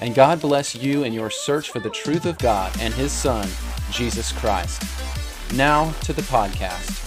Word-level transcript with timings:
and 0.00 0.14
God 0.14 0.40
bless 0.40 0.74
you 0.74 1.04
in 1.04 1.12
your 1.12 1.30
search 1.30 1.70
for 1.70 1.80
the 1.80 1.90
truth 1.90 2.26
of 2.26 2.38
God 2.38 2.72
and 2.80 2.92
His 2.94 3.12
Son, 3.12 3.48
Jesus 3.90 4.32
Christ. 4.32 4.82
Now 5.54 5.92
to 6.02 6.12
the 6.12 6.22
podcast. 6.22 7.05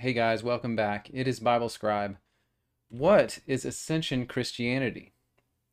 Hey 0.00 0.14
guys, 0.14 0.42
welcome 0.42 0.76
back. 0.76 1.10
It 1.12 1.28
is 1.28 1.40
Bible 1.40 1.68
Scribe. 1.68 2.16
What 2.88 3.40
is 3.46 3.66
Ascension 3.66 4.24
Christianity? 4.24 5.12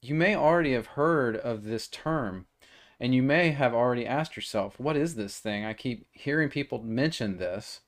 You 0.02 0.16
may 0.16 0.36
already 0.36 0.73
have 0.73 0.97
heard 0.97 1.38
of 1.38 1.64
this 1.64 1.88
term, 1.88 2.47
and 3.00 3.16
you 3.16 3.23
may 3.23 3.52
have 3.52 3.73
already 3.73 4.06
asked 4.06 4.36
yourself, 4.36 4.78
what 4.81 4.97
is 4.97 5.16
this 5.16 5.39
thing? 5.39 5.64
I 5.64 5.72
keep 5.72 6.08
hearing 6.11 6.50
people 6.50 6.84
mention 6.84 7.38
this, 7.38 7.80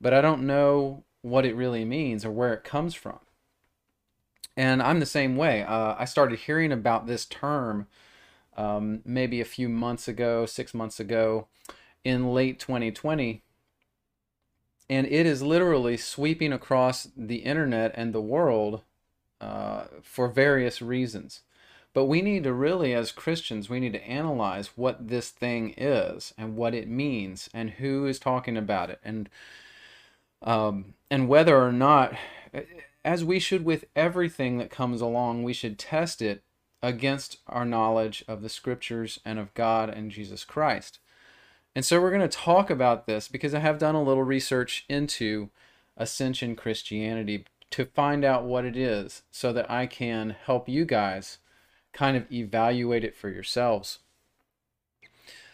but 0.00 0.14
I 0.14 0.22
don't 0.22 0.46
know 0.46 1.04
what 1.20 1.44
it 1.44 1.54
really 1.54 1.84
means 1.84 2.24
or 2.24 2.30
where 2.30 2.54
it 2.54 2.64
comes 2.64 2.94
from. 2.94 3.18
And 4.56 4.82
I'm 4.82 5.00
the 5.00 5.04
same 5.04 5.36
way. 5.36 5.64
Uh, 5.64 5.96
I 5.98 6.06
started 6.06 6.38
hearing 6.38 6.72
about 6.72 7.06
this 7.06 7.26
term 7.26 7.88
um, 8.56 9.02
maybe 9.04 9.38
a 9.42 9.44
few 9.44 9.68
months 9.68 10.08
ago, 10.08 10.46
six 10.46 10.72
months 10.72 10.98
ago, 10.98 11.48
in 12.04 12.32
late 12.32 12.58
2020 12.58 13.42
and 14.88 15.06
it 15.06 15.26
is 15.26 15.42
literally 15.42 15.96
sweeping 15.96 16.52
across 16.52 17.08
the 17.16 17.36
internet 17.36 17.92
and 17.94 18.12
the 18.12 18.20
world 18.20 18.82
uh, 19.40 19.84
for 20.02 20.28
various 20.28 20.82
reasons. 20.82 21.40
But 21.92 22.06
we 22.06 22.22
need 22.22 22.42
to 22.44 22.52
really, 22.52 22.92
as 22.92 23.12
Christians, 23.12 23.70
we 23.70 23.78
need 23.78 23.92
to 23.92 24.06
analyze 24.06 24.70
what 24.74 25.08
this 25.08 25.30
thing 25.30 25.74
is 25.76 26.34
and 26.36 26.56
what 26.56 26.74
it 26.74 26.88
means 26.88 27.48
and 27.54 27.70
who 27.70 28.06
is 28.06 28.18
talking 28.18 28.56
about 28.56 28.90
it 28.90 29.00
and 29.04 29.28
um, 30.42 30.94
and 31.10 31.28
whether 31.28 31.56
or 31.56 31.72
not, 31.72 32.14
as 33.04 33.24
we 33.24 33.38
should 33.38 33.64
with 33.64 33.86
everything 33.96 34.58
that 34.58 34.70
comes 34.70 35.00
along, 35.00 35.42
we 35.42 35.54
should 35.54 35.78
test 35.78 36.20
it 36.20 36.42
against 36.82 37.38
our 37.46 37.64
knowledge 37.64 38.22
of 38.28 38.42
the 38.42 38.50
Scriptures 38.50 39.18
and 39.24 39.38
of 39.38 39.54
God 39.54 39.88
and 39.88 40.10
Jesus 40.10 40.44
Christ. 40.44 40.98
And 41.74 41.84
so 41.84 42.00
we're 42.00 42.10
going 42.10 42.28
to 42.28 42.28
talk 42.28 42.70
about 42.70 43.06
this 43.06 43.26
because 43.26 43.54
I 43.54 43.58
have 43.58 43.78
done 43.78 43.94
a 43.94 44.02
little 44.02 44.22
research 44.22 44.84
into 44.88 45.50
Ascension 45.96 46.54
Christianity 46.54 47.44
to 47.70 47.84
find 47.84 48.24
out 48.24 48.44
what 48.44 48.64
it 48.64 48.76
is 48.76 49.22
so 49.30 49.52
that 49.52 49.68
I 49.70 49.86
can 49.86 50.36
help 50.44 50.68
you 50.68 50.84
guys 50.84 51.38
kind 51.92 52.16
of 52.16 52.30
evaluate 52.30 53.04
it 53.04 53.16
for 53.16 53.28
yourselves. 53.28 53.98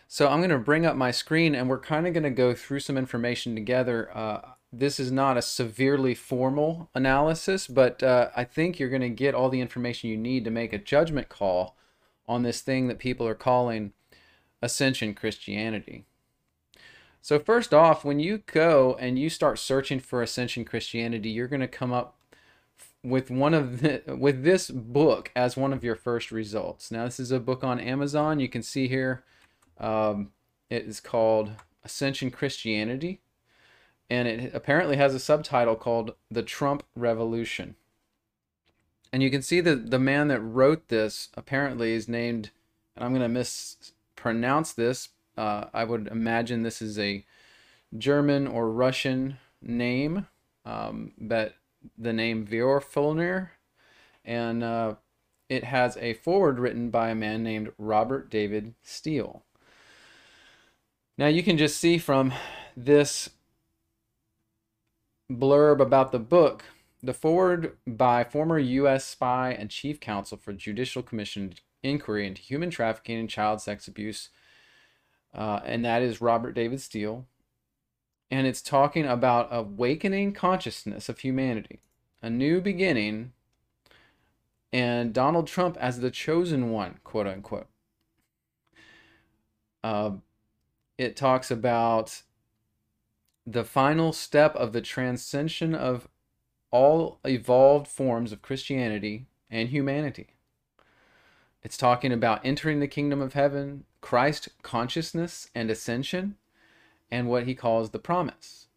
So 0.08 0.28
I'm 0.28 0.40
going 0.40 0.50
to 0.50 0.58
bring 0.58 0.84
up 0.84 0.96
my 0.96 1.12
screen 1.12 1.54
and 1.54 1.68
we're 1.68 1.78
kind 1.78 2.06
of 2.06 2.12
going 2.12 2.24
to 2.24 2.30
go 2.30 2.52
through 2.52 2.80
some 2.80 2.98
information 2.98 3.54
together. 3.54 4.10
Uh, 4.14 4.40
this 4.72 5.00
is 5.00 5.10
not 5.10 5.36
a 5.36 5.42
severely 5.42 6.14
formal 6.14 6.90
analysis, 6.94 7.66
but 7.66 8.02
uh, 8.02 8.28
I 8.36 8.44
think 8.44 8.78
you're 8.78 8.88
going 8.90 9.00
to 9.02 9.08
get 9.08 9.34
all 9.34 9.48
the 9.48 9.60
information 9.60 10.10
you 10.10 10.16
need 10.16 10.44
to 10.44 10.50
make 10.50 10.72
a 10.72 10.78
judgment 10.78 11.28
call 11.28 11.76
on 12.28 12.42
this 12.42 12.60
thing 12.60 12.88
that 12.88 12.98
people 12.98 13.26
are 13.26 13.34
calling 13.34 13.92
Ascension 14.62 15.14
Christianity. 15.14 16.04
So 17.22 17.38
first 17.38 17.74
off, 17.74 18.04
when 18.04 18.18
you 18.18 18.42
go 18.46 18.96
and 18.98 19.18
you 19.18 19.28
start 19.28 19.58
searching 19.58 20.00
for 20.00 20.22
Ascension 20.22 20.64
Christianity, 20.64 21.30
you're 21.30 21.48
going 21.48 21.60
to 21.60 21.68
come 21.68 21.92
up 21.92 22.16
with 23.02 23.30
one 23.30 23.54
of 23.54 23.80
the, 23.80 24.02
with 24.18 24.42
this 24.42 24.70
book 24.70 25.30
as 25.34 25.56
one 25.56 25.72
of 25.72 25.84
your 25.84 25.96
first 25.96 26.30
results. 26.30 26.90
Now 26.90 27.04
this 27.04 27.20
is 27.20 27.30
a 27.30 27.40
book 27.40 27.62
on 27.64 27.80
Amazon. 27.80 28.40
You 28.40 28.48
can 28.48 28.62
see 28.62 28.88
here 28.88 29.22
um, 29.78 30.32
it 30.68 30.84
is 30.84 31.00
called 31.00 31.52
Ascension 31.84 32.30
Christianity, 32.30 33.20
and 34.08 34.28
it 34.28 34.54
apparently 34.54 34.96
has 34.96 35.14
a 35.14 35.18
subtitle 35.18 35.76
called 35.76 36.14
The 36.30 36.42
Trump 36.42 36.84
Revolution. 36.94 37.76
And 39.12 39.22
you 39.22 39.30
can 39.30 39.42
see 39.42 39.60
that 39.60 39.90
the 39.90 39.98
man 39.98 40.28
that 40.28 40.40
wrote 40.40 40.88
this 40.88 41.30
apparently 41.34 41.92
is 41.92 42.08
named, 42.08 42.50
and 42.94 43.04
I'm 43.04 43.12
going 43.12 43.22
to 43.22 43.28
mispronounce 43.28 44.72
this, 44.72 45.08
uh, 45.36 45.66
I 45.72 45.84
would 45.84 46.08
imagine 46.08 46.62
this 46.62 46.82
is 46.82 46.98
a 46.98 47.24
German 47.96 48.46
or 48.46 48.70
Russian 48.70 49.38
name, 49.62 50.26
um, 50.64 51.12
but 51.18 51.54
the 51.98 52.12
name 52.12 52.46
Vorfölner, 52.46 53.50
and 54.24 54.62
uh, 54.62 54.94
it 55.48 55.64
has 55.64 55.96
a 55.96 56.14
forward 56.14 56.58
written 56.58 56.90
by 56.90 57.10
a 57.10 57.14
man 57.14 57.42
named 57.42 57.72
Robert 57.78 58.30
David 58.30 58.74
Steele. 58.82 59.42
Now 61.18 61.26
you 61.26 61.42
can 61.42 61.58
just 61.58 61.78
see 61.78 61.98
from 61.98 62.32
this 62.76 63.30
blurb 65.30 65.80
about 65.80 66.12
the 66.12 66.18
book, 66.18 66.64
the 67.02 67.14
forward 67.14 67.76
by 67.86 68.24
former 68.24 68.58
U.S. 68.58 69.04
spy 69.04 69.52
and 69.52 69.70
chief 69.70 70.00
counsel 70.00 70.38
for 70.38 70.52
Judicial 70.52 71.02
Commission 71.02 71.54
inquiry 71.82 72.26
into 72.26 72.42
human 72.42 72.70
trafficking 72.70 73.18
and 73.18 73.28
child 73.28 73.60
sex 73.60 73.88
abuse 73.88 74.30
uh, 75.34 75.60
and 75.64 75.84
that 75.84 76.02
is 76.02 76.20
Robert 76.20 76.52
David 76.52 76.80
Steele. 76.80 77.26
And 78.30 78.46
it's 78.46 78.62
talking 78.62 79.06
about 79.06 79.48
awakening 79.50 80.32
consciousness 80.34 81.08
of 81.08 81.18
humanity, 81.20 81.80
a 82.22 82.30
new 82.30 82.60
beginning, 82.60 83.32
and 84.72 85.12
Donald 85.12 85.48
Trump 85.48 85.76
as 85.80 86.00
the 86.00 86.10
chosen 86.10 86.70
one, 86.70 87.00
quote 87.02 87.26
unquote. 87.26 87.66
Uh, 89.82 90.12
it 90.96 91.16
talks 91.16 91.50
about 91.50 92.22
the 93.46 93.64
final 93.64 94.12
step 94.12 94.54
of 94.54 94.72
the 94.72 94.80
transcension 94.82 95.74
of 95.74 96.08
all 96.70 97.18
evolved 97.24 97.88
forms 97.88 98.32
of 98.32 98.42
Christianity 98.42 99.26
and 99.50 99.70
humanity. 99.70 100.34
It's 101.62 101.76
talking 101.76 102.12
about 102.12 102.40
entering 102.44 102.80
the 102.80 102.88
kingdom 102.88 103.20
of 103.20 103.34
heaven, 103.34 103.84
Christ 104.00 104.48
consciousness 104.62 105.50
and 105.54 105.70
ascension, 105.70 106.36
and 107.10 107.28
what 107.28 107.44
he 107.44 107.54
calls 107.54 107.90
the 107.90 107.98
promise. 107.98 108.68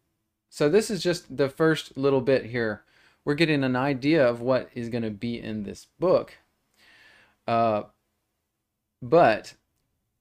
So, 0.50 0.68
this 0.68 0.90
is 0.90 1.02
just 1.02 1.36
the 1.36 1.48
first 1.48 1.96
little 1.96 2.20
bit 2.20 2.46
here. 2.46 2.82
We're 3.24 3.34
getting 3.34 3.64
an 3.64 3.74
idea 3.74 4.26
of 4.26 4.40
what 4.40 4.68
is 4.74 4.88
going 4.88 5.02
to 5.02 5.10
be 5.10 5.40
in 5.40 5.62
this 5.62 5.86
book. 5.98 6.34
Uh, 7.46 7.84
but 9.00 9.54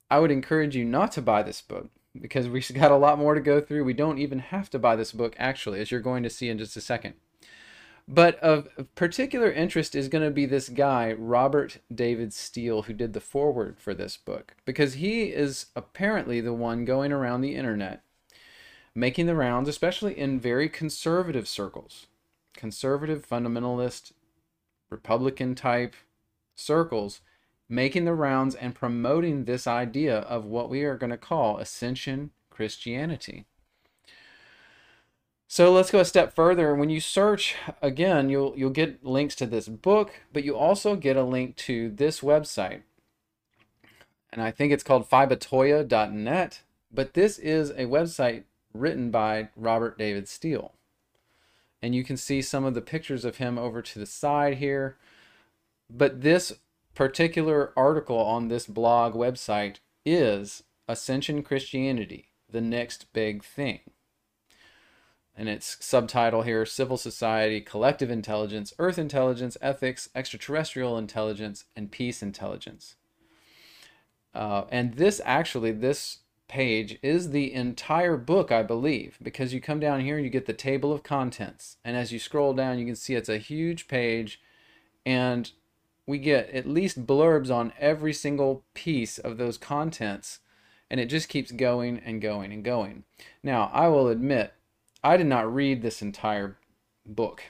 I 0.10 0.19
would 0.19 0.31
encourage 0.31 0.75
you 0.75 0.86
not 0.86 1.12
to 1.13 1.21
buy 1.21 1.44
this 1.44 1.62
book 1.62 1.89
because 2.19 2.48
we've 2.50 2.74
got 2.74 2.92
a 2.92 2.98
lot 2.98 3.19
more 3.19 3.36
to 3.36 3.42
go 3.42 3.60
through. 3.60 3.83
We 3.83 3.94
don't 3.94 4.19
even 4.19 4.39
have 4.39 4.69
to 4.71 4.80
buy 4.80 4.95
this 4.95 5.12
book, 5.12 5.36
actually, 5.38 5.80
as 5.81 5.92
you're 5.92 6.00
going 6.00 6.24
to 6.24 6.30
see 6.30 6.50
in 6.50 6.57
just 6.57 6.77
a 6.77 6.81
second. 6.81 7.15
But 8.07 8.38
of 8.39 8.67
particular 8.95 9.51
interest 9.51 9.95
is 9.95 10.09
going 10.09 10.25
to 10.25 10.31
be 10.31 10.45
this 10.45 10.67
guy, 10.69 11.13
Robert 11.13 11.79
David 11.94 12.33
Steele, 12.33 12.83
who 12.83 12.94
did 12.94 13.13
the 13.13 13.21
foreword 13.21 13.79
for 13.79 13.94
this 13.94 14.17
book, 14.17 14.55
because 14.65 14.95
he 14.95 15.25
is 15.25 15.67
apparently 15.75 16.41
the 16.41 16.53
one 16.53 16.83
going 16.83 17.11
around 17.11 17.41
the 17.41 17.55
internet 17.55 18.03
making 18.95 19.25
the 19.25 19.35
rounds, 19.35 19.67
especially 19.67 20.17
in 20.17 20.39
very 20.39 20.69
conservative 20.69 21.47
circles, 21.47 22.07
conservative, 22.55 23.27
fundamentalist, 23.27 24.11
Republican 24.89 25.55
type 25.55 25.95
circles, 26.55 27.21
making 27.67 28.05
the 28.05 28.13
rounds 28.13 28.53
and 28.55 28.75
promoting 28.75 29.45
this 29.45 29.65
idea 29.65 30.19
of 30.19 30.45
what 30.45 30.69
we 30.69 30.83
are 30.83 30.97
going 30.97 31.09
to 31.09 31.17
call 31.17 31.57
ascension 31.57 32.31
Christianity. 32.50 33.45
So 35.53 35.71
let's 35.71 35.91
go 35.91 36.00
a 36.00 36.05
step 36.05 36.33
further. 36.33 36.73
When 36.73 36.89
you 36.89 37.00
search 37.00 37.53
again, 37.79 38.27
you'll 38.27 38.55
you'll 38.57 38.71
get 38.71 39.05
links 39.05 39.35
to 39.35 39.45
this 39.45 39.67
book, 39.67 40.11
but 40.33 40.44
you 40.44 40.57
also 40.57 40.95
get 40.95 41.15
a 41.15 41.21
link 41.21 41.55
to 41.57 41.91
this 41.91 42.21
website. 42.21 42.81
and 44.31 44.41
I 44.41 44.50
think 44.50 44.73
it's 44.73 44.83
called 44.83 45.07
phibetaiota.net. 45.07 46.61
But 46.91 47.13
this 47.13 47.38
is 47.38 47.69
a 47.69 47.85
website 47.85 48.45
written 48.73 49.11
by 49.11 49.50
Robert 49.55 49.95
David 49.95 50.27
Steele. 50.27 50.73
And 51.83 51.94
you 51.94 52.03
can 52.03 52.17
see 52.17 52.41
some 52.41 52.65
of 52.65 52.73
the 52.73 52.81
pictures 52.81 53.23
of 53.23 53.38
him 53.38 53.59
over 53.59 53.83
to 53.83 54.00
the 54.00 54.07
side 54.07 54.57
here. 54.57 54.97
But 55.88 56.21
this 56.21 56.53
particular 56.95 57.73
article 57.77 58.17
on 58.17 58.47
this 58.47 58.65
blog 58.65 59.13
website 59.13 59.75
is 60.03 60.63
Ascension 60.88 61.44
Christianity, 61.44 62.29
the 62.50 62.59
next 62.59 63.13
big 63.13 63.44
thing. 63.44 63.81
And 65.35 65.50
its 65.50 65.77
subtitle 65.80 66.44
here 66.44 66.65
Civil 66.65 66.97
Society, 66.97 67.59
Collective 67.59 68.12
Intelligence, 68.12 68.74
Earth 68.77 69.00
Intelligence, 69.00 69.57
Ethics, 69.62 70.09
Extraterrestrial 70.13 70.97
Intelligence, 70.97 71.65
and 71.75 71.91
Peace 71.91 72.21
Intelligence. 72.21 72.95
Uh, 74.33 74.65
and 74.69 74.95
this 74.95 75.21
actually, 75.25 75.71
this 75.71 76.19
page 76.47 77.00
is 77.01 77.31
the 77.31 77.51
entire 77.51 78.15
book, 78.15 78.51
I 78.51 78.62
believe, 78.62 79.18
because 79.21 79.53
you 79.53 79.62
come 79.62 79.80
down 79.80 80.01
here 80.01 80.18
and 80.18 80.24
you 80.24 80.30
get 80.30 80.45
the 80.45 80.53
table 80.53 80.91
of 80.91 81.01
contents. 81.01 81.77
And 81.83 81.97
as 81.97 82.12
you 82.12 82.19
scroll 82.19 82.53
down, 82.53 82.77
you 82.77 82.86
can 82.86 82.95
see 82.95 83.15
it's 83.15 83.29
a 83.29 83.38
huge 83.38 83.88
page. 83.88 84.39
And 85.06 85.51
we 86.06 86.19
get 86.19 86.50
at 86.51 86.68
least 86.68 87.07
blurbs 87.07 87.50
on 87.53 87.74
every 87.79 88.13
single 88.13 88.63
piece 88.74 89.18
of 89.18 89.38
those 89.38 89.57
contents. 89.57 90.39
And 90.91 91.00
it 91.00 91.07
just 91.07 91.29
keeps 91.29 91.51
going 91.51 92.00
and 92.00 92.21
going 92.21 92.51
and 92.53 92.63
going. 92.63 93.03
Now, 93.41 93.71
I 93.74 93.88
will 93.88 94.07
admit, 94.07 94.53
I 95.03 95.17
did 95.17 95.27
not 95.27 95.53
read 95.53 95.81
this 95.81 96.01
entire 96.01 96.57
book. 97.05 97.44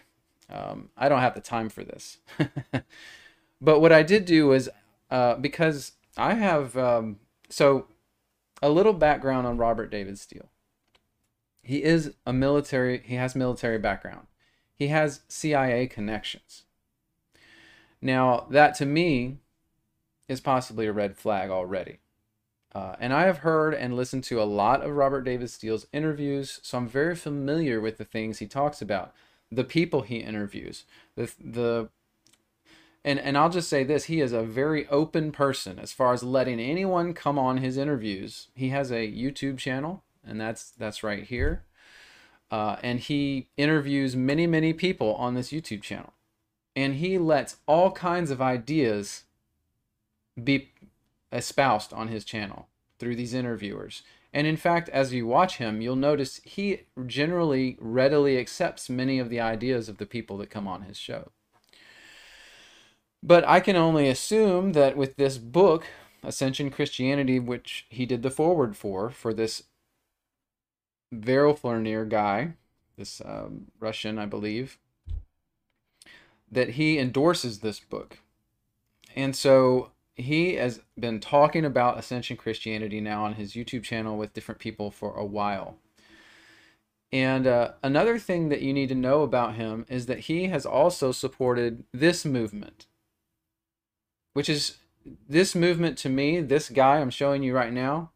Um, 0.50 0.90
I 0.98 1.10
don't 1.10 1.22
have 1.22 1.36
the 1.36 1.42
time 1.42 1.70
for 1.70 1.84
this. 1.84 2.18
but 3.62 3.80
what 3.80 3.92
I 3.92 4.04
did 4.04 4.26
do 4.26 4.48
was 4.48 4.70
uh, 5.12 5.36
because 5.36 5.94
I 6.18 6.34
have, 6.34 6.76
um, 6.78 7.18
so 7.50 7.88
a 8.62 8.70
little 8.70 8.94
background 8.94 9.46
on 9.46 9.58
Robert 9.58 9.92
David 9.92 10.18
Steele. 10.18 10.50
He 11.62 11.84
is 11.84 12.14
a 12.26 12.34
military, 12.34 13.02
he 13.06 13.16
has 13.16 13.36
military 13.36 13.78
background. 13.78 14.28
He 14.76 14.88
has 14.88 15.22
CIA 15.28 15.88
connections. 15.88 16.64
Now, 18.02 18.48
that 18.50 18.76
to 18.76 18.86
me 18.86 19.38
is 20.28 20.42
possibly 20.42 20.88
a 20.88 20.94
red 20.94 21.16
flag 21.16 21.50
already. 21.50 22.00
Uh, 22.76 22.96
and 23.00 23.14
I 23.14 23.24
have 23.24 23.40
heard 23.40 23.74
and 23.74 23.96
listened 23.96 24.24
to 24.26 24.42
a 24.42 24.46
lot 24.46 24.84
of 24.84 24.96
Robert 24.96 25.22
David 25.22 25.50
Steele's 25.50 25.86
interviews, 25.94 26.60
so 26.64 26.80
I'm 26.80 26.88
very 26.88 27.16
familiar 27.16 27.80
with 27.80 27.98
the 27.98 28.06
things 28.06 28.40
he 28.40 28.48
talks 28.48 28.82
about, 28.82 29.14
the 29.52 29.64
people 29.64 30.02
he 30.02 30.18
interviews, 30.18 30.86
the 31.16 31.32
the 31.40 31.90
and 33.06 33.20
and 33.20 33.38
I'll 33.38 33.50
just 33.50 33.70
say 33.70 33.84
this: 33.84 34.06
he 34.06 34.22
is 34.22 34.32
a 34.32 34.44
very 34.44 34.88
open 34.88 35.32
person 35.32 35.78
as 35.78 35.92
far 35.92 36.14
as 36.14 36.24
letting 36.24 36.60
anyone 36.60 37.14
come 37.14 37.38
on 37.38 37.58
his 37.58 37.78
interviews. 37.78 38.48
He 38.56 38.70
has 38.70 38.92
a 38.92 39.12
YouTube 39.12 39.60
channel, 39.60 40.04
and 40.26 40.42
that's 40.42 40.72
that's 40.72 41.04
right 41.04 41.24
here, 41.24 41.64
uh, 42.50 42.78
and 42.82 43.00
he 43.00 43.50
interviews 43.56 44.16
many 44.16 44.48
many 44.48 44.74
people 44.74 45.14
on 45.16 45.36
this 45.36 45.52
YouTube 45.52 45.84
channel, 45.84 46.14
and 46.76 46.96
he 46.96 47.20
lets 47.20 47.58
all 47.68 47.92
kinds 47.92 48.32
of 48.32 48.42
ideas 48.42 49.26
be 50.42 50.72
espoused 51.34 51.92
on 51.92 52.08
his 52.08 52.24
channel 52.24 52.70
through 53.00 53.16
these 53.18 53.34
interviewers. 53.34 54.04
And 54.32 54.48
in 54.48 54.58
fact, 54.58 54.90
as 54.90 55.14
you 55.14 55.28
watch 55.28 55.58
him, 55.58 55.82
you'll 55.82 55.96
notice 55.96 56.40
he 56.44 56.84
generally 57.06 57.78
readily 57.80 58.38
accepts 58.38 58.90
many 58.90 59.20
of 59.20 59.30
the 59.30 59.40
ideas 59.40 59.90
of 59.90 59.98
the 59.98 60.06
people 60.06 60.38
that 60.38 60.50
come 60.50 60.68
on 60.68 60.84
his 60.84 60.98
show. 60.98 61.32
But 63.22 63.48
I 63.48 63.60
can 63.60 63.76
only 63.76 64.10
assume 64.10 64.74
that 64.74 64.98
with 64.98 65.16
this 65.16 65.38
book, 65.38 65.86
Ascension 66.24 66.72
Christianity, 66.72 67.40
which 67.40 67.86
he 67.90 68.06
did 68.06 68.24
the 68.24 68.32
forward 68.32 68.76
for, 68.76 69.10
for 69.10 69.34
this 69.34 69.64
Veroflernir 71.14 72.10
guy, 72.10 72.54
this 72.98 73.22
um, 73.24 73.68
Russian, 73.80 74.18
I 74.18 74.26
believe, 74.26 74.78
that 76.52 76.72
he 76.72 76.98
endorses 76.98 77.60
this 77.60 77.80
book. 77.80 78.20
And 79.16 79.36
so 79.36 79.92
he 80.16 80.56
has 80.56 80.80
been 81.00 81.20
talking 81.20 81.66
about 81.66 81.98
Ascension 81.98 82.38
Christianity 82.38 83.02
now 83.02 83.26
on 83.26 83.34
his 83.34 83.54
YouTube 83.54 83.84
channel 83.84 84.18
with 84.18 84.34
different 84.34 84.60
people 84.60 84.92
for 84.92 85.16
a 85.16 85.26
while. 85.26 85.78
And 87.12 87.46
uh, 87.46 87.74
another 87.84 88.18
thing 88.18 88.50
that 88.50 88.62
you 88.62 88.74
need 88.74 88.90
to 88.90 88.96
know 88.96 89.22
about 89.22 89.56
him 89.56 89.86
is 89.88 90.08
that 90.08 90.22
he 90.22 90.48
has 90.48 90.66
also 90.66 91.12
supported 91.12 91.84
this 91.92 92.26
movement, 92.26 92.88
which 94.34 94.50
is 94.50 94.78
this 95.28 95.54
movement 95.54 95.98
to 96.00 96.10
me, 96.10 96.42
this 96.42 96.70
guy 96.70 97.00
I'm 97.00 97.10
showing 97.10 97.44
you 97.44 97.54
right 97.54 97.74
now. 97.74 98.12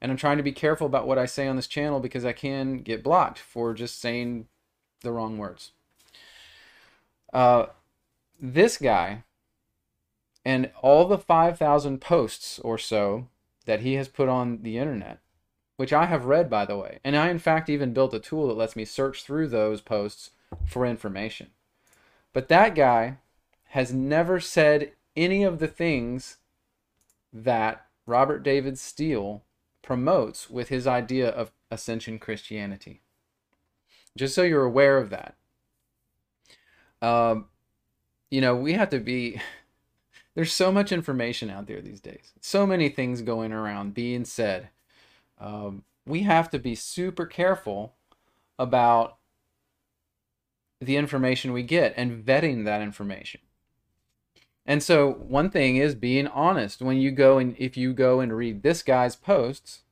And 0.00 0.12
I'm 0.12 0.18
trying 0.18 0.36
to 0.36 0.42
be 0.42 0.52
careful 0.52 0.86
about 0.86 1.06
what 1.06 1.18
I 1.18 1.24
say 1.24 1.48
on 1.48 1.56
this 1.56 1.66
channel 1.66 2.00
because 2.00 2.24
I 2.26 2.32
can 2.32 2.82
get 2.82 3.02
blocked 3.02 3.38
for 3.38 3.72
just 3.72 4.00
saying 4.00 4.46
the 5.00 5.12
wrong 5.12 5.38
words. 5.38 5.72
Uh, 7.32 7.66
this 8.38 8.76
guy 8.76 9.24
and 10.46 10.70
all 10.80 11.08
the 11.08 11.18
5,000 11.18 12.00
posts 12.00 12.60
or 12.60 12.78
so 12.78 13.26
that 13.64 13.80
he 13.80 13.94
has 13.94 14.06
put 14.06 14.28
on 14.28 14.62
the 14.62 14.78
internet, 14.78 15.18
which 15.76 15.92
I 15.92 16.06
have 16.06 16.26
read, 16.26 16.48
by 16.48 16.64
the 16.64 16.78
way. 16.78 17.00
And 17.02 17.16
I, 17.16 17.30
in 17.30 17.40
fact, 17.40 17.68
even 17.68 17.92
built 17.92 18.14
a 18.14 18.20
tool 18.20 18.46
that 18.46 18.56
lets 18.56 18.76
me 18.76 18.84
search 18.84 19.24
through 19.24 19.48
those 19.48 19.80
posts 19.80 20.30
for 20.64 20.86
information. 20.86 21.48
But 22.32 22.46
that 22.46 22.76
guy 22.76 23.16
has 23.70 23.92
never 23.92 24.38
said 24.38 24.92
any 25.16 25.42
of 25.42 25.58
the 25.58 25.66
things 25.66 26.36
that 27.32 27.84
Robert 28.06 28.44
David 28.44 28.78
Steele 28.78 29.42
promotes 29.82 30.48
with 30.48 30.68
his 30.68 30.86
idea 30.86 31.28
of 31.28 31.50
ascension 31.72 32.20
Christianity. 32.20 33.02
Just 34.16 34.36
so 34.36 34.44
you're 34.44 34.62
aware 34.62 34.98
of 34.98 35.10
that. 35.10 35.34
Um, 37.02 37.46
you 38.30 38.40
know, 38.40 38.54
we 38.54 38.74
have 38.74 38.90
to 38.90 39.00
be 39.00 39.40
there's 40.36 40.52
so 40.52 40.70
much 40.70 40.92
information 40.92 41.48
out 41.48 41.66
there 41.66 41.80
these 41.80 42.00
days. 42.00 42.34
So 42.42 42.66
many 42.66 42.90
things 42.90 43.22
going 43.22 43.52
around 43.52 43.94
being 43.94 44.26
said. 44.26 44.68
Um, 45.40 45.82
we 46.06 46.22
have 46.22 46.50
to 46.50 46.58
be 46.58 46.74
super 46.74 47.24
careful 47.24 47.94
about 48.58 49.16
the 50.78 50.96
information 50.96 51.54
we 51.54 51.62
get 51.62 51.94
and 51.96 52.22
vetting 52.22 52.66
that 52.66 52.82
information. 52.82 53.40
And 54.66 54.82
so 54.82 55.10
one 55.10 55.48
thing 55.48 55.76
is 55.76 55.94
being 55.94 56.26
honest. 56.26 56.82
When 56.82 56.98
you 56.98 57.12
go 57.12 57.38
and 57.38 57.56
if 57.58 57.78
you 57.78 57.94
go 57.94 58.20
and 58.20 58.36
read 58.36 58.62
this 58.62 58.82
guy's 58.82 59.16
posts, 59.16 59.84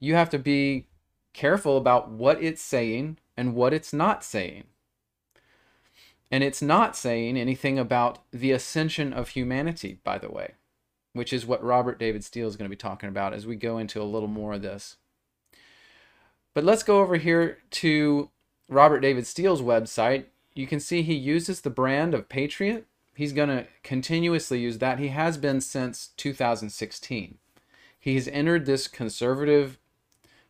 you 0.00 0.16
have 0.16 0.30
to 0.30 0.38
be 0.38 0.88
careful 1.32 1.76
about 1.76 2.10
what 2.10 2.42
it's 2.42 2.60
saying 2.60 3.18
and 3.36 3.54
what 3.54 3.72
it's 3.72 3.92
not 3.92 4.24
saying. 4.24 4.64
And 6.32 6.42
it's 6.42 6.62
not 6.62 6.96
saying 6.96 7.36
anything 7.36 7.78
about 7.78 8.20
the 8.32 8.52
ascension 8.52 9.12
of 9.12 9.28
humanity, 9.28 9.98
by 10.02 10.16
the 10.16 10.30
way, 10.30 10.54
which 11.12 11.30
is 11.30 11.44
what 11.44 11.62
Robert 11.62 11.98
David 11.98 12.24
Steele 12.24 12.48
is 12.48 12.56
going 12.56 12.64
to 12.64 12.74
be 12.74 12.80
talking 12.80 13.10
about 13.10 13.34
as 13.34 13.46
we 13.46 13.54
go 13.54 13.76
into 13.76 14.00
a 14.00 14.04
little 14.04 14.28
more 14.28 14.54
of 14.54 14.62
this. 14.62 14.96
But 16.54 16.64
let's 16.64 16.82
go 16.82 17.00
over 17.00 17.16
here 17.16 17.58
to 17.72 18.30
Robert 18.66 19.00
David 19.00 19.26
Steele's 19.26 19.60
website. 19.60 20.24
You 20.54 20.66
can 20.66 20.80
see 20.80 21.02
he 21.02 21.14
uses 21.14 21.60
the 21.60 21.70
brand 21.70 22.14
of 22.14 22.30
Patriot. 22.30 22.86
He's 23.14 23.34
going 23.34 23.50
to 23.50 23.66
continuously 23.82 24.58
use 24.58 24.78
that. 24.78 24.98
He 24.98 25.08
has 25.08 25.36
been 25.36 25.60
since 25.60 26.12
2016. 26.16 27.36
He's 27.98 28.26
entered 28.28 28.64
this 28.64 28.88
conservative, 28.88 29.78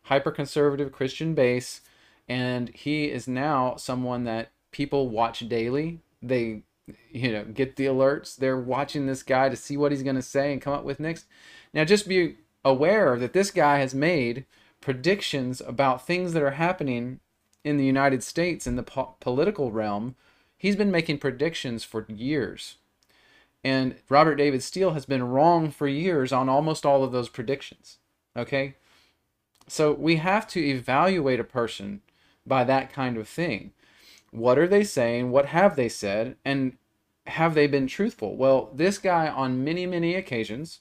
hyper 0.03 0.31
conservative 0.31 0.93
Christian 0.93 1.33
base, 1.33 1.81
and 2.27 2.69
he 2.69 3.11
is 3.11 3.27
now 3.27 3.75
someone 3.75 4.23
that 4.23 4.51
people 4.73 5.07
watch 5.07 5.47
daily. 5.47 5.99
They, 6.21 6.63
you 7.11 7.31
know, 7.31 7.45
get 7.45 7.77
the 7.77 7.85
alerts. 7.85 8.35
They're 8.35 8.59
watching 8.59 9.05
this 9.05 9.23
guy 9.23 9.47
to 9.47 9.55
see 9.55 9.77
what 9.77 9.91
he's 9.91 10.03
going 10.03 10.17
to 10.17 10.21
say 10.21 10.51
and 10.51 10.61
come 10.61 10.73
up 10.73 10.83
with 10.83 10.99
next. 10.99 11.25
Now, 11.73 11.85
just 11.85 12.07
be 12.07 12.35
aware 12.65 13.17
that 13.17 13.33
this 13.33 13.51
guy 13.51 13.79
has 13.79 13.95
made 13.95 14.45
predictions 14.81 15.61
about 15.61 16.05
things 16.05 16.33
that 16.33 16.43
are 16.43 16.51
happening 16.51 17.19
in 17.63 17.77
the 17.77 17.85
United 17.85 18.23
States 18.23 18.67
in 18.67 18.75
the 18.75 18.83
po- 18.83 19.15
political 19.21 19.71
realm. 19.71 20.15
He's 20.57 20.75
been 20.75 20.91
making 20.91 21.19
predictions 21.19 21.83
for 21.83 22.05
years. 22.09 22.75
And 23.63 23.95
Robert 24.09 24.35
David 24.35 24.61
Steele 24.61 24.91
has 24.91 25.05
been 25.05 25.23
wrong 25.23 25.71
for 25.71 25.87
years 25.87 26.33
on 26.33 26.49
almost 26.49 26.85
all 26.85 27.03
of 27.03 27.13
those 27.13 27.29
predictions. 27.29 27.97
Okay? 28.35 28.75
So 29.67 29.93
we 29.93 30.17
have 30.17 30.47
to 30.49 30.59
evaluate 30.59 31.39
a 31.39 31.45
person 31.45 32.01
by 32.45 32.63
that 32.65 32.91
kind 32.91 33.17
of 33.17 33.27
thing. 33.27 33.71
What 34.33 34.57
are 34.57 34.67
they 34.67 34.83
saying? 34.83 35.29
What 35.29 35.45
have 35.47 35.75
they 35.75 35.89
said? 35.89 36.37
And 36.43 36.77
have 37.27 37.53
they 37.53 37.67
been 37.67 37.85
truthful? 37.85 38.35
Well, 38.35 38.71
this 38.73 38.97
guy, 38.97 39.27
on 39.27 39.63
many, 39.63 39.85
many 39.85 40.15
occasions, 40.15 40.79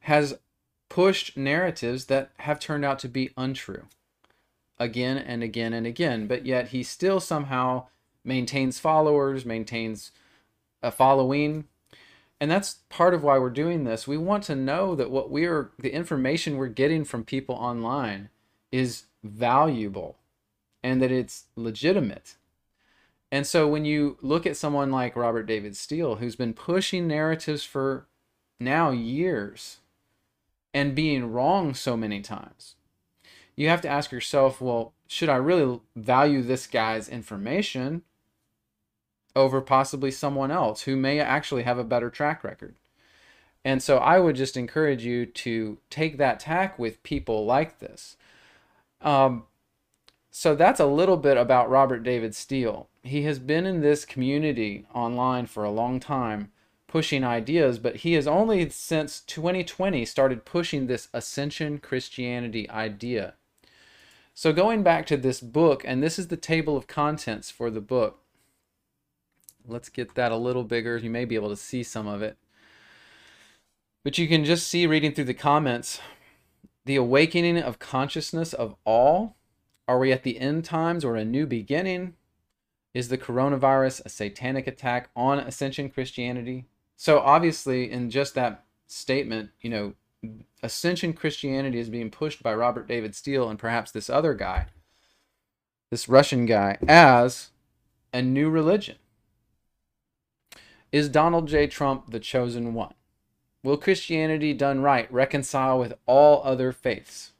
has 0.00 0.36
pushed 0.88 1.36
narratives 1.36 2.06
that 2.06 2.32
have 2.38 2.58
turned 2.58 2.84
out 2.84 2.98
to 2.98 3.08
be 3.08 3.30
untrue 3.36 3.84
again 4.76 5.16
and 5.16 5.44
again 5.44 5.72
and 5.72 5.86
again, 5.86 6.26
but 6.26 6.44
yet 6.44 6.68
he 6.68 6.82
still 6.82 7.20
somehow 7.20 7.86
maintains 8.24 8.80
followers, 8.80 9.46
maintains 9.46 10.10
a 10.82 10.90
following. 10.90 11.64
And 12.40 12.50
that's 12.50 12.78
part 12.88 13.14
of 13.14 13.22
why 13.22 13.38
we're 13.38 13.50
doing 13.50 13.84
this. 13.84 14.08
We 14.08 14.18
want 14.18 14.42
to 14.44 14.56
know 14.56 14.96
that 14.96 15.12
what 15.12 15.30
we 15.30 15.46
are, 15.46 15.70
the 15.78 15.94
information 15.94 16.56
we're 16.56 16.66
getting 16.66 17.04
from 17.04 17.24
people 17.24 17.54
online 17.54 18.30
is 18.72 19.04
valuable 19.22 20.16
and 20.84 21.00
that 21.00 21.10
it's 21.10 21.46
legitimate. 21.56 22.36
And 23.32 23.46
so 23.46 23.66
when 23.66 23.86
you 23.86 24.18
look 24.20 24.46
at 24.46 24.56
someone 24.56 24.92
like 24.92 25.16
Robert 25.16 25.44
David 25.44 25.76
Steele, 25.76 26.16
who's 26.16 26.36
been 26.36 26.52
pushing 26.52 27.08
narratives 27.08 27.64
for 27.64 28.06
now 28.60 28.90
years 28.90 29.78
and 30.74 30.94
being 30.94 31.32
wrong 31.32 31.72
so 31.72 31.96
many 31.96 32.20
times, 32.20 32.76
you 33.56 33.68
have 33.68 33.80
to 33.80 33.88
ask 33.88 34.12
yourself, 34.12 34.60
well, 34.60 34.92
should 35.08 35.30
I 35.30 35.36
really 35.36 35.80
value 35.96 36.42
this 36.42 36.66
guy's 36.66 37.08
information 37.08 38.02
over 39.34 39.60
possibly 39.62 40.10
someone 40.10 40.50
else 40.50 40.82
who 40.82 40.96
may 40.96 41.18
actually 41.18 41.62
have 41.62 41.78
a 41.78 41.84
better 41.84 42.10
track 42.10 42.44
record? 42.44 42.76
And 43.64 43.82
so 43.82 43.96
I 43.96 44.18
would 44.18 44.36
just 44.36 44.56
encourage 44.56 45.02
you 45.02 45.24
to 45.24 45.78
take 45.88 46.18
that 46.18 46.40
tack 46.40 46.78
with 46.78 47.02
people 47.02 47.46
like 47.46 47.78
this. 47.78 48.18
Um, 49.00 49.44
so 50.36 50.56
that's 50.56 50.80
a 50.80 50.86
little 50.86 51.16
bit 51.16 51.36
about 51.36 51.70
Robert 51.70 52.00
David 52.00 52.34
Steele. 52.34 52.88
He 53.04 53.22
has 53.22 53.38
been 53.38 53.66
in 53.66 53.82
this 53.82 54.04
community 54.04 54.84
online 54.92 55.46
for 55.46 55.62
a 55.62 55.70
long 55.70 56.00
time 56.00 56.50
pushing 56.88 57.22
ideas, 57.22 57.78
but 57.78 57.98
he 57.98 58.14
has 58.14 58.26
only 58.26 58.68
since 58.68 59.20
2020 59.20 60.04
started 60.04 60.44
pushing 60.44 60.88
this 60.88 61.06
ascension 61.12 61.78
Christianity 61.78 62.68
idea. 62.68 63.34
So 64.34 64.52
going 64.52 64.82
back 64.82 65.06
to 65.06 65.16
this 65.16 65.40
book, 65.40 65.84
and 65.86 66.02
this 66.02 66.18
is 66.18 66.26
the 66.26 66.36
table 66.36 66.76
of 66.76 66.88
contents 66.88 67.52
for 67.52 67.70
the 67.70 67.80
book. 67.80 68.18
Let's 69.64 69.88
get 69.88 70.16
that 70.16 70.32
a 70.32 70.36
little 70.36 70.64
bigger. 70.64 70.96
You 70.96 71.10
may 71.10 71.24
be 71.24 71.36
able 71.36 71.50
to 71.50 71.56
see 71.56 71.84
some 71.84 72.08
of 72.08 72.22
it. 72.22 72.36
But 74.02 74.18
you 74.18 74.26
can 74.26 74.44
just 74.44 74.66
see 74.66 74.88
reading 74.88 75.14
through 75.14 75.26
the 75.26 75.32
comments 75.32 76.00
the 76.86 76.96
awakening 76.96 77.58
of 77.58 77.78
consciousness 77.78 78.52
of 78.52 78.74
all. 78.84 79.36
Are 79.86 79.98
we 79.98 80.12
at 80.12 80.22
the 80.22 80.38
end 80.38 80.64
times 80.64 81.04
or 81.04 81.16
a 81.16 81.24
new 81.24 81.46
beginning? 81.46 82.14
Is 82.94 83.08
the 83.08 83.18
coronavirus 83.18 84.04
a 84.04 84.08
satanic 84.08 84.66
attack 84.66 85.10
on 85.14 85.38
ascension 85.38 85.90
Christianity? 85.90 86.66
So, 86.96 87.18
obviously, 87.18 87.90
in 87.90 88.08
just 88.08 88.34
that 88.34 88.64
statement, 88.86 89.50
you 89.60 89.68
know, 89.68 89.94
ascension 90.62 91.12
Christianity 91.12 91.78
is 91.78 91.90
being 91.90 92.10
pushed 92.10 92.42
by 92.42 92.54
Robert 92.54 92.88
David 92.88 93.14
Steele 93.14 93.48
and 93.48 93.58
perhaps 93.58 93.90
this 93.90 94.08
other 94.08 94.32
guy, 94.32 94.68
this 95.90 96.08
Russian 96.08 96.46
guy, 96.46 96.78
as 96.88 97.50
a 98.12 98.22
new 98.22 98.48
religion. 98.48 98.96
Is 100.92 101.08
Donald 101.08 101.48
J. 101.48 101.66
Trump 101.66 102.10
the 102.12 102.20
chosen 102.20 102.72
one? 102.72 102.94
Will 103.64 103.76
Christianity 103.76 104.54
done 104.54 104.80
right 104.80 105.12
reconcile 105.12 105.78
with 105.78 105.94
all 106.06 106.42
other 106.44 106.70
faiths? 106.70 107.32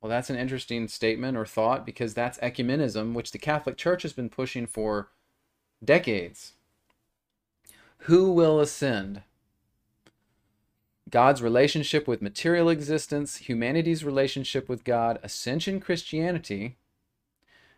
Well, 0.00 0.08
that's 0.08 0.30
an 0.30 0.36
interesting 0.36 0.88
statement 0.88 1.36
or 1.36 1.44
thought 1.44 1.84
because 1.84 2.14
that's 2.14 2.38
ecumenism, 2.38 3.12
which 3.12 3.32
the 3.32 3.38
Catholic 3.38 3.76
Church 3.76 4.02
has 4.02 4.14
been 4.14 4.30
pushing 4.30 4.66
for 4.66 5.10
decades. 5.84 6.54
Who 8.04 8.32
will 8.32 8.60
ascend? 8.60 9.22
God's 11.10 11.42
relationship 11.42 12.08
with 12.08 12.22
material 12.22 12.70
existence, 12.70 13.36
humanity's 13.36 14.04
relationship 14.04 14.68
with 14.68 14.84
God, 14.84 15.18
ascension 15.22 15.80
Christianity. 15.80 16.76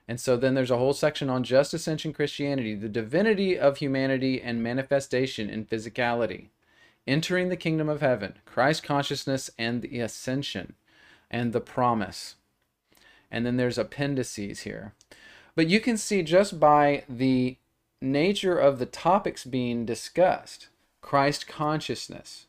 And 0.07 0.21
so 0.21 0.37
then 0.37 0.55
there's 0.55 0.71
a 0.71 0.77
whole 0.77 0.93
section 0.93 1.29
on 1.31 1.43
just 1.43 1.75
ascension 1.75 2.13
Christianity, 2.13 2.75
the 2.75 2.89
divinity 2.89 3.59
of 3.59 3.79
humanity 3.79 4.41
and 4.41 4.63
manifestation 4.63 5.49
in 5.49 5.65
physicality, 5.65 6.49
entering 7.07 7.49
the 7.49 7.57
kingdom 7.57 7.89
of 7.89 8.01
heaven, 8.01 8.35
Christ 8.45 8.85
consciousness 8.85 9.51
and 9.59 9.83
the 9.83 10.01
ascension 10.01 10.75
and 11.33 11.53
the 11.53 11.61
promise. 11.61 12.37
And 13.31 13.45
then 13.47 13.57
there's 13.57 13.79
appendices 13.79 14.61
here. 14.61 14.93
But 15.57 15.69
you 15.69 15.81
can 15.81 15.97
see 15.97 16.23
just 16.23 16.61
by 16.61 17.05
the 17.09 17.57
nature 18.01 18.59
of 18.59 18.79
the 18.79 18.87
topics 18.87 19.45
being 19.45 19.87
discussed 19.87 20.69
Christ 21.01 21.49
consciousness, 21.49 22.47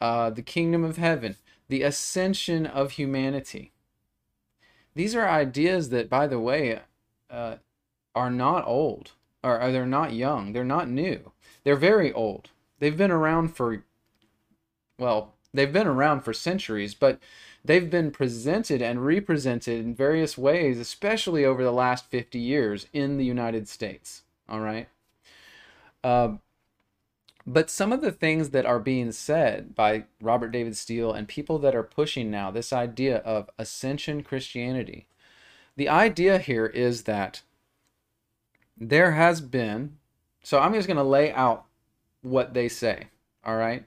uh, 0.00 0.30
the 0.30 0.42
kingdom 0.42 0.84
of 0.84 0.98
heaven, 0.98 1.36
the 1.68 1.82
ascension 1.82 2.66
of 2.66 2.92
humanity. 2.92 3.72
These 4.94 5.14
are 5.14 5.28
ideas 5.28 5.90
that, 5.90 6.10
by 6.10 6.26
the 6.26 6.40
way, 6.40 6.80
uh, 7.30 7.56
are 8.14 8.30
not 8.30 8.66
old, 8.66 9.12
or, 9.42 9.62
or 9.62 9.72
they're 9.72 9.86
not 9.86 10.12
young, 10.12 10.52
they're 10.52 10.64
not 10.64 10.88
new. 10.88 11.32
They're 11.64 11.76
very 11.76 12.12
old. 12.12 12.50
They've 12.78 12.96
been 12.96 13.10
around 13.10 13.56
for, 13.56 13.84
well, 14.98 15.34
they've 15.54 15.72
been 15.72 15.86
around 15.86 16.22
for 16.22 16.32
centuries, 16.32 16.94
but 16.94 17.20
they've 17.64 17.90
been 17.90 18.10
presented 18.10 18.82
and 18.82 19.04
represented 19.04 19.80
in 19.80 19.94
various 19.94 20.38
ways, 20.38 20.78
especially 20.78 21.44
over 21.44 21.62
the 21.62 21.72
last 21.72 22.06
50 22.06 22.38
years 22.38 22.86
in 22.92 23.18
the 23.18 23.24
United 23.24 23.68
States. 23.68 24.22
All 24.48 24.60
right. 24.60 24.88
Uh, 26.02 26.36
but 27.46 27.70
some 27.70 27.92
of 27.92 28.00
the 28.00 28.12
things 28.12 28.50
that 28.50 28.66
are 28.66 28.78
being 28.78 29.12
said 29.12 29.74
by 29.74 30.04
Robert 30.20 30.50
David 30.50 30.76
Steele 30.76 31.12
and 31.12 31.26
people 31.26 31.58
that 31.58 31.74
are 31.74 31.82
pushing 31.82 32.30
now 32.30 32.50
this 32.50 32.72
idea 32.72 33.18
of 33.18 33.50
ascension 33.58 34.22
Christianity, 34.22 35.06
the 35.76 35.88
idea 35.88 36.38
here 36.38 36.66
is 36.66 37.04
that 37.04 37.42
there 38.78 39.12
has 39.12 39.40
been, 39.40 39.96
so 40.42 40.58
I'm 40.58 40.74
just 40.74 40.86
going 40.86 40.96
to 40.96 41.02
lay 41.02 41.32
out 41.32 41.64
what 42.22 42.54
they 42.54 42.68
say, 42.68 43.08
all 43.44 43.56
right? 43.56 43.84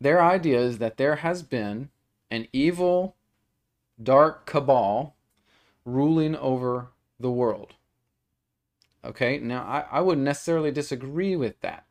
Their 0.00 0.22
idea 0.22 0.60
is 0.60 0.78
that 0.78 0.96
there 0.96 1.16
has 1.16 1.42
been 1.42 1.90
an 2.30 2.46
evil, 2.52 3.16
dark 4.02 4.46
cabal 4.46 5.16
ruling 5.84 6.36
over 6.36 6.88
the 7.18 7.30
world. 7.30 7.74
Okay, 9.04 9.38
now 9.38 9.62
I, 9.62 9.98
I 9.98 10.00
wouldn't 10.00 10.24
necessarily 10.24 10.70
disagree 10.70 11.36
with 11.36 11.60
that 11.60 11.86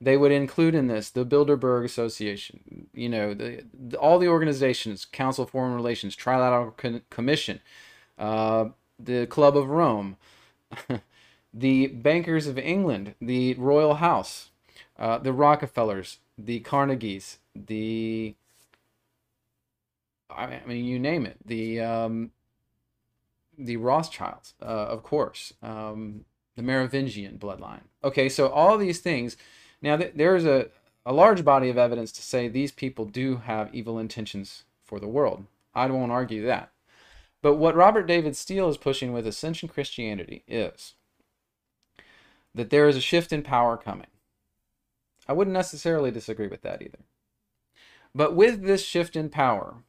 they 0.00 0.16
would 0.16 0.32
include 0.32 0.74
in 0.74 0.86
this 0.86 1.10
the 1.10 1.24
Bilderberg 1.24 1.84
Association, 1.84 2.88
you 2.94 3.08
know, 3.08 3.34
the, 3.34 3.64
the 3.72 3.98
all 3.98 4.18
the 4.18 4.28
organizations, 4.28 5.04
Council 5.04 5.44
of 5.44 5.50
Foreign 5.50 5.74
Relations, 5.74 6.16
Trilateral 6.16 6.76
Con- 6.76 7.02
Commission, 7.10 7.60
uh, 8.18 8.66
the 8.98 9.26
Club 9.26 9.56
of 9.56 9.68
Rome, 9.68 10.16
the 11.54 11.88
Bankers 11.88 12.46
of 12.46 12.58
England, 12.58 13.14
the 13.20 13.54
Royal 13.54 13.94
House, 13.94 14.50
uh, 14.98 15.18
the 15.18 15.32
Rockefellers, 15.32 16.18
the 16.36 16.60
Carnegies, 16.60 17.38
the 17.54 18.36
I 20.38 20.60
mean, 20.66 20.84
you 20.84 20.98
name 20.98 21.26
it, 21.26 21.36
the 21.44 21.80
um, 21.80 22.30
the 23.56 23.76
Rothschilds, 23.76 24.54
uh, 24.62 24.64
of 24.64 25.02
course, 25.02 25.52
um, 25.62 26.24
the 26.56 26.62
Merovingian 26.62 27.38
bloodline. 27.38 27.82
Okay, 28.04 28.28
so 28.28 28.48
all 28.48 28.78
these 28.78 29.00
things 29.00 29.36
now, 29.80 29.96
th- 29.96 30.12
there 30.14 30.36
is 30.36 30.44
a, 30.44 30.68
a 31.06 31.12
large 31.12 31.44
body 31.44 31.68
of 31.70 31.78
evidence 31.78 32.12
to 32.12 32.22
say 32.22 32.48
these 32.48 32.72
people 32.72 33.04
do 33.04 33.36
have 33.38 33.74
evil 33.74 33.98
intentions 33.98 34.64
for 34.84 34.98
the 34.98 35.08
world. 35.08 35.46
I 35.74 35.86
won't 35.86 36.12
argue 36.12 36.44
that. 36.46 36.70
But 37.40 37.54
what 37.54 37.76
Robert 37.76 38.06
David 38.06 38.36
Steele 38.36 38.68
is 38.68 38.76
pushing 38.76 39.12
with 39.12 39.26
Ascension 39.26 39.68
Christianity 39.68 40.42
is 40.48 40.94
that 42.54 42.70
there 42.70 42.88
is 42.88 42.96
a 42.96 43.00
shift 43.00 43.32
in 43.32 43.42
power 43.42 43.76
coming. 43.76 44.08
I 45.28 45.32
wouldn't 45.32 45.54
necessarily 45.54 46.10
disagree 46.10 46.48
with 46.48 46.62
that 46.62 46.82
either. 46.82 46.98
But 48.14 48.34
with 48.34 48.62
this 48.62 48.84
shift 48.84 49.14
in 49.14 49.28
power, 49.28 49.84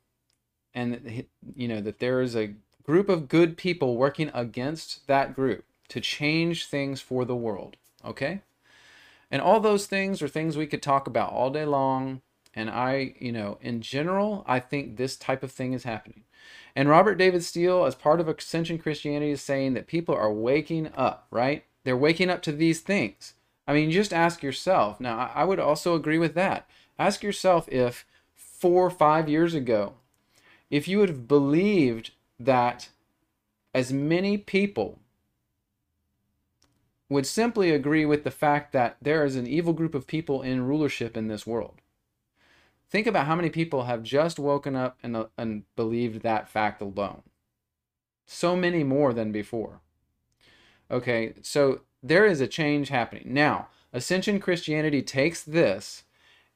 and 0.73 1.25
you 1.55 1.67
know 1.67 1.81
that 1.81 1.99
there 1.99 2.21
is 2.21 2.35
a 2.35 2.53
group 2.83 3.09
of 3.09 3.27
good 3.27 3.57
people 3.57 3.97
working 3.97 4.31
against 4.33 5.05
that 5.07 5.35
group 5.35 5.63
to 5.89 5.99
change 5.99 6.67
things 6.67 7.01
for 7.01 7.25
the 7.25 7.35
world, 7.35 7.77
okay? 8.05 8.41
And 9.31 9.41
all 9.41 9.59
those 9.59 9.85
things 9.85 10.21
are 10.21 10.27
things 10.27 10.57
we 10.57 10.67
could 10.67 10.81
talk 10.81 11.07
about 11.07 11.31
all 11.31 11.49
day 11.49 11.65
long. 11.65 12.21
And 12.55 12.69
I, 12.69 13.13
you 13.19 13.31
know, 13.31 13.57
in 13.61 13.81
general, 13.81 14.43
I 14.47 14.59
think 14.59 14.97
this 14.97 15.15
type 15.15 15.43
of 15.43 15.51
thing 15.51 15.73
is 15.73 15.83
happening. 15.83 16.23
And 16.75 16.89
Robert 16.89 17.15
David 17.15 17.43
Steele, 17.43 17.85
as 17.85 17.95
part 17.95 18.19
of 18.19 18.27
Ascension 18.27 18.79
Christianity, 18.79 19.31
is 19.31 19.41
saying 19.41 19.73
that 19.73 19.87
people 19.87 20.15
are 20.15 20.31
waking 20.31 20.89
up, 20.95 21.27
right? 21.29 21.65
They're 21.83 21.97
waking 21.97 22.29
up 22.29 22.41
to 22.43 22.51
these 22.51 22.81
things. 22.81 23.33
I 23.67 23.73
mean, 23.73 23.91
just 23.91 24.13
ask 24.13 24.41
yourself. 24.41 24.99
Now, 24.99 25.31
I 25.33 25.43
would 25.43 25.59
also 25.59 25.93
agree 25.93 26.17
with 26.17 26.33
that. 26.35 26.67
Ask 26.97 27.21
yourself 27.21 27.69
if 27.69 28.05
four 28.35 28.87
or 28.87 28.91
five 28.91 29.29
years 29.29 29.53
ago, 29.53 29.93
if 30.69 30.87
you 30.87 30.99
would 30.99 31.09
have 31.09 31.27
believed 31.27 32.11
that 32.39 32.89
as 33.73 33.91
many 33.91 34.37
people 34.37 34.99
would 37.09 37.25
simply 37.25 37.71
agree 37.71 38.05
with 38.05 38.23
the 38.23 38.31
fact 38.31 38.71
that 38.71 38.97
there 39.01 39.25
is 39.25 39.35
an 39.35 39.47
evil 39.47 39.73
group 39.73 39.95
of 39.95 40.07
people 40.07 40.41
in 40.41 40.67
rulership 40.67 41.17
in 41.17 41.27
this 41.27 41.45
world. 41.45 41.81
Think 42.89 43.07
about 43.07 43.25
how 43.25 43.35
many 43.35 43.49
people 43.49 43.83
have 43.83 44.03
just 44.03 44.39
woken 44.39 44.75
up 44.75 44.97
and, 45.03 45.15
uh, 45.15 45.25
and 45.37 45.63
believed 45.75 46.21
that 46.21 46.49
fact 46.49 46.81
alone. 46.81 47.23
So 48.25 48.55
many 48.55 48.83
more 48.83 49.13
than 49.13 49.31
before. 49.31 49.81
Okay, 50.91 51.33
so 51.41 51.81
there 52.01 52.25
is 52.25 52.41
a 52.41 52.47
change 52.47 52.89
happening. 52.89 53.33
Now, 53.33 53.67
Ascension 53.91 54.39
Christianity 54.39 55.01
takes 55.01 55.43
this 55.43 56.03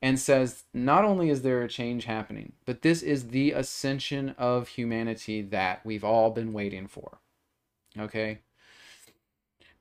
and 0.04 0.20
says 0.20 0.66
not 0.74 1.06
only 1.06 1.30
is 1.30 1.44
there 1.44 1.62
a 1.62 1.70
change 1.70 2.04
happening, 2.04 2.52
but 2.66 2.82
this 2.82 3.02
is 3.02 3.30
the 3.30 3.54
ascension 3.54 4.36
of 4.38 4.68
humanity 4.68 5.42
that 5.42 5.80
we've 5.86 6.04
all 6.04 6.30
been 6.30 6.52
waiting 6.52 6.88
for. 6.88 7.20
Okay? 7.98 8.40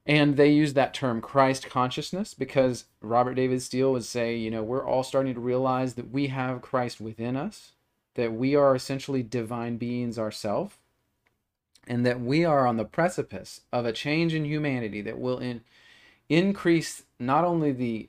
And 0.07 0.37
they 0.37 0.51
use 0.51 0.75
that 0.75 0.95
term 0.95 1.21
Christ 1.21 1.69
consciousness 1.69 2.35
because 2.35 2.85
Robert 3.01 3.35
David 3.35 3.63
Steele 3.63 3.91
would 3.91 4.05
say, 4.05 4.37
you 4.37 4.49
know, 4.49 4.63
we're 4.63 4.87
all 4.87 5.03
starting 5.03 5.35
to 5.35 5.41
realize 5.41 5.95
that 5.95 6.13
we 6.13 6.29
have 6.29 6.63
Christ 6.63 7.01
within 7.01 7.37
us, 7.37 7.73
that 8.15 8.33
we 8.33 8.55
are 8.55 8.77
essentially 8.77 9.25
divine 9.25 9.77
beings 9.77 10.21
ourselves, 10.21 10.77
and 11.85 12.07
that 12.07 12.21
we 12.21 12.45
are 12.45 12.65
on 12.65 12.77
the 12.77 12.85
precipice 12.85 13.63
of 13.73 13.85
a 13.85 13.93
change 13.93 14.35
in 14.35 14.45
humanity 14.45 15.01
that 15.03 15.19
will 15.19 15.39
in, 15.39 15.63
increase 16.29 17.03
not 17.19 17.45
only 17.45 17.73
the 17.73 18.09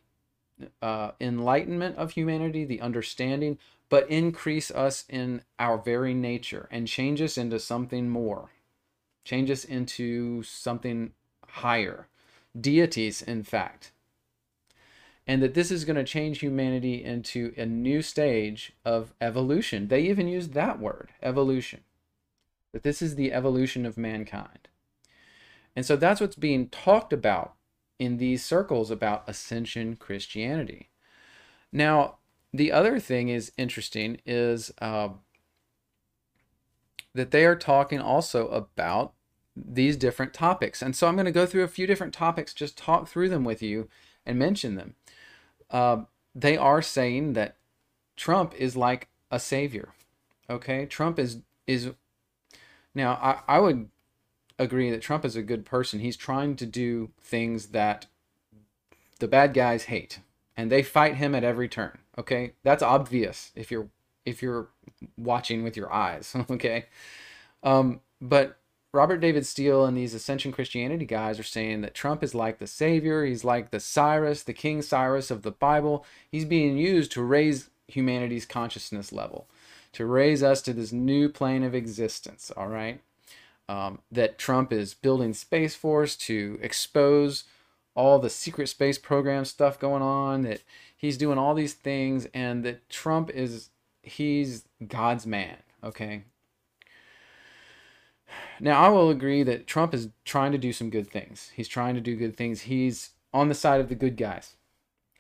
uh, 0.81 1.11
enlightenment 1.19 1.97
of 1.97 2.11
humanity, 2.11 2.65
the 2.65 2.81
understanding, 2.81 3.57
but 3.89 4.09
increase 4.09 4.71
us 4.71 5.05
in 5.09 5.41
our 5.59 5.77
very 5.77 6.13
nature 6.13 6.67
and 6.71 6.87
change 6.87 7.21
us 7.21 7.37
into 7.37 7.59
something 7.59 8.09
more, 8.09 8.51
change 9.23 9.51
us 9.51 9.63
into 9.63 10.43
something 10.43 11.11
higher, 11.47 12.07
deities, 12.59 13.21
in 13.21 13.43
fact. 13.43 13.91
And 15.25 15.41
that 15.41 15.53
this 15.53 15.71
is 15.71 15.85
going 15.85 15.95
to 15.95 16.03
change 16.03 16.39
humanity 16.39 17.03
into 17.03 17.53
a 17.55 17.65
new 17.65 18.01
stage 18.01 18.73
of 18.83 19.13
evolution. 19.21 19.87
They 19.87 20.01
even 20.01 20.27
use 20.27 20.49
that 20.49 20.79
word, 20.79 21.11
evolution. 21.21 21.81
That 22.73 22.83
this 22.83 23.01
is 23.01 23.15
the 23.15 23.31
evolution 23.31 23.85
of 23.85 23.97
mankind. 23.97 24.67
And 25.75 25.85
so 25.85 25.95
that's 25.95 26.19
what's 26.19 26.35
being 26.35 26.67
talked 26.67 27.13
about 27.13 27.53
in 27.99 28.17
these 28.17 28.43
circles 28.43 28.91
about 28.91 29.27
ascension 29.27 29.95
Christianity. 29.95 30.89
Now, 31.71 32.17
the 32.53 32.71
other 32.71 32.99
thing 32.99 33.29
is 33.29 33.51
interesting 33.57 34.19
is 34.25 34.71
uh, 34.79 35.09
that 37.13 37.31
they 37.31 37.45
are 37.45 37.55
talking 37.55 37.99
also 37.99 38.47
about 38.49 39.13
these 39.55 39.97
different 39.97 40.33
topics. 40.33 40.81
And 40.81 40.95
so 40.95 41.07
I'm 41.07 41.15
going 41.15 41.25
to 41.25 41.31
go 41.31 41.45
through 41.45 41.63
a 41.63 41.67
few 41.67 41.87
different 41.87 42.13
topics, 42.13 42.53
just 42.53 42.77
talk 42.77 43.07
through 43.07 43.29
them 43.29 43.43
with 43.43 43.61
you 43.61 43.87
and 44.25 44.39
mention 44.39 44.75
them. 44.75 44.95
Uh, 45.69 46.03
they 46.35 46.57
are 46.57 46.81
saying 46.81 47.33
that 47.33 47.57
Trump 48.15 48.53
is 48.55 48.75
like 48.75 49.09
a 49.31 49.39
savior. 49.39 49.93
Okay, 50.49 50.85
Trump 50.85 51.17
is 51.17 51.39
is 51.65 51.91
now 52.93 53.13
I, 53.13 53.55
I 53.55 53.59
would 53.59 53.89
agree 54.59 54.89
that 54.91 55.01
Trump 55.01 55.25
is 55.25 55.35
a 55.35 55.41
good 55.41 55.65
person. 55.65 55.99
He's 55.99 56.17
trying 56.17 56.55
to 56.57 56.65
do 56.65 57.11
things 57.21 57.67
that 57.67 58.05
the 59.19 59.27
bad 59.27 59.53
guys 59.53 59.85
hate, 59.85 60.19
and 60.55 60.71
they 60.71 60.83
fight 60.83 61.15
him 61.15 61.35
at 61.35 61.43
every 61.43 61.67
turn. 61.67 61.99
Okay, 62.17 62.53
that's 62.63 62.83
obvious 62.83 63.51
if 63.55 63.71
you're 63.71 63.89
if 64.25 64.41
you're 64.41 64.69
watching 65.17 65.63
with 65.63 65.77
your 65.77 65.91
eyes. 65.91 66.35
Okay, 66.49 66.85
um, 67.63 68.01
but 68.21 68.57
Robert 68.93 69.17
David 69.17 69.45
Steele 69.45 69.85
and 69.85 69.97
these 69.97 70.13
Ascension 70.13 70.51
Christianity 70.51 71.05
guys 71.05 71.39
are 71.39 71.43
saying 71.43 71.81
that 71.81 71.95
Trump 71.95 72.23
is 72.23 72.35
like 72.35 72.59
the 72.59 72.67
savior. 72.67 73.25
He's 73.25 73.43
like 73.43 73.71
the 73.71 73.79
Cyrus, 73.79 74.43
the 74.43 74.53
King 74.53 74.81
Cyrus 74.81 75.31
of 75.31 75.41
the 75.41 75.51
Bible. 75.51 76.05
He's 76.29 76.45
being 76.45 76.77
used 76.77 77.11
to 77.13 77.23
raise 77.23 77.69
humanity's 77.87 78.45
consciousness 78.45 79.11
level, 79.11 79.47
to 79.93 80.05
raise 80.05 80.43
us 80.43 80.61
to 80.63 80.73
this 80.73 80.91
new 80.91 81.27
plane 81.27 81.63
of 81.63 81.73
existence. 81.73 82.51
All 82.55 82.67
right 82.67 83.01
um, 83.69 83.99
that 84.11 84.37
Trump 84.37 84.71
is 84.73 84.93
building 84.93 85.33
Space 85.33 85.75
Force 85.75 86.15
to 86.17 86.59
expose 86.61 87.45
all 87.95 88.19
the 88.19 88.29
secret 88.29 88.67
space 88.67 88.97
program 88.97 89.45
stuff 89.45 89.79
going 89.79 90.01
on, 90.01 90.41
that 90.41 90.61
he's 90.95 91.17
doing 91.17 91.37
all 91.37 91.53
these 91.53 91.73
things, 91.73 92.27
and 92.33 92.63
that 92.65 92.89
Trump 92.89 93.29
is, 93.29 93.69
he's 94.01 94.65
God's 94.87 95.27
man, 95.27 95.57
okay? 95.83 96.23
Now, 98.59 98.83
I 98.83 98.89
will 98.89 99.09
agree 99.09 99.43
that 99.43 99.67
Trump 99.67 99.93
is 99.93 100.09
trying 100.25 100.51
to 100.53 100.57
do 100.57 100.73
some 100.73 100.89
good 100.89 101.09
things. 101.09 101.51
He's 101.55 101.67
trying 101.67 101.95
to 101.95 102.01
do 102.01 102.15
good 102.15 102.35
things. 102.35 102.61
He's 102.61 103.11
on 103.33 103.49
the 103.49 103.55
side 103.55 103.81
of 103.81 103.89
the 103.89 103.95
good 103.95 104.17
guys. 104.17 104.55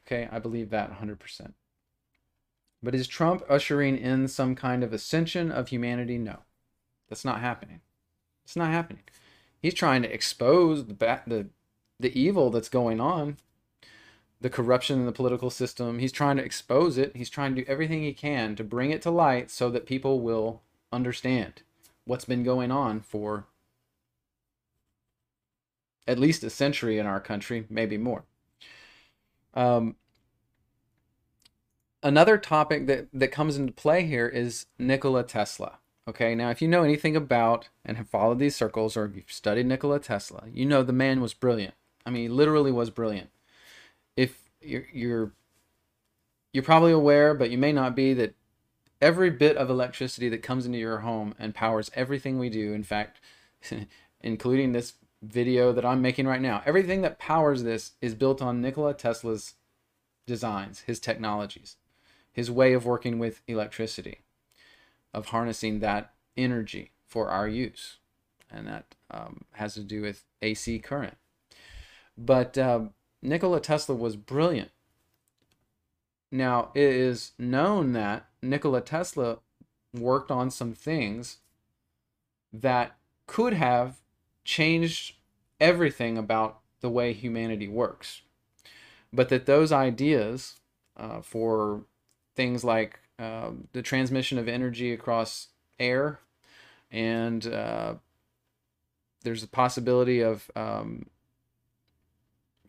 Okay, 0.05 0.27
I 0.31 0.39
believe 0.39 0.69
that 0.69 0.99
100%. 0.99 1.53
But 2.81 2.95
is 2.95 3.07
Trump 3.07 3.43
ushering 3.49 3.97
in 3.97 4.27
some 4.27 4.55
kind 4.55 4.83
of 4.83 4.91
ascension 4.91 5.51
of 5.51 5.69
humanity? 5.69 6.17
No, 6.17 6.39
that's 7.07 7.23
not 7.23 7.39
happening. 7.39 7.79
It's 8.43 8.55
not 8.55 8.71
happening. 8.71 9.03
He's 9.61 9.73
trying 9.73 10.01
to 10.01 10.13
expose 10.13 10.85
the 10.85 10.93
the 11.25 11.47
the 11.99 12.19
evil 12.19 12.49
that's 12.49 12.69
going 12.69 12.99
on, 12.99 13.37
the 14.41 14.49
corruption 14.49 14.99
in 14.99 15.05
the 15.05 15.11
political 15.11 15.49
system. 15.49 15.99
He's 15.99 16.11
trying 16.11 16.37
to 16.37 16.43
expose 16.43 16.97
it. 16.97 17.15
He's 17.15 17.29
trying 17.29 17.55
to 17.55 17.61
do 17.61 17.67
everything 17.69 18.03
he 18.03 18.13
can 18.13 18.55
to 18.57 18.63
bring 18.63 18.91
it 18.91 19.01
to 19.03 19.11
light 19.11 19.49
so 19.49 19.69
that 19.69 19.85
people 19.85 20.19
will 20.19 20.61
understand 20.91 21.61
what's 22.05 22.25
been 22.25 22.43
going 22.43 22.71
on 22.71 22.99
for 22.99 23.45
at 26.07 26.19
least 26.19 26.43
a 26.43 26.49
century 26.49 26.99
in 26.99 27.05
our 27.05 27.21
country, 27.21 27.65
maybe 27.69 27.97
more. 27.97 28.25
Um, 29.53 29.95
another 32.01 32.37
topic 32.37 32.87
that, 32.87 33.07
that 33.13 33.31
comes 33.31 33.57
into 33.57 33.71
play 33.71 34.05
here 34.05 34.27
is 34.27 34.65
Nikola 34.77 35.23
Tesla. 35.23 35.79
Okay, 36.05 36.35
now 36.35 36.49
if 36.49 36.61
you 36.61 36.67
know 36.67 36.83
anything 36.83 37.15
about 37.15 37.69
and 37.85 37.95
have 37.95 38.09
followed 38.09 38.39
these 38.39 38.55
circles 38.55 38.97
or 38.97 39.11
you've 39.15 39.31
studied 39.31 39.67
Nikola 39.67 39.99
Tesla, 39.99 40.43
you 40.53 40.65
know 40.65 40.83
the 40.83 40.91
man 40.91 41.21
was 41.21 41.33
brilliant. 41.33 41.75
I 42.05 42.09
mean, 42.09 42.23
he 42.23 42.29
literally 42.29 42.71
was 42.71 42.89
brilliant. 42.89 43.29
If 44.17 44.49
you're, 44.61 44.85
you're 44.91 45.31
you're 46.51 46.63
probably 46.63 46.91
aware, 46.91 47.33
but 47.33 47.49
you 47.51 47.57
may 47.57 47.71
not 47.71 47.95
be 47.95 48.13
that 48.15 48.35
every 49.01 49.29
bit 49.29 49.57
of 49.57 49.69
electricity 49.69 50.29
that 50.29 50.43
comes 50.43 50.65
into 50.65 50.77
your 50.77 50.99
home 50.99 51.35
and 51.39 51.55
powers 51.55 51.89
everything 51.95 52.37
we 52.37 52.49
do, 52.49 52.73
in 52.73 52.83
fact, 52.83 53.19
including 54.21 54.73
this 54.73 54.93
video 55.21 55.71
that 55.71 55.85
I'm 55.85 56.01
making 56.01 56.27
right 56.27 56.41
now, 56.41 56.61
everything 56.65 57.01
that 57.01 57.17
powers 57.17 57.63
this 57.63 57.93
is 58.01 58.13
built 58.13 58.41
on 58.41 58.61
Nikola 58.61 58.93
Tesla's 58.93 59.55
designs, 60.27 60.81
his 60.81 60.99
technologies, 60.99 61.77
his 62.31 62.51
way 62.51 62.73
of 62.73 62.85
working 62.85 63.19
with 63.19 63.41
electricity 63.47 64.19
of 65.13 65.27
harnessing 65.27 65.79
that 65.79 66.13
energy 66.35 66.91
for 67.07 67.29
our 67.29 67.47
use. 67.47 67.97
And 68.49 68.67
that 68.67 68.95
um, 69.09 69.45
has 69.53 69.73
to 69.75 69.81
do 69.81 70.01
with 70.01 70.25
AC 70.41 70.79
current. 70.79 71.17
But 72.17 72.57
uh, 72.57 72.81
Nikola 73.21 73.59
Tesla 73.59 73.95
was 73.95 74.15
brilliant. 74.15 74.71
Now, 76.31 76.69
it 76.73 76.81
is 76.81 77.31
known 77.37 77.93
that 77.93 78.27
Nikola 78.41 78.81
Tesla 78.81 79.39
worked 79.93 80.31
on 80.31 80.49
some 80.49 80.73
things 80.73 81.37
that 82.51 82.95
could 83.27 83.53
have 83.53 83.97
changed 84.43 85.15
everything 85.59 86.17
about 86.17 86.59
the 86.81 86.89
way 86.89 87.13
humanity 87.13 87.67
works. 87.67 88.21
But 89.11 89.29
that 89.29 89.45
those 89.45 89.71
ideas 89.71 90.59
uh, 90.97 91.21
for 91.21 91.85
things 92.35 92.63
like 92.63 92.99
um, 93.19 93.67
the 93.73 93.81
transmission 93.81 94.37
of 94.37 94.47
energy 94.47 94.91
across 94.91 95.49
air, 95.79 96.19
and 96.91 97.45
uh, 97.47 97.95
there's 99.23 99.43
a 99.43 99.47
possibility 99.47 100.21
of 100.21 100.49
um, 100.55 101.07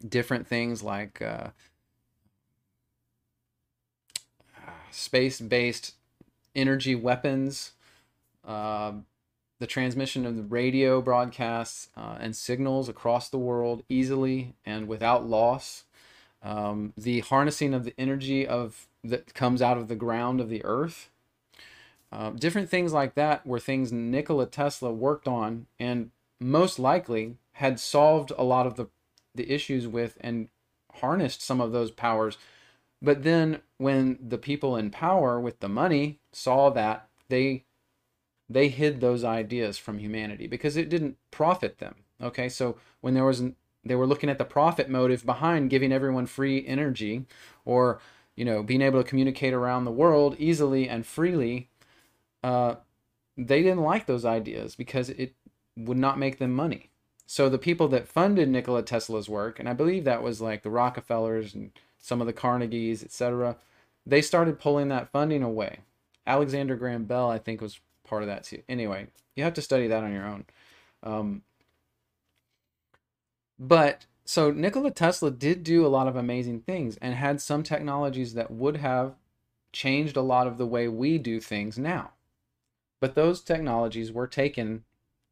different 0.07 0.47
things 0.47 0.83
like 0.83 1.21
uh, 1.23 1.49
space-based 4.91 5.95
energy 6.55 6.95
weapons, 6.95 7.73
uh, 8.47 8.93
the 9.59 9.67
transmission 9.67 10.27
of 10.27 10.37
the 10.37 10.43
radio 10.43 11.01
broadcasts 11.01 11.89
uh, 11.97 12.17
and 12.21 12.37
signals 12.37 12.89
across 12.89 13.29
the 13.29 13.39
world 13.39 13.83
easily 13.89 14.55
and 14.65 14.89
without 14.89 15.27
loss. 15.27 15.85
Um, 16.43 16.93
the 16.97 17.21
harnessing 17.21 17.73
of 17.73 17.85
the 17.85 17.95
energy 17.97 18.47
of 18.47 18.87
that 19.05 19.35
comes 19.35 19.63
out 19.63 19.77
of 19.77 19.89
the 19.89 19.95
ground 19.95 20.41
of 20.41 20.49
the 20.49 20.65
earth. 20.65 21.11
Uh, 22.11 22.31
different 22.31 22.71
things 22.71 22.93
like 22.93 23.15
that 23.15 23.47
were 23.47 23.61
things 23.61 23.93
Nikola 23.93 24.47
Tesla 24.47 24.93
worked 24.93 25.29
on 25.29 25.67
and 25.79 26.11
most 26.41 26.79
likely 26.79 27.37
had 27.53 27.79
solved 27.79 28.33
a 28.37 28.45
lot 28.45 28.67
of 28.67 28.77
the, 28.77 28.87
the 29.35 29.53
issues 29.53 29.87
with 29.87 30.17
and 30.21 30.49
harnessed 31.01 31.43
some 31.43 31.61
of 31.61 31.73
those 31.73 31.91
powers. 31.91 32.39
But 33.03 33.23
then 33.23 33.61
when 33.79 34.19
the 34.21 34.39
people 34.39 34.77
in 34.77 34.91
power 34.91 35.39
with 35.41 35.61
the 35.61 35.69
money 35.69 36.21
saw 36.33 36.71
that, 36.71 37.09
they 37.29 37.65
they 38.49 38.69
hid 38.69 39.01
those 39.01 39.25
ideas 39.25 39.79
from 39.79 39.99
humanity 39.99 40.47
because 40.47 40.77
it 40.77 40.91
didn't 40.91 41.17
profit 41.31 41.79
them. 41.79 41.97
Okay, 42.23 42.49
so 42.49 42.77
when 43.01 43.15
there 43.15 43.25
was 43.25 43.43
they 43.85 43.95
were 43.95 44.07
looking 44.07 44.31
at 44.31 44.39
the 44.39 44.45
profit 44.45 44.89
motive 44.89 45.27
behind 45.27 45.71
giving 45.71 45.93
everyone 45.93 46.27
free 46.27 46.67
energy 46.67 47.25
or 47.65 48.01
you 48.37 48.45
know, 48.45 48.63
being 48.63 48.83
able 48.83 49.03
to 49.03 49.09
communicate 49.09 49.53
around 49.53 49.85
the 49.85 49.91
world 49.91 50.37
easily 50.39 50.89
and 50.89 51.07
freely, 51.07 51.69
uh, 52.43 52.77
they 53.37 53.63
didn't 53.63 53.83
like 53.83 54.07
those 54.07 54.25
ideas 54.25 54.75
because 54.77 55.09
it 55.11 55.35
would 55.77 55.97
not 55.97 56.19
make 56.19 56.39
them 56.39 56.53
money. 56.53 56.91
so 57.27 57.49
the 57.49 57.59
people 57.59 57.89
that 57.89 58.07
funded 58.07 58.49
Nikola 58.49 58.83
Tesla's 58.83 59.29
work, 59.31 59.59
and 59.59 59.69
I 59.69 59.73
believe 59.73 60.05
that 60.05 60.23
was 60.23 60.41
like 60.43 60.63
the 60.63 60.71
Rockefellers 60.71 61.55
and 61.55 61.73
some 61.99 62.21
of 62.21 62.27
the 62.27 62.35
Carnegies, 62.35 63.03
etc., 63.03 63.57
they 64.07 64.21
started 64.21 64.61
pulling 64.61 64.89
that 64.89 65.11
funding 65.11 65.43
away. 65.43 65.79
Alexander 66.27 66.77
Graham 66.77 67.05
Bell, 67.05 67.31
I 67.31 67.39
think, 67.39 67.63
was 67.63 67.81
part 68.07 68.23
of 68.23 68.29
that 68.29 68.45
too. 68.45 68.63
Anyway, 68.69 69.07
you 69.37 69.45
have 69.45 69.55
to 69.55 69.63
study 69.63 69.89
that 69.89 70.05
on 70.05 70.13
your 70.13 70.27
own. 70.27 70.45
Um, 71.03 71.43
but 73.59 74.05
so 74.25 74.51
Nikola 74.51 74.91
Tesla 74.91 75.31
did 75.31 75.63
do 75.63 75.87
a 75.87 75.89
lot 75.89 76.09
of 76.09 76.17
amazing 76.17 76.61
things 76.61 76.97
and 76.99 77.15
had 77.15 77.41
some 77.41 77.63
technologies 77.63 78.35
that 78.35 78.51
would 78.51 78.79
have 78.79 79.15
changed 79.73 80.17
a 80.17 80.23
lot 80.23 80.47
of 80.47 80.57
the 80.57 80.67
way 80.67 80.89
we 80.89 81.19
do 81.19 81.41
things 81.41 81.79
now. 81.79 82.13
But 83.01 83.15
those 83.15 83.43
technologies 83.43 84.13
were 84.13 84.27
taken 84.27 84.85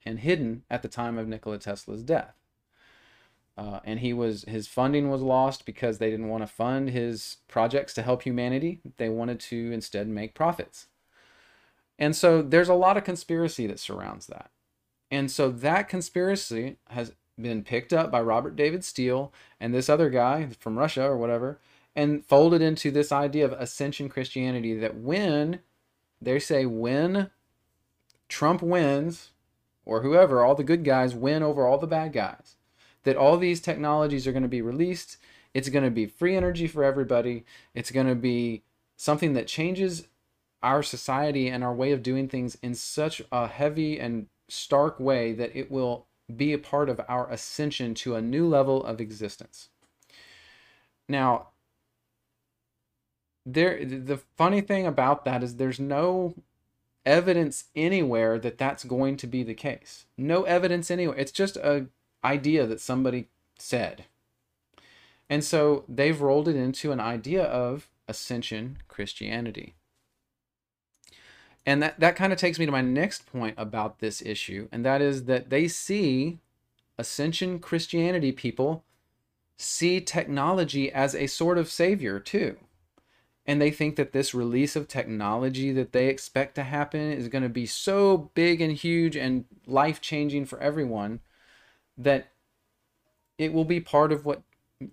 and 0.04 0.18
hidden 0.18 0.64
at 0.70 0.82
the 0.82 0.88
time 0.88 1.16
of 1.16 1.28
Nikola 1.28 1.58
Tesla's 1.58 2.02
death. 2.02 2.34
Uh, 3.56 3.80
and 3.84 4.00
he 4.00 4.12
was 4.12 4.44
his 4.44 4.66
funding 4.66 5.10
was 5.10 5.20
lost 5.22 5.66
because 5.66 5.98
they 5.98 6.10
didn't 6.10 6.28
want 6.28 6.42
to 6.42 6.46
fund 6.46 6.90
his 6.90 7.38
projects 7.48 7.92
to 7.94 8.02
help 8.02 8.22
humanity. 8.22 8.80
They 8.96 9.08
wanted 9.08 9.40
to 9.40 9.72
instead 9.72 10.08
make 10.08 10.34
profits. 10.34 10.88
And 11.98 12.16
so 12.16 12.42
there's 12.42 12.70
a 12.70 12.74
lot 12.74 12.96
of 12.96 13.04
conspiracy 13.04 13.66
that 13.66 13.78
surrounds 13.78 14.26
that. 14.26 14.50
And 15.10 15.30
so 15.30 15.50
that 15.50 15.88
conspiracy 15.88 16.76
has 16.88 17.12
been 17.40 17.62
picked 17.62 17.92
up 17.92 18.10
by 18.10 18.20
Robert 18.20 18.56
David 18.56 18.84
Steele 18.84 19.32
and 19.60 19.74
this 19.74 19.88
other 19.88 20.10
guy 20.10 20.48
from 20.58 20.78
Russia 20.78 21.04
or 21.04 21.16
whatever, 21.16 21.58
and 21.94 22.24
folded 22.24 22.62
into 22.62 22.90
this 22.90 23.12
idea 23.12 23.44
of 23.44 23.52
ascension 23.52 24.08
Christianity 24.08 24.74
that 24.78 24.96
when 24.96 25.60
they 26.20 26.38
say 26.38 26.66
when 26.66 27.30
Trump 28.28 28.62
wins, 28.62 29.30
or 29.84 30.02
whoever, 30.02 30.44
all 30.44 30.54
the 30.54 30.64
good 30.64 30.84
guys 30.84 31.14
win 31.14 31.42
over 31.42 31.66
all 31.66 31.78
the 31.78 31.86
bad 31.86 32.12
guys, 32.12 32.56
that 33.04 33.16
all 33.16 33.36
these 33.36 33.60
technologies 33.60 34.26
are 34.26 34.32
going 34.32 34.42
to 34.42 34.48
be 34.48 34.62
released. 34.62 35.16
It's 35.54 35.68
going 35.68 35.84
to 35.84 35.90
be 35.90 36.06
free 36.06 36.36
energy 36.36 36.66
for 36.66 36.84
everybody. 36.84 37.44
It's 37.74 37.90
going 37.90 38.06
to 38.06 38.14
be 38.14 38.62
something 38.96 39.32
that 39.34 39.46
changes 39.46 40.06
our 40.62 40.82
society 40.82 41.48
and 41.48 41.64
our 41.64 41.74
way 41.74 41.90
of 41.90 42.02
doing 42.02 42.28
things 42.28 42.56
in 42.62 42.74
such 42.74 43.20
a 43.32 43.48
heavy 43.48 43.98
and 43.98 44.28
stark 44.48 45.00
way 45.00 45.32
that 45.32 45.54
it 45.56 45.70
will 45.70 46.06
be 46.36 46.52
a 46.52 46.58
part 46.58 46.88
of 46.88 47.00
our 47.08 47.28
ascension 47.30 47.94
to 47.94 48.14
a 48.14 48.22
new 48.22 48.46
level 48.48 48.84
of 48.84 49.00
existence. 49.00 49.68
Now, 51.08 51.48
there 53.44 53.84
the 53.84 54.20
funny 54.36 54.60
thing 54.60 54.86
about 54.86 55.24
that 55.24 55.42
is 55.42 55.56
there's 55.56 55.80
no 55.80 56.34
evidence 57.04 57.64
anywhere 57.74 58.38
that 58.38 58.58
that's 58.58 58.84
going 58.84 59.16
to 59.16 59.26
be 59.26 59.42
the 59.42 59.54
case. 59.54 60.06
No 60.16 60.44
evidence 60.44 60.90
anywhere. 60.90 61.18
It's 61.18 61.32
just 61.32 61.56
a 61.56 61.86
idea 62.24 62.66
that 62.66 62.80
somebody 62.80 63.28
said. 63.58 64.04
And 65.28 65.42
so 65.42 65.84
they've 65.88 66.20
rolled 66.20 66.48
it 66.48 66.56
into 66.56 66.92
an 66.92 67.00
idea 67.00 67.42
of 67.42 67.88
ascension 68.06 68.78
Christianity. 68.88 69.74
And 71.64 71.82
that, 71.82 72.00
that 72.00 72.16
kind 72.16 72.32
of 72.32 72.38
takes 72.38 72.58
me 72.58 72.66
to 72.66 72.72
my 72.72 72.80
next 72.80 73.26
point 73.26 73.54
about 73.56 74.00
this 74.00 74.20
issue, 74.22 74.68
and 74.72 74.84
that 74.84 75.00
is 75.00 75.24
that 75.24 75.50
they 75.50 75.68
see 75.68 76.38
ascension 76.98 77.58
Christianity 77.58 78.32
people 78.32 78.84
see 79.56 80.00
technology 80.00 80.90
as 80.90 81.14
a 81.14 81.26
sort 81.26 81.58
of 81.58 81.70
savior 81.70 82.18
too. 82.18 82.56
And 83.46 83.60
they 83.60 83.70
think 83.70 83.96
that 83.96 84.12
this 84.12 84.34
release 84.34 84.76
of 84.76 84.86
technology 84.86 85.72
that 85.72 85.92
they 85.92 86.08
expect 86.08 86.54
to 86.56 86.62
happen 86.62 87.12
is 87.12 87.28
going 87.28 87.42
to 87.42 87.48
be 87.48 87.66
so 87.66 88.30
big 88.34 88.60
and 88.60 88.72
huge 88.72 89.16
and 89.16 89.44
life 89.66 90.00
changing 90.00 90.46
for 90.46 90.60
everyone 90.60 91.20
that 91.96 92.28
it 93.38 93.52
will 93.52 93.64
be 93.64 93.80
part 93.80 94.12
of 94.12 94.24
what 94.24 94.42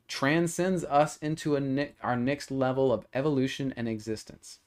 transcends 0.08 0.84
us 0.86 1.18
into 1.18 1.56
a 1.56 1.60
ne- 1.60 1.94
our 2.02 2.16
next 2.16 2.52
level 2.52 2.92
of 2.92 3.06
evolution 3.14 3.74
and 3.76 3.88
existence 3.88 4.60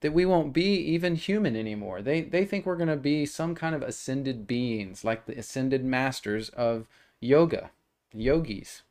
that 0.00 0.12
we 0.12 0.26
won't 0.26 0.52
be 0.52 0.76
even 0.76 1.14
human 1.14 1.56
anymore. 1.56 2.02
They 2.02 2.22
they 2.22 2.44
think 2.44 2.66
we're 2.66 2.76
going 2.76 2.88
to 2.88 2.96
be 2.96 3.26
some 3.26 3.54
kind 3.54 3.74
of 3.74 3.82
ascended 3.82 4.46
beings, 4.46 5.04
like 5.04 5.26
the 5.26 5.38
ascended 5.38 5.84
masters 5.84 6.48
of 6.50 6.86
yoga, 7.20 7.70
yogis. 8.12 8.82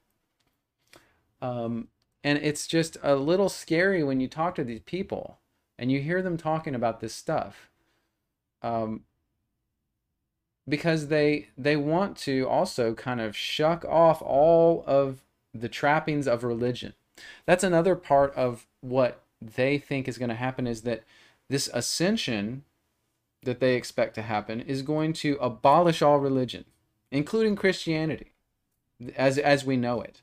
Um, 1.41 1.89
and 2.23 2.39
it's 2.39 2.67
just 2.67 2.97
a 3.03 3.15
little 3.15 3.49
scary 3.49 4.03
when 4.03 4.19
you 4.19 4.27
talk 4.27 4.55
to 4.55 4.63
these 4.63 4.79
people 4.79 5.37
and 5.77 5.91
you 5.91 6.01
hear 6.01 6.21
them 6.21 6.37
talking 6.37 6.73
about 6.73 6.99
this 6.99 7.13
stuff. 7.13 7.69
Um, 8.63 9.01
because 10.67 11.07
they 11.07 11.49
they 11.57 11.75
want 11.75 12.17
to 12.17 12.47
also 12.47 12.93
kind 12.95 13.21
of 13.21 13.35
shuck 13.35 13.85
off 13.85 14.21
all 14.21 14.83
of 14.87 15.21
the 15.53 15.69
trappings 15.69 16.27
of 16.27 16.43
religion. 16.43 16.93
That's 17.45 17.63
another 17.63 17.95
part 17.95 18.33
of 18.33 18.65
what 18.81 19.21
they 19.55 19.77
think 19.77 20.07
is 20.07 20.17
going 20.17 20.29
to 20.29 20.35
happen 20.35 20.67
is 20.67 20.81
that 20.81 21.03
this 21.49 21.69
ascension 21.73 22.63
that 23.43 23.59
they 23.59 23.75
expect 23.75 24.15
to 24.15 24.21
happen 24.21 24.59
is 24.61 24.81
going 24.81 25.13
to 25.13 25.37
abolish 25.39 26.01
all 26.01 26.19
religion, 26.19 26.65
including 27.11 27.55
Christianity, 27.55 28.33
as 29.15 29.37
as 29.37 29.63
we 29.65 29.77
know 29.77 30.01
it. 30.01 30.21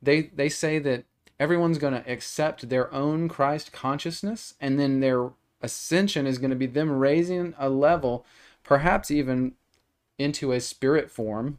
They 0.00 0.22
they 0.22 0.48
say 0.48 0.78
that 0.80 1.04
everyone's 1.40 1.78
going 1.78 1.94
to 1.94 2.10
accept 2.10 2.68
their 2.68 2.92
own 2.92 3.28
Christ 3.28 3.72
consciousness, 3.72 4.54
and 4.60 4.78
then 4.78 5.00
their 5.00 5.30
ascension 5.60 6.26
is 6.26 6.38
going 6.38 6.50
to 6.50 6.56
be 6.56 6.66
them 6.66 6.90
raising 6.90 7.54
a 7.58 7.68
level, 7.68 8.26
perhaps 8.62 9.10
even 9.10 9.52
into 10.18 10.52
a 10.52 10.60
spirit 10.60 11.10
form, 11.10 11.58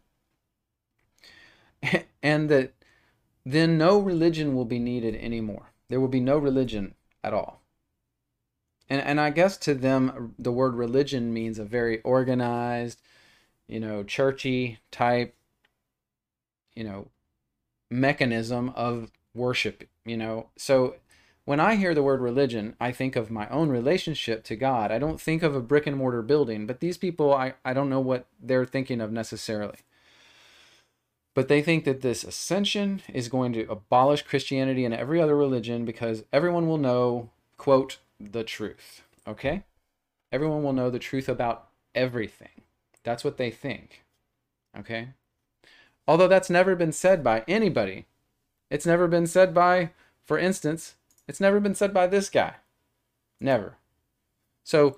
and 2.23 2.49
that 2.49 2.73
then 3.45 3.77
no 3.77 3.99
religion 3.99 4.55
will 4.55 4.65
be 4.65 4.79
needed 4.79 5.15
anymore. 5.15 5.72
There 5.93 5.99
will 5.99 6.07
be 6.07 6.19
no 6.19 6.39
religion 6.39 6.95
at 7.23 7.35
all. 7.35 7.61
And, 8.89 8.99
and 8.99 9.21
I 9.21 9.29
guess 9.29 9.57
to 9.57 9.75
them, 9.75 10.33
the 10.39 10.51
word 10.51 10.73
religion 10.73 11.31
means 11.31 11.59
a 11.59 11.65
very 11.65 12.01
organized, 12.01 12.99
you 13.67 13.79
know, 13.79 14.01
churchy 14.01 14.79
type, 14.89 15.35
you 16.73 16.83
know, 16.83 17.09
mechanism 17.91 18.73
of 18.75 19.11
worship, 19.35 19.87
you 20.03 20.17
know. 20.17 20.49
So 20.57 20.95
when 21.45 21.59
I 21.59 21.75
hear 21.75 21.93
the 21.93 22.01
word 22.01 22.21
religion, 22.21 22.75
I 22.81 22.91
think 22.91 23.15
of 23.15 23.29
my 23.29 23.47
own 23.49 23.69
relationship 23.69 24.43
to 24.45 24.55
God. 24.55 24.91
I 24.91 24.97
don't 24.97 25.21
think 25.21 25.43
of 25.43 25.55
a 25.55 25.61
brick 25.61 25.85
and 25.85 25.95
mortar 25.95 26.23
building, 26.23 26.65
but 26.65 26.79
these 26.79 26.97
people, 26.97 27.31
I, 27.31 27.53
I 27.63 27.73
don't 27.75 27.91
know 27.91 27.99
what 27.99 28.25
they're 28.41 28.65
thinking 28.65 28.99
of 28.99 29.11
necessarily. 29.11 29.77
But 31.35 31.47
they 31.47 31.61
think 31.61 31.83
that 31.85 32.01
this 32.01 32.23
ascension 32.23 33.01
is 33.11 33.27
going 33.27 33.53
to 33.53 33.69
abolish 33.69 34.21
Christianity 34.21 34.85
and 34.85 34.93
every 34.93 35.19
other 35.19 35.35
religion 35.35 35.83
because 35.83 36.23
everyone 36.31 36.67
will 36.67 36.77
know, 36.77 37.29
quote, 37.57 37.97
the 38.19 38.43
truth. 38.43 39.01
Okay? 39.27 39.63
Everyone 40.31 40.63
will 40.63 40.73
know 40.73 40.89
the 40.89 40.99
truth 40.99 41.27
about 41.27 41.69
everything. 41.95 42.61
That's 43.03 43.23
what 43.23 43.37
they 43.37 43.49
think. 43.49 44.03
Okay? 44.77 45.09
Although 46.07 46.27
that's 46.27 46.49
never 46.49 46.75
been 46.75 46.91
said 46.91 47.23
by 47.23 47.43
anybody. 47.47 48.05
It's 48.69 48.85
never 48.85 49.07
been 49.07 49.27
said 49.27 49.53
by, 49.53 49.91
for 50.23 50.37
instance, 50.37 50.95
it's 51.27 51.39
never 51.39 51.59
been 51.59 51.75
said 51.75 51.93
by 51.93 52.07
this 52.07 52.29
guy. 52.29 52.55
Never. 53.39 53.77
So 54.63 54.97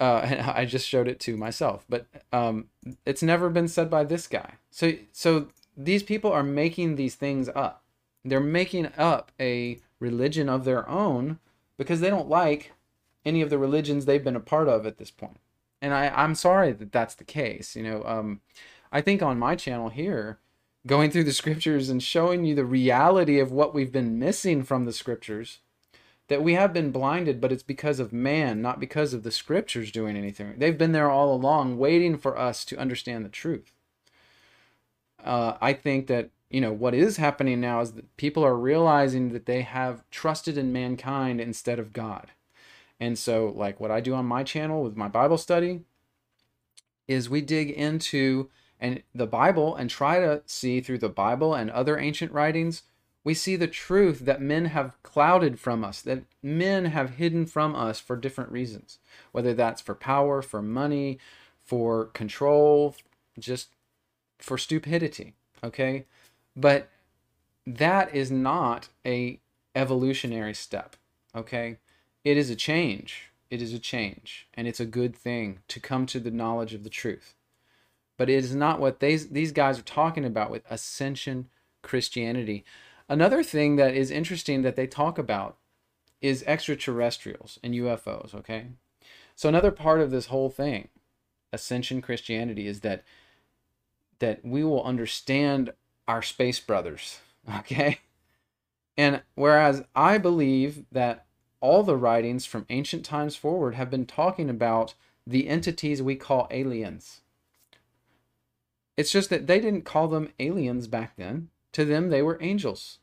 uh, 0.00 0.52
I 0.54 0.64
just 0.64 0.88
showed 0.88 1.08
it 1.08 1.20
to 1.20 1.36
myself, 1.36 1.84
but 1.88 2.06
um, 2.32 2.66
it's 3.04 3.22
never 3.22 3.50
been 3.50 3.68
said 3.68 3.90
by 3.90 4.04
this 4.04 4.26
guy. 4.26 4.54
So, 4.70 4.92
so 5.12 5.48
these 5.76 6.02
people 6.02 6.32
are 6.32 6.42
making 6.42 6.96
these 6.96 7.14
things 7.14 7.48
up. 7.54 7.82
They're 8.24 8.40
making 8.40 8.88
up 8.98 9.32
a 9.40 9.80
religion 10.00 10.48
of 10.48 10.64
their 10.64 10.88
own 10.88 11.38
because 11.76 12.00
they 12.00 12.10
don't 12.10 12.28
like 12.28 12.72
any 13.24 13.42
of 13.42 13.50
the 13.50 13.58
religions 13.58 14.04
they've 14.04 14.24
been 14.24 14.36
a 14.36 14.40
part 14.40 14.68
of 14.68 14.86
at 14.86 14.98
this 14.98 15.10
point. 15.10 15.38
And 15.80 15.94
I, 15.94 16.08
I'm 16.08 16.34
sorry 16.34 16.72
that 16.72 16.92
that's 16.92 17.14
the 17.14 17.24
case. 17.24 17.76
You 17.76 17.84
know, 17.84 18.02
um, 18.04 18.40
I 18.90 19.00
think 19.00 19.22
on 19.22 19.38
my 19.38 19.54
channel 19.54 19.88
here, 19.90 20.38
going 20.86 21.10
through 21.10 21.24
the 21.24 21.32
scriptures 21.32 21.88
and 21.88 22.02
showing 22.02 22.44
you 22.44 22.54
the 22.54 22.64
reality 22.64 23.38
of 23.38 23.52
what 23.52 23.74
we've 23.74 23.92
been 23.92 24.18
missing 24.18 24.62
from 24.62 24.84
the 24.84 24.92
scriptures 24.92 25.58
that 26.28 26.42
we 26.42 26.54
have 26.54 26.72
been 26.72 26.92
blinded, 26.92 27.40
but 27.40 27.52
it's 27.52 27.62
because 27.62 27.98
of 27.98 28.12
man, 28.12 28.62
not 28.62 28.78
because 28.78 29.14
of 29.14 29.22
the 29.22 29.30
scriptures 29.30 29.90
doing 29.90 30.16
anything. 30.16 30.54
They've 30.58 30.76
been 30.76 30.92
there 30.92 31.10
all 31.10 31.34
along, 31.34 31.78
waiting 31.78 32.16
for 32.18 32.38
us 32.38 32.64
to 32.66 32.78
understand 32.78 33.24
the 33.24 33.30
truth. 33.30 33.72
Uh, 35.24 35.54
I 35.60 35.72
think 35.72 36.06
that 36.06 36.30
you 36.50 36.60
know 36.60 36.72
what 36.72 36.94
is 36.94 37.16
happening 37.16 37.60
now 37.60 37.80
is 37.80 37.92
that 37.92 38.16
people 38.16 38.44
are 38.44 38.56
realizing 38.56 39.32
that 39.32 39.46
they 39.46 39.62
have 39.62 40.08
trusted 40.10 40.56
in 40.56 40.72
mankind 40.72 41.40
instead 41.40 41.78
of 41.78 41.92
God. 41.92 42.28
And 43.00 43.18
so, 43.18 43.52
like 43.54 43.80
what 43.80 43.90
I 43.90 44.00
do 44.00 44.14
on 44.14 44.26
my 44.26 44.44
channel 44.44 44.82
with 44.82 44.96
my 44.96 45.08
Bible 45.08 45.38
study, 45.38 45.80
is 47.06 47.30
we 47.30 47.40
dig 47.40 47.70
into 47.70 48.50
and 48.80 49.02
the 49.14 49.26
Bible 49.26 49.74
and 49.74 49.90
try 49.90 50.20
to 50.20 50.42
see 50.46 50.80
through 50.80 50.98
the 50.98 51.08
Bible 51.08 51.54
and 51.54 51.70
other 51.70 51.98
ancient 51.98 52.32
writings 52.32 52.82
we 53.28 53.34
see 53.34 53.56
the 53.56 53.66
truth 53.66 54.20
that 54.20 54.40
men 54.40 54.64
have 54.64 54.96
clouded 55.02 55.60
from 55.60 55.84
us, 55.84 56.00
that 56.00 56.22
men 56.42 56.86
have 56.86 57.16
hidden 57.16 57.44
from 57.44 57.76
us 57.76 58.00
for 58.00 58.16
different 58.16 58.50
reasons, 58.50 59.00
whether 59.32 59.52
that's 59.52 59.82
for 59.82 59.94
power, 59.94 60.40
for 60.40 60.62
money, 60.62 61.18
for 61.62 62.06
control, 62.06 62.96
just 63.38 63.68
for 64.38 64.56
stupidity, 64.56 65.34
okay? 65.62 66.06
But 66.56 66.88
that 67.66 68.14
is 68.14 68.30
not 68.30 68.88
a 69.04 69.40
evolutionary 69.74 70.54
step, 70.54 70.96
okay? 71.36 71.76
It 72.24 72.38
is 72.38 72.48
a 72.48 72.56
change. 72.56 73.30
It 73.50 73.60
is 73.60 73.74
a 73.74 73.78
change, 73.78 74.48
and 74.54 74.66
it's 74.66 74.80
a 74.80 74.86
good 74.86 75.14
thing 75.14 75.58
to 75.68 75.80
come 75.80 76.06
to 76.06 76.18
the 76.18 76.30
knowledge 76.30 76.72
of 76.72 76.82
the 76.82 76.88
truth. 76.88 77.34
But 78.16 78.30
it 78.30 78.42
is 78.42 78.54
not 78.54 78.80
what 78.80 79.00
they, 79.00 79.16
these 79.16 79.52
guys 79.52 79.78
are 79.78 79.82
talking 79.82 80.24
about 80.24 80.50
with 80.50 80.62
ascension 80.70 81.50
Christianity. 81.82 82.64
Another 83.08 83.42
thing 83.42 83.76
that 83.76 83.94
is 83.94 84.10
interesting 84.10 84.62
that 84.62 84.76
they 84.76 84.86
talk 84.86 85.18
about 85.18 85.56
is 86.20 86.44
extraterrestrials 86.46 87.58
and 87.62 87.74
UFOs, 87.74 88.34
okay? 88.34 88.68
So 89.34 89.48
another 89.48 89.70
part 89.70 90.00
of 90.00 90.10
this 90.10 90.26
whole 90.26 90.50
thing, 90.50 90.88
ascension 91.52 92.02
Christianity, 92.02 92.66
is 92.66 92.80
that 92.80 93.04
that 94.18 94.44
we 94.44 94.64
will 94.64 94.82
understand 94.82 95.72
our 96.08 96.22
space 96.22 96.58
brothers, 96.58 97.20
okay? 97.58 98.00
And 98.96 99.22
whereas 99.36 99.84
I 99.94 100.18
believe 100.18 100.84
that 100.90 101.26
all 101.60 101.82
the 101.82 101.96
writings 101.96 102.46
from 102.46 102.66
ancient 102.68 103.04
times 103.04 103.36
forward 103.36 103.76
have 103.76 103.90
been 103.90 104.06
talking 104.06 104.50
about 104.50 104.94
the 105.26 105.48
entities 105.48 106.02
we 106.02 106.16
call 106.16 106.48
aliens. 106.50 107.20
It's 108.96 109.12
just 109.12 109.30
that 109.30 109.46
they 109.46 109.60
didn't 109.60 109.84
call 109.84 110.08
them 110.08 110.32
aliens 110.40 110.88
back 110.88 111.14
then. 111.16 111.50
To 111.78 111.84
them, 111.84 112.08
they 112.08 112.22
were 112.22 112.38
angels. 112.40 112.98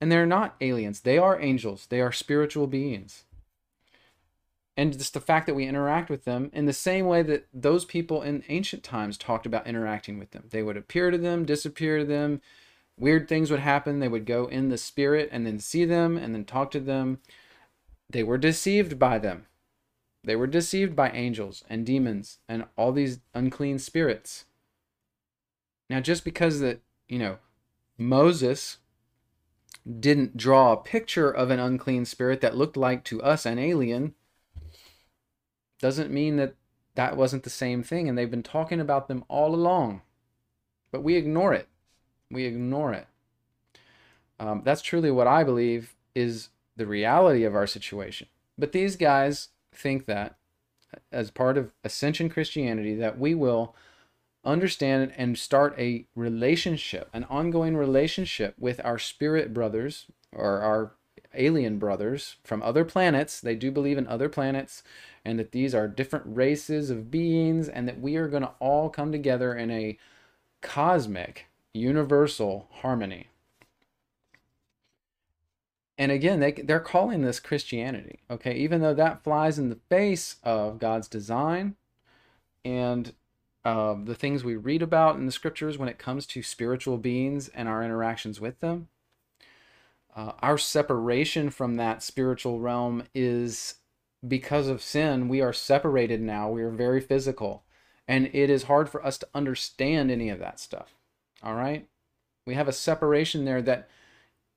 And 0.00 0.10
they're 0.10 0.24
not 0.24 0.56
aliens, 0.62 1.00
they 1.00 1.18
are 1.18 1.38
angels, 1.38 1.88
they 1.90 2.00
are 2.00 2.10
spiritual 2.10 2.66
beings. 2.66 3.24
And 4.78 4.96
just 4.96 5.12
the 5.12 5.20
fact 5.20 5.44
that 5.46 5.54
we 5.54 5.66
interact 5.66 6.08
with 6.08 6.24
them 6.24 6.48
in 6.54 6.64
the 6.64 6.72
same 6.72 7.04
way 7.04 7.22
that 7.22 7.48
those 7.52 7.84
people 7.84 8.22
in 8.22 8.44
ancient 8.48 8.82
times 8.82 9.18
talked 9.18 9.44
about 9.44 9.66
interacting 9.66 10.18
with 10.18 10.30
them. 10.30 10.44
They 10.48 10.62
would 10.62 10.78
appear 10.78 11.10
to 11.10 11.18
them, 11.18 11.44
disappear 11.44 11.98
to 11.98 12.04
them, 12.06 12.40
weird 12.98 13.28
things 13.28 13.50
would 13.50 13.60
happen. 13.60 13.98
They 13.98 14.08
would 14.08 14.24
go 14.24 14.46
in 14.46 14.70
the 14.70 14.78
spirit 14.78 15.28
and 15.30 15.46
then 15.46 15.58
see 15.58 15.84
them 15.84 16.16
and 16.16 16.34
then 16.34 16.46
talk 16.46 16.70
to 16.70 16.80
them. 16.80 17.18
They 18.08 18.22
were 18.22 18.38
deceived 18.38 18.98
by 18.98 19.18
them. 19.18 19.44
They 20.24 20.34
were 20.34 20.46
deceived 20.46 20.96
by 20.96 21.10
angels 21.10 21.62
and 21.68 21.84
demons 21.84 22.38
and 22.48 22.64
all 22.78 22.92
these 22.92 23.20
unclean 23.34 23.80
spirits. 23.80 24.46
Now, 25.90 26.00
just 26.00 26.24
because 26.24 26.60
that, 26.60 26.80
you 27.06 27.18
know, 27.18 27.36
Moses 28.00 28.78
didn't 30.00 30.36
draw 30.36 30.72
a 30.72 30.76
picture 30.76 31.30
of 31.30 31.50
an 31.50 31.60
unclean 31.60 32.06
spirit 32.06 32.40
that 32.40 32.56
looked 32.56 32.76
like 32.76 33.04
to 33.04 33.22
us 33.22 33.44
an 33.44 33.58
alien 33.58 34.14
doesn't 35.78 36.10
mean 36.10 36.36
that 36.36 36.54
that 36.94 37.16
wasn't 37.16 37.42
the 37.42 37.50
same 37.50 37.82
thing 37.82 38.08
and 38.08 38.16
they've 38.16 38.30
been 38.30 38.42
talking 38.42 38.80
about 38.80 39.06
them 39.06 39.22
all 39.28 39.54
along. 39.54 40.00
But 40.90 41.02
we 41.02 41.16
ignore 41.16 41.52
it. 41.52 41.68
We 42.30 42.44
ignore 42.44 42.94
it. 42.94 43.06
Um, 44.38 44.62
that's 44.64 44.82
truly 44.82 45.10
what 45.10 45.26
i 45.26 45.44
believe 45.44 45.94
is 46.14 46.48
the 46.76 46.86
reality 46.86 47.44
of 47.44 47.54
our 47.54 47.66
situation. 47.66 48.28
But 48.56 48.72
these 48.72 48.96
guys 48.96 49.48
think 49.74 50.06
that 50.06 50.36
as 51.12 51.30
part 51.30 51.58
of 51.58 51.74
ascension 51.84 52.28
christianity 52.30 52.94
that 52.96 53.18
we 53.18 53.34
will 53.34 53.76
understand 54.44 55.12
and 55.16 55.38
start 55.38 55.74
a 55.78 56.06
relationship, 56.14 57.08
an 57.12 57.24
ongoing 57.24 57.76
relationship 57.76 58.54
with 58.58 58.80
our 58.84 58.98
spirit 58.98 59.52
brothers 59.52 60.06
or 60.32 60.60
our 60.60 60.92
alien 61.34 61.78
brothers 61.78 62.36
from 62.42 62.62
other 62.62 62.84
planets. 62.84 63.40
They 63.40 63.54
do 63.54 63.70
believe 63.70 63.98
in 63.98 64.06
other 64.06 64.28
planets 64.28 64.82
and 65.24 65.38
that 65.38 65.52
these 65.52 65.74
are 65.74 65.86
different 65.86 66.24
races 66.26 66.90
of 66.90 67.10
beings 67.10 67.68
and 67.68 67.86
that 67.86 68.00
we 68.00 68.16
are 68.16 68.28
going 68.28 68.42
to 68.42 68.54
all 68.58 68.88
come 68.88 69.12
together 69.12 69.54
in 69.54 69.70
a 69.70 69.98
cosmic, 70.62 71.46
universal 71.74 72.68
harmony. 72.70 73.28
And 75.98 76.10
again, 76.10 76.40
they, 76.40 76.52
they're 76.52 76.80
calling 76.80 77.20
this 77.20 77.40
Christianity, 77.40 78.20
okay? 78.30 78.54
Even 78.54 78.80
though 78.80 78.94
that 78.94 79.22
flies 79.22 79.58
in 79.58 79.68
the 79.68 79.78
face 79.90 80.36
of 80.42 80.78
God's 80.78 81.08
design 81.08 81.76
and 82.64 83.12
uh, 83.64 83.94
the 84.02 84.14
things 84.14 84.42
we 84.42 84.56
read 84.56 84.82
about 84.82 85.16
in 85.16 85.26
the 85.26 85.32
scriptures 85.32 85.76
when 85.76 85.88
it 85.88 85.98
comes 85.98 86.26
to 86.26 86.42
spiritual 86.42 86.96
beings 86.96 87.48
and 87.48 87.68
our 87.68 87.82
interactions 87.82 88.40
with 88.40 88.60
them. 88.60 88.88
Uh, 90.16 90.32
our 90.40 90.58
separation 90.58 91.50
from 91.50 91.76
that 91.76 92.02
spiritual 92.02 92.58
realm 92.58 93.04
is 93.14 93.76
because 94.26 94.66
of 94.66 94.82
sin. 94.82 95.28
We 95.28 95.40
are 95.40 95.52
separated 95.52 96.20
now. 96.20 96.50
We 96.50 96.62
are 96.62 96.70
very 96.70 97.00
physical. 97.00 97.64
And 98.08 98.28
it 98.32 98.50
is 98.50 98.64
hard 98.64 98.88
for 98.88 99.04
us 99.04 99.18
to 99.18 99.28
understand 99.34 100.10
any 100.10 100.30
of 100.30 100.40
that 100.40 100.58
stuff. 100.58 100.94
All 101.42 101.54
right? 101.54 101.86
We 102.46 102.54
have 102.54 102.66
a 102.68 102.72
separation 102.72 103.44
there 103.44 103.62
that 103.62 103.88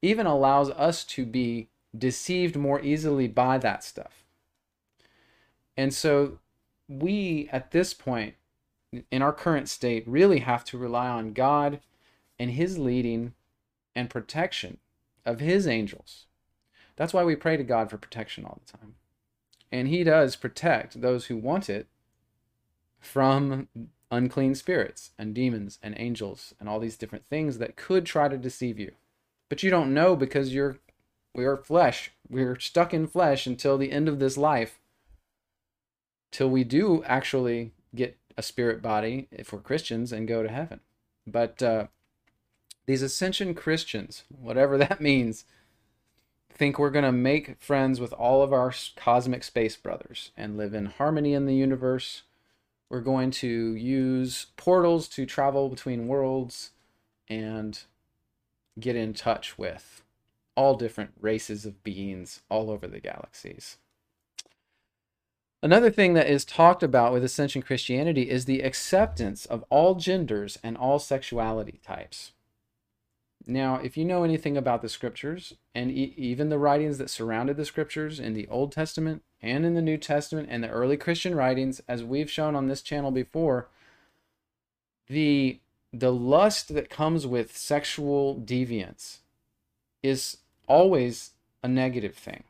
even 0.02 0.26
allows 0.26 0.70
us 0.72 1.04
to 1.04 1.26
be 1.26 1.70
deceived 1.96 2.56
more 2.56 2.82
easily 2.82 3.28
by 3.28 3.58
that 3.60 3.84
stuff. 3.84 4.24
And 5.78 5.94
so 5.94 6.40
we, 6.88 7.50
at 7.52 7.72
this 7.72 7.94
point, 7.94 8.36
in 9.12 9.22
our 9.22 9.34
current 9.34 9.70
state 9.70 10.04
really 10.08 10.40
have 10.40 10.64
to 10.66 10.78
rely 10.78 11.08
on 11.08 11.34
God 11.34 11.80
and 12.40 12.52
His 12.52 12.78
leading 12.78 13.34
and 13.96 14.10
protection 14.10 14.78
of 15.26 15.40
His 15.40 15.68
angels. 15.68 16.26
That's 16.96 17.14
why 17.14 17.24
we 17.24 17.36
pray 17.36 17.58
to 17.58 17.64
God 17.64 17.90
for 17.90 17.98
protection 17.98 18.46
all 18.46 18.62
the 18.66 18.78
time. 18.78 18.96
And 19.72 19.88
He 19.88 20.04
does 20.04 20.36
protect 20.36 21.02
those 21.02 21.26
who 21.26 21.38
want 21.38 21.70
it 21.70 21.88
from 23.00 23.68
unclean 24.12 24.56
spirits 24.56 25.12
and 25.18 25.34
demons 25.34 25.80
and 25.82 25.96
angels 25.98 26.54
and 26.60 26.70
all 26.70 26.80
these 26.80 26.98
different 26.98 27.26
things 27.26 27.58
that 27.58 27.76
could 27.76 28.06
try 28.06 28.28
to 28.28 28.38
deceive 28.38 28.80
you. 28.80 28.92
But 29.50 29.64
you 29.64 29.70
don't 29.70 29.94
know 29.94 30.16
because 30.16 30.54
you're 30.54 30.78
we 31.36 31.46
are 31.46 31.58
flesh. 31.58 32.12
We're 32.30 32.60
stuck 32.60 32.94
in 32.94 33.08
flesh 33.08 33.48
until 33.48 33.78
the 33.78 33.92
end 33.92 34.08
of 34.08 34.20
this 34.20 34.38
life. 34.38 34.80
Till 36.32 36.50
we 36.50 36.64
do 36.64 37.04
actually 37.06 37.72
get 37.96 38.18
a 38.38 38.44
spirit 38.44 38.82
body 38.82 39.28
if 39.32 39.52
we're 39.52 39.60
Christians 39.60 40.12
and 40.12 40.28
go 40.28 40.44
to 40.44 40.50
heaven. 40.50 40.80
But 41.26 41.62
uh, 41.62 41.88
these 42.86 43.02
ascension 43.02 43.54
Christians, 43.54 44.24
whatever 44.30 44.78
that 44.80 45.02
means, 45.02 45.46
think 46.50 46.78
we're 46.78 46.90
going 46.90 47.06
to 47.06 47.12
make 47.12 47.60
friends 47.60 48.00
with 48.00 48.14
all 48.14 48.44
of 48.44 48.54
our 48.54 48.74
cosmic 48.96 49.44
space 49.44 49.76
brothers 49.76 50.32
and 50.38 50.58
live 50.58 50.74
in 50.74 50.86
harmony 50.86 51.34
in 51.34 51.46
the 51.46 51.56
universe. 51.56 52.24
We're 52.90 53.02
going 53.02 53.32
to 53.32 53.48
use 53.48 54.48
portals 54.56 55.08
to 55.10 55.26
travel 55.26 55.70
between 55.70 56.08
worlds 56.08 56.72
and 57.28 57.80
get 58.80 58.96
in 58.96 59.14
touch 59.14 59.58
with 59.58 60.04
all 60.56 60.76
different 60.76 61.12
races 61.20 61.66
of 61.66 61.84
beings 61.84 62.42
all 62.50 62.70
over 62.70 62.88
the 62.88 63.00
galaxies. 63.00 63.78
Another 65.64 65.90
thing 65.90 66.14
that 66.14 66.28
is 66.28 66.44
talked 66.44 66.84
about 66.84 67.14
with 67.14 67.24
Ascension 67.24 67.62
Christianity 67.62 68.30
is 68.30 68.44
the 68.44 68.60
acceptance 68.60 69.46
of 69.46 69.64
all 69.70 69.96
genders 69.96 70.60
and 70.62 70.76
all 70.76 71.00
sexuality 71.00 71.80
types. 71.88 72.34
Now, 73.48 73.76
if 73.78 73.96
you 73.96 74.04
know 74.04 74.26
anything 74.26 74.58
about 74.58 74.82
the 74.82 74.90
scriptures 74.90 75.54
and 75.74 75.90
e- 75.90 76.14
even 76.18 76.50
the 76.50 76.60
writings 76.60 76.98
that 76.98 77.10
surrounded 77.10 77.56
the 77.56 77.64
scriptures 77.64 78.20
in 78.20 78.34
the 78.34 78.46
Old 78.50 78.74
Testament 78.74 79.24
and 79.42 79.66
in 79.66 79.74
the 79.74 79.82
New 79.82 79.96
Testament 79.96 80.50
and 80.52 80.62
the 80.62 80.70
early 80.70 80.98
Christian 80.98 81.34
writings, 81.34 81.82
as 81.88 82.04
we've 82.04 82.30
shown 82.30 82.58
on 82.58 82.68
this 82.68 82.82
channel 82.82 83.12
before, 83.12 83.70
the 85.08 85.62
the 85.94 86.12
lust 86.12 86.74
that 86.74 86.90
comes 86.90 87.26
with 87.26 87.56
sexual 87.56 88.36
deviance 88.36 89.20
is 90.02 90.40
always 90.68 91.32
a 91.62 91.70
negative 91.70 92.16
thing 92.16 92.44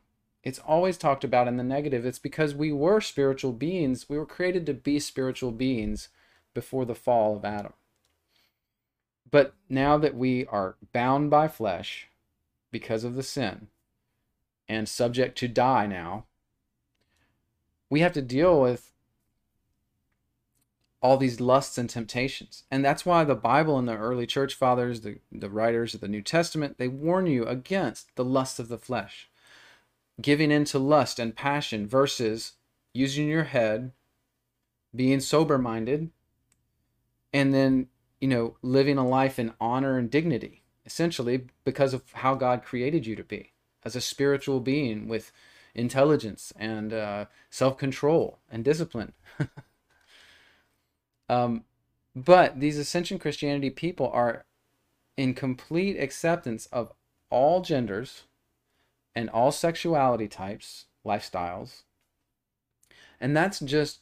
it's 0.44 0.58
always 0.58 0.98
talked 0.98 1.24
about 1.24 1.48
in 1.48 1.56
the 1.56 1.64
negative. 1.64 2.04
It's 2.04 2.18
because 2.18 2.54
we 2.54 2.70
were 2.70 3.00
spiritual 3.00 3.52
beings. 3.52 4.08
We 4.10 4.18
were 4.18 4.26
created 4.26 4.66
to 4.66 4.74
be 4.74 5.00
spiritual 5.00 5.52
beings 5.52 6.10
before 6.52 6.84
the 6.84 6.94
fall 6.94 7.34
of 7.34 7.46
Adam. 7.46 7.72
But 9.30 9.54
now 9.70 9.96
that 9.96 10.14
we 10.14 10.44
are 10.46 10.76
bound 10.92 11.30
by 11.30 11.48
flesh 11.48 12.08
because 12.70 13.04
of 13.04 13.16
the 13.16 13.22
sin 13.22 13.68
and 14.68 14.86
subject 14.86 15.38
to 15.38 15.48
die 15.48 15.86
now, 15.86 16.26
we 17.88 18.00
have 18.00 18.12
to 18.12 18.22
deal 18.22 18.60
with 18.60 18.92
all 21.00 21.16
these 21.16 21.40
lusts 21.40 21.78
and 21.78 21.88
temptations. 21.88 22.64
And 22.70 22.84
that's 22.84 23.06
why 23.06 23.24
the 23.24 23.34
Bible 23.34 23.78
and 23.78 23.88
the 23.88 23.96
early 23.96 24.26
church 24.26 24.54
fathers, 24.54 25.00
the, 25.00 25.18
the 25.32 25.50
writers 25.50 25.94
of 25.94 26.00
the 26.00 26.08
New 26.08 26.22
Testament, 26.22 26.76
they 26.76 26.88
warn 26.88 27.26
you 27.26 27.46
against 27.46 28.14
the 28.16 28.24
lust 28.24 28.58
of 28.58 28.68
the 28.68 28.78
flesh 28.78 29.28
giving 30.20 30.50
into 30.50 30.78
lust 30.78 31.18
and 31.18 31.34
passion 31.34 31.86
versus 31.86 32.52
using 32.92 33.28
your 33.28 33.44
head, 33.44 33.92
being 34.94 35.20
sober 35.20 35.58
minded, 35.58 36.10
and 37.32 37.52
then, 37.52 37.88
you 38.20 38.28
know, 38.28 38.56
living 38.62 38.96
a 38.96 39.06
life 39.06 39.38
in 39.38 39.52
honor 39.60 39.98
and 39.98 40.10
dignity, 40.10 40.62
essentially 40.86 41.46
because 41.64 41.92
of 41.92 42.04
how 42.12 42.34
God 42.34 42.62
created 42.62 43.06
you 43.06 43.16
to 43.16 43.24
be 43.24 43.52
as 43.84 43.96
a 43.96 44.00
spiritual 44.00 44.60
being 44.60 45.08
with 45.08 45.32
intelligence 45.74 46.52
and 46.56 46.92
uh, 46.92 47.24
self 47.50 47.76
control 47.76 48.38
and 48.50 48.64
discipline. 48.64 49.12
um, 51.28 51.64
But 52.14 52.60
these 52.60 52.78
Ascension 52.78 53.18
Christianity 53.18 53.70
people 53.70 54.08
are 54.12 54.44
in 55.16 55.34
complete 55.34 55.98
acceptance 55.98 56.66
of 56.66 56.92
all 57.30 57.60
genders 57.60 58.24
and 59.14 59.30
all 59.30 59.52
sexuality 59.52 60.28
types, 60.28 60.86
lifestyles. 61.06 61.82
And 63.20 63.36
that's 63.36 63.60
just, 63.60 64.00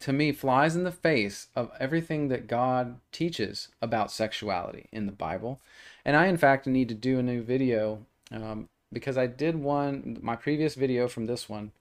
to 0.00 0.12
me, 0.12 0.32
flies 0.32 0.74
in 0.74 0.84
the 0.84 0.90
face 0.90 1.48
of 1.54 1.70
everything 1.78 2.28
that 2.28 2.46
God 2.46 2.98
teaches 3.12 3.68
about 3.82 4.10
sexuality 4.10 4.88
in 4.92 5.06
the 5.06 5.12
Bible. 5.12 5.60
And 6.04 6.16
I, 6.16 6.26
in 6.26 6.36
fact, 6.36 6.66
need 6.66 6.88
to 6.88 6.94
do 6.94 7.18
a 7.18 7.22
new 7.22 7.42
video 7.42 8.06
um, 8.32 8.68
because 8.92 9.18
I 9.18 9.26
did 9.26 9.56
one, 9.56 10.18
my 10.22 10.36
previous 10.36 10.74
video 10.74 11.08
from 11.08 11.26
this 11.26 11.48
one 11.48 11.72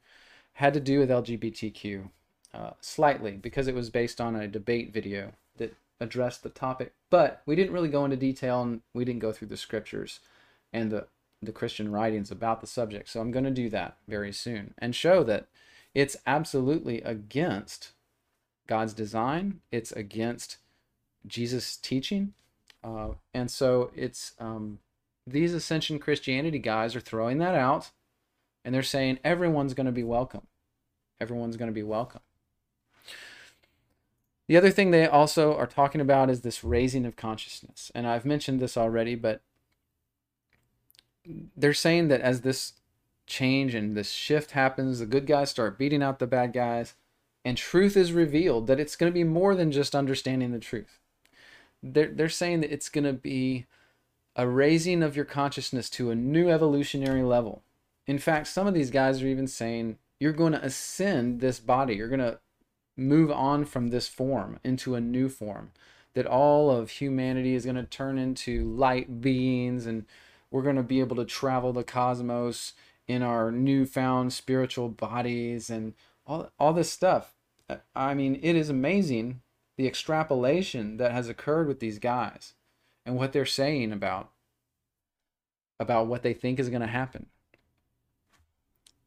had 0.53 0.73
to 0.73 0.79
do 0.79 0.99
with 0.99 1.09
LGBTQ 1.09 2.09
uh, 2.53 2.71
slightly 2.79 3.31
because 3.31 3.67
it 3.67 3.75
was 3.75 3.89
based 3.89 4.21
on 4.21 4.35
a 4.35 4.47
debate 4.47 4.93
video 4.93 5.33
that 5.57 5.75
addressed 5.99 6.43
the 6.43 6.49
topic. 6.49 6.93
But 7.09 7.41
we 7.45 7.55
didn't 7.55 7.73
really 7.73 7.89
go 7.89 8.05
into 8.05 8.17
detail 8.17 8.61
and 8.61 8.81
we 8.93 9.05
didn't 9.05 9.21
go 9.21 9.31
through 9.31 9.49
the 9.49 9.57
scriptures 9.57 10.19
and 10.71 10.91
the, 10.91 11.07
the 11.45 11.51
Christian 11.51 11.91
writings 11.91 12.31
about 12.31 12.61
the 12.61 12.67
subject. 12.67 13.09
So 13.09 13.21
I'm 13.21 13.31
going 13.31 13.45
to 13.45 13.51
do 13.51 13.69
that 13.69 13.97
very 14.07 14.31
soon 14.31 14.73
and 14.77 14.95
show 14.95 15.23
that 15.23 15.47
it's 15.93 16.17
absolutely 16.27 17.01
against 17.01 17.91
God's 18.67 18.93
design, 18.93 19.61
it's 19.71 19.91
against 19.91 20.57
Jesus' 21.25 21.77
teaching. 21.77 22.33
Uh, 22.83 23.09
and 23.33 23.49
so 23.49 23.91
it's 23.95 24.33
um, 24.39 24.79
these 25.25 25.53
Ascension 25.53 25.99
Christianity 25.99 26.59
guys 26.59 26.95
are 26.95 27.01
throwing 27.01 27.37
that 27.39 27.55
out 27.55 27.91
and 28.63 28.73
they're 28.73 28.83
saying 28.83 29.19
everyone's 29.23 29.73
going 29.73 29.85
to 29.85 29.91
be 29.91 30.03
welcome. 30.03 30.47
Everyone's 31.21 31.57
going 31.57 31.69
to 31.69 31.73
be 31.73 31.83
welcome. 31.83 32.21
The 34.47 34.57
other 34.57 34.69
thing 34.69 34.91
they 34.91 35.07
also 35.07 35.55
are 35.55 35.65
talking 35.65 36.01
about 36.01 36.29
is 36.29 36.41
this 36.41 36.63
raising 36.63 37.05
of 37.05 37.15
consciousness. 37.15 37.91
And 37.95 38.05
I've 38.05 38.25
mentioned 38.25 38.59
this 38.59 38.77
already, 38.77 39.15
but 39.15 39.41
they're 41.55 41.73
saying 41.73 42.07
that 42.09 42.21
as 42.21 42.41
this 42.41 42.73
change 43.27 43.73
and 43.73 43.95
this 43.95 44.11
shift 44.11 44.51
happens, 44.51 44.99
the 44.99 45.05
good 45.05 45.25
guys 45.25 45.49
start 45.49 45.77
beating 45.77 46.03
out 46.03 46.19
the 46.19 46.27
bad 46.27 46.53
guys, 46.53 46.93
and 47.43 47.57
truth 47.57 47.95
is 47.95 48.11
revealed, 48.11 48.67
that 48.67 48.79
it's 48.79 48.95
going 48.95 49.11
to 49.11 49.13
be 49.13 49.23
more 49.23 49.55
than 49.55 49.71
just 49.71 49.95
understanding 49.95 50.51
the 50.51 50.59
truth. 50.59 50.99
They're, 51.81 52.07
they're 52.07 52.29
saying 52.29 52.61
that 52.61 52.71
it's 52.71 52.89
going 52.89 53.03
to 53.03 53.13
be 53.13 53.65
a 54.35 54.47
raising 54.47 55.03
of 55.03 55.15
your 55.15 55.25
consciousness 55.25 55.89
to 55.91 56.09
a 56.09 56.15
new 56.15 56.49
evolutionary 56.49 57.23
level. 57.23 57.61
In 58.07 58.19
fact, 58.19 58.47
some 58.47 58.67
of 58.67 58.73
these 58.73 58.91
guys 58.91 59.21
are 59.21 59.27
even 59.27 59.47
saying 59.47 59.97
you're 60.19 60.33
going 60.33 60.53
to 60.53 60.63
ascend 60.63 61.39
this 61.39 61.59
body. 61.59 61.95
You're 61.95 62.09
going 62.09 62.19
to 62.19 62.39
move 62.97 63.31
on 63.31 63.65
from 63.65 63.87
this 63.87 64.07
form 64.07 64.59
into 64.63 64.95
a 64.95 65.01
new 65.01 65.29
form. 65.29 65.71
That 66.13 66.25
all 66.25 66.71
of 66.71 66.91
humanity 66.91 67.55
is 67.55 67.65
going 67.65 67.75
to 67.75 67.83
turn 67.83 68.17
into 68.17 68.63
light 68.63 69.21
beings 69.21 69.85
and 69.85 70.05
we're 70.55 70.61
going 70.61 70.77
to 70.77 70.83
be 70.83 71.01
able 71.01 71.17
to 71.17 71.25
travel 71.25 71.73
the 71.73 71.83
cosmos 71.83 72.71
in 73.09 73.21
our 73.21 73.51
newfound 73.51 74.31
spiritual 74.31 74.87
bodies 74.87 75.69
and 75.69 75.93
all, 76.25 76.49
all 76.57 76.71
this 76.71 76.89
stuff. 76.89 77.33
I 77.93 78.13
mean, 78.13 78.39
it 78.41 78.55
is 78.55 78.69
amazing 78.69 79.41
the 79.75 79.85
extrapolation 79.85 80.95
that 80.95 81.11
has 81.11 81.27
occurred 81.27 81.67
with 81.67 81.81
these 81.81 81.99
guys 81.99 82.53
and 83.05 83.17
what 83.17 83.33
they're 83.33 83.45
saying 83.45 83.91
about 83.91 84.31
about 85.77 86.07
what 86.07 86.23
they 86.23 86.33
think 86.33 86.57
is 86.57 86.69
going 86.69 86.79
to 86.79 86.87
happen. 86.87 87.25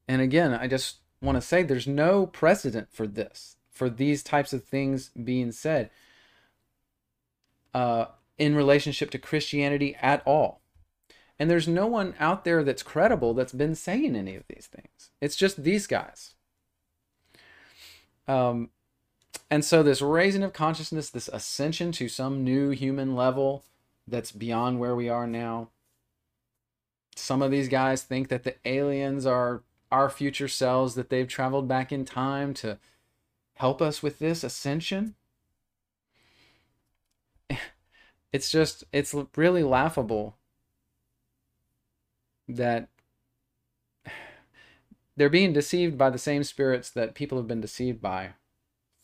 And 0.06 0.20
again, 0.20 0.52
I 0.52 0.66
just 0.66 0.96
want 1.22 1.36
to 1.36 1.40
say 1.40 1.62
there's 1.62 1.86
no 1.86 2.26
precedent 2.26 2.88
for 2.92 3.06
this, 3.06 3.56
for 3.70 3.88
these 3.88 4.22
types 4.22 4.52
of 4.52 4.64
things 4.64 5.08
being 5.08 5.52
said 5.52 5.88
uh, 7.72 8.04
in 8.36 8.54
relationship 8.54 9.10
to 9.12 9.18
Christianity 9.18 9.96
at 10.02 10.22
all. 10.26 10.60
And 11.38 11.48
there's 11.48 11.68
no 11.68 11.86
one 11.86 12.14
out 12.18 12.44
there 12.44 12.64
that's 12.64 12.82
credible 12.82 13.32
that's 13.32 13.52
been 13.52 13.74
saying 13.74 14.16
any 14.16 14.34
of 14.34 14.44
these 14.48 14.68
things. 14.70 15.10
It's 15.20 15.36
just 15.36 15.62
these 15.62 15.86
guys. 15.86 16.34
Um, 18.26 18.70
and 19.50 19.64
so, 19.64 19.82
this 19.82 20.02
raising 20.02 20.42
of 20.42 20.52
consciousness, 20.52 21.10
this 21.10 21.28
ascension 21.28 21.92
to 21.92 22.08
some 22.08 22.44
new 22.44 22.70
human 22.70 23.14
level 23.14 23.64
that's 24.06 24.32
beyond 24.32 24.80
where 24.80 24.94
we 24.94 25.08
are 25.08 25.26
now. 25.26 25.68
Some 27.16 27.40
of 27.40 27.50
these 27.50 27.68
guys 27.68 28.02
think 28.02 28.28
that 28.28 28.44
the 28.44 28.56
aliens 28.64 29.24
are 29.24 29.62
our 29.90 30.10
future 30.10 30.48
selves, 30.48 30.94
that 30.96 31.08
they've 31.08 31.28
traveled 31.28 31.68
back 31.68 31.92
in 31.92 32.04
time 32.04 32.52
to 32.54 32.78
help 33.54 33.80
us 33.80 34.02
with 34.02 34.18
this 34.18 34.42
ascension. 34.42 35.14
It's 38.30 38.50
just, 38.50 38.84
it's 38.92 39.14
really 39.36 39.62
laughable 39.62 40.37
that 42.48 42.88
they're 45.16 45.28
being 45.28 45.52
deceived 45.52 45.98
by 45.98 46.10
the 46.10 46.18
same 46.18 46.44
spirits 46.44 46.90
that 46.90 47.14
people 47.14 47.38
have 47.38 47.48
been 47.48 47.60
deceived 47.60 48.00
by 48.00 48.30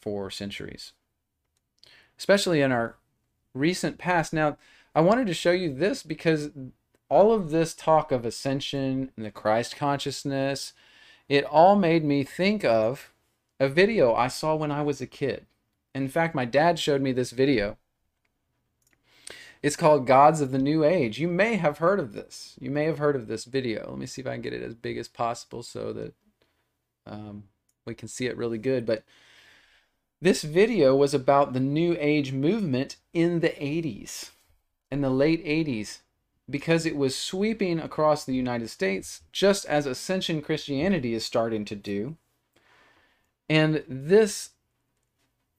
for 0.01 0.31
centuries, 0.31 0.93
especially 2.19 2.61
in 2.61 2.73
our 2.73 2.97
recent 3.55 3.99
past. 3.99 4.33
Now, 4.33 4.57
I 4.95 5.01
wanted 5.01 5.27
to 5.27 5.35
show 5.35 5.53
you 5.53 5.75
this 5.75 6.03
because 6.03 6.51
all 7.09 7.33
of 7.33 7.51
this 7.51 7.75
talk 7.75 8.13
of 8.13 8.25
ascension 8.25 9.11
and 9.17 9.27
the 9.27 9.31
Christ 9.31 9.77
consciousness, 9.77 10.73
it 11.29 11.45
all 11.45 11.77
made 11.77 12.05
me 12.05 12.23
think 12.23 12.65
of 12.65 13.13
a 13.61 13.69
video 13.69 14.15
I 14.15 14.29
saw 14.29 14.55
when 14.55 14.71
I 14.71 14.83
was 14.83 15.01
a 15.01 15.07
kid. 15.07 15.47
In 15.95 16.09
fact, 16.09 16.35
my 16.35 16.45
dad 16.45 16.79
showed 16.79 17.01
me 17.01 17.13
this 17.13 17.31
video. 17.31 17.77
It's 19.65 19.77
called 19.77 20.07
Gods 20.07 20.43
of 20.43 20.51
the 20.51 20.59
New 20.59 20.85
Age. 20.85 21.19
You 21.19 21.27
may 21.27 21.57
have 21.57 21.79
heard 21.79 21.99
of 21.99 22.13
this. 22.13 22.55
You 22.61 22.71
may 22.71 22.85
have 22.85 22.99
heard 22.99 23.17
of 23.17 23.29
this 23.29 23.47
video. 23.47 23.89
Let 23.89 23.99
me 23.99 24.05
see 24.05 24.21
if 24.21 24.27
I 24.27 24.33
can 24.33 24.43
get 24.43 24.53
it 24.53 24.63
as 24.63 24.75
big 24.75 24.99
as 24.99 25.09
possible 25.09 25.63
so 25.63 25.91
that 25.95 26.15
um, 27.07 27.45
we 27.87 27.95
can 27.95 28.07
see 28.07 28.27
it 28.27 28.37
really 28.37 28.59
good. 28.59 28.85
But 28.85 29.05
this 30.21 30.43
video 30.43 30.95
was 30.95 31.15
about 31.15 31.55
the 31.55 31.61
New 31.61 31.97
Age 31.99 32.31
movement 32.31 32.97
in 33.15 33.41
the 33.41 33.49
80s, 33.49 34.33
in 34.93 35.01
the 35.01 35.09
late 35.09 35.43
80s 35.47 36.01
because 36.51 36.85
it 36.85 36.95
was 36.95 37.17
sweeping 37.17 37.81
across 37.81 38.27
the 38.27 38.35
United 38.35 38.69
States, 38.69 39.23
just 39.33 39.65
as 39.65 39.87
Ascension 39.87 40.43
Christianity 40.43 41.15
is 41.15 41.25
starting 41.25 41.65
to 41.65 41.75
do. 41.75 42.19
And 43.49 43.83
this, 43.89 44.51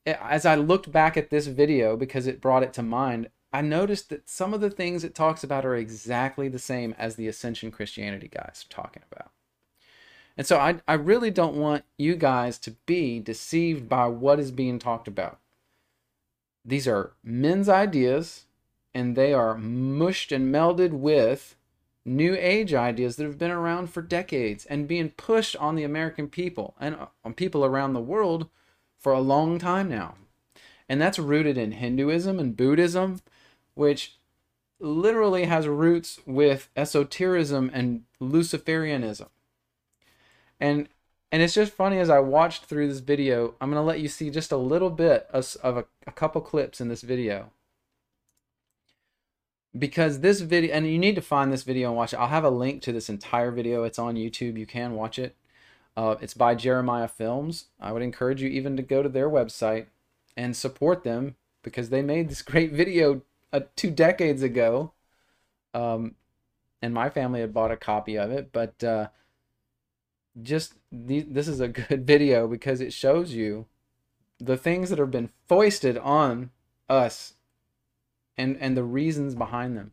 as 0.05 0.45
I 0.45 0.53
looked 0.53 0.91
back 0.91 1.17
at 1.17 1.31
this 1.31 1.47
video 1.47 1.97
because 1.97 2.27
it 2.27 2.39
brought 2.39 2.61
it 2.61 2.71
to 2.73 2.83
mind, 2.83 3.29
I 3.55 3.61
noticed 3.61 4.09
that 4.09 4.29
some 4.29 4.53
of 4.53 4.59
the 4.59 4.69
things 4.69 5.05
it 5.05 5.15
talks 5.15 5.41
about 5.41 5.65
are 5.65 5.77
exactly 5.77 6.49
the 6.49 6.59
same 6.59 6.93
as 6.97 7.15
the 7.15 7.29
Ascension 7.29 7.71
Christianity 7.71 8.27
guys 8.27 8.65
are 8.65 8.73
talking 8.73 9.01
about. 9.09 9.31
And 10.35 10.45
so 10.45 10.57
I, 10.57 10.81
I 10.89 10.95
really 10.95 11.31
don't 11.31 11.55
want 11.55 11.85
you 11.97 12.17
guys 12.17 12.57
to 12.59 12.71
be 12.85 13.21
deceived 13.21 13.87
by 13.87 14.07
what 14.07 14.41
is 14.41 14.51
being 14.51 14.77
talked 14.77 15.07
about. 15.07 15.39
These 16.65 16.85
are 16.85 17.13
men's 17.23 17.69
ideas 17.69 18.43
and 18.93 19.15
they 19.15 19.31
are 19.31 19.57
mushed 19.57 20.33
and 20.33 20.53
melded 20.53 20.91
with 20.91 21.55
new 22.03 22.35
age 22.37 22.73
ideas 22.73 23.15
that 23.15 23.23
have 23.23 23.37
been 23.37 23.51
around 23.51 23.89
for 23.89 24.01
decades 24.01 24.65
and 24.65 24.85
being 24.85 25.11
pushed 25.11 25.55
on 25.55 25.75
the 25.75 25.85
American 25.85 26.27
people 26.27 26.75
and 26.77 26.97
on 27.23 27.33
people 27.33 27.63
around 27.63 27.93
the 27.93 28.01
world 28.01 28.49
for 28.99 29.13
a 29.13 29.21
long 29.21 29.59
time 29.59 29.87
now. 29.87 30.15
And 30.89 31.01
that's 31.01 31.17
rooted 31.17 31.57
in 31.57 31.71
Hinduism 31.71 32.37
and 32.37 32.57
Buddhism, 32.57 33.21
which 33.75 34.17
literally 34.79 35.45
has 35.45 35.67
roots 35.67 36.19
with 36.25 36.69
esotericism 36.75 37.69
and 37.73 38.03
Luciferianism. 38.19 39.27
And 40.59 40.89
and 41.31 41.41
it's 41.41 41.53
just 41.53 41.73
funny 41.73 41.99
as 41.99 42.09
I 42.09 42.19
watched 42.19 42.65
through 42.65 42.87
this 42.87 42.99
video, 42.99 43.55
I'm 43.59 43.69
going 43.69 43.81
to 43.81 43.85
let 43.85 43.99
you 43.99 44.07
see 44.07 44.29
just 44.29 44.53
a 44.53 44.57
little 44.57 44.89
bit 44.89 45.27
of, 45.33 45.57
of 45.63 45.75
a, 45.75 45.85
a 46.07 46.11
couple 46.11 46.39
clips 46.39 46.79
in 46.79 46.87
this 46.87 47.01
video. 47.01 47.51
Because 49.77 50.21
this 50.21 50.39
video 50.39 50.73
and 50.73 50.87
you 50.87 50.97
need 50.97 51.15
to 51.15 51.21
find 51.21 51.51
this 51.51 51.63
video 51.63 51.89
and 51.89 51.97
watch 51.97 52.13
it. 52.13 52.17
I'll 52.17 52.27
have 52.27 52.45
a 52.45 52.49
link 52.49 52.81
to 52.83 52.93
this 52.93 53.09
entire 53.09 53.51
video. 53.51 53.83
It's 53.83 53.99
on 53.99 54.15
youtube. 54.15 54.57
You 54.57 54.65
can 54.65 54.93
watch 54.93 55.19
it. 55.19 55.35
Uh, 55.97 56.15
it's 56.21 56.33
by 56.33 56.55
jeremiah 56.55 57.09
films. 57.09 57.65
I 57.81 57.91
would 57.91 58.01
encourage 58.01 58.41
you 58.41 58.47
even 58.49 58.77
to 58.77 58.83
go 58.83 59.03
to 59.03 59.09
their 59.09 59.29
website 59.29 59.87
and 60.37 60.55
support 60.55 61.03
them 61.03 61.35
because 61.63 61.89
they 61.89 62.01
made 62.01 62.29
this 62.29 62.41
great 62.41 62.71
video 62.71 63.21
uh, 63.55 63.65
two 63.75 63.91
decades 63.91 64.43
ago 64.43 64.91
um, 65.73 66.15
and 66.81 66.93
my 66.93 67.09
family 67.09 67.41
had 67.41 67.53
bought 67.53 67.71
a 67.71 67.77
copy 67.77 68.17
of 68.17 68.31
it 68.31 68.51
but 68.51 68.83
uh, 68.83 69.07
just 70.41 70.73
the, 70.91 71.21
this 71.21 71.47
is 71.47 71.59
a 71.59 71.67
good 71.67 72.05
video 72.07 72.47
because 72.47 72.81
it 72.81 72.93
shows 72.93 73.33
you 73.33 73.65
the 74.39 74.57
things 74.57 74.89
that 74.89 74.99
have 74.99 75.11
been 75.11 75.29
foisted 75.47 75.97
on 75.97 76.51
us 76.89 77.35
and 78.37 78.57
and 78.59 78.75
the 78.75 78.83
reasons 78.83 79.35
behind 79.35 79.77
them. 79.77 79.91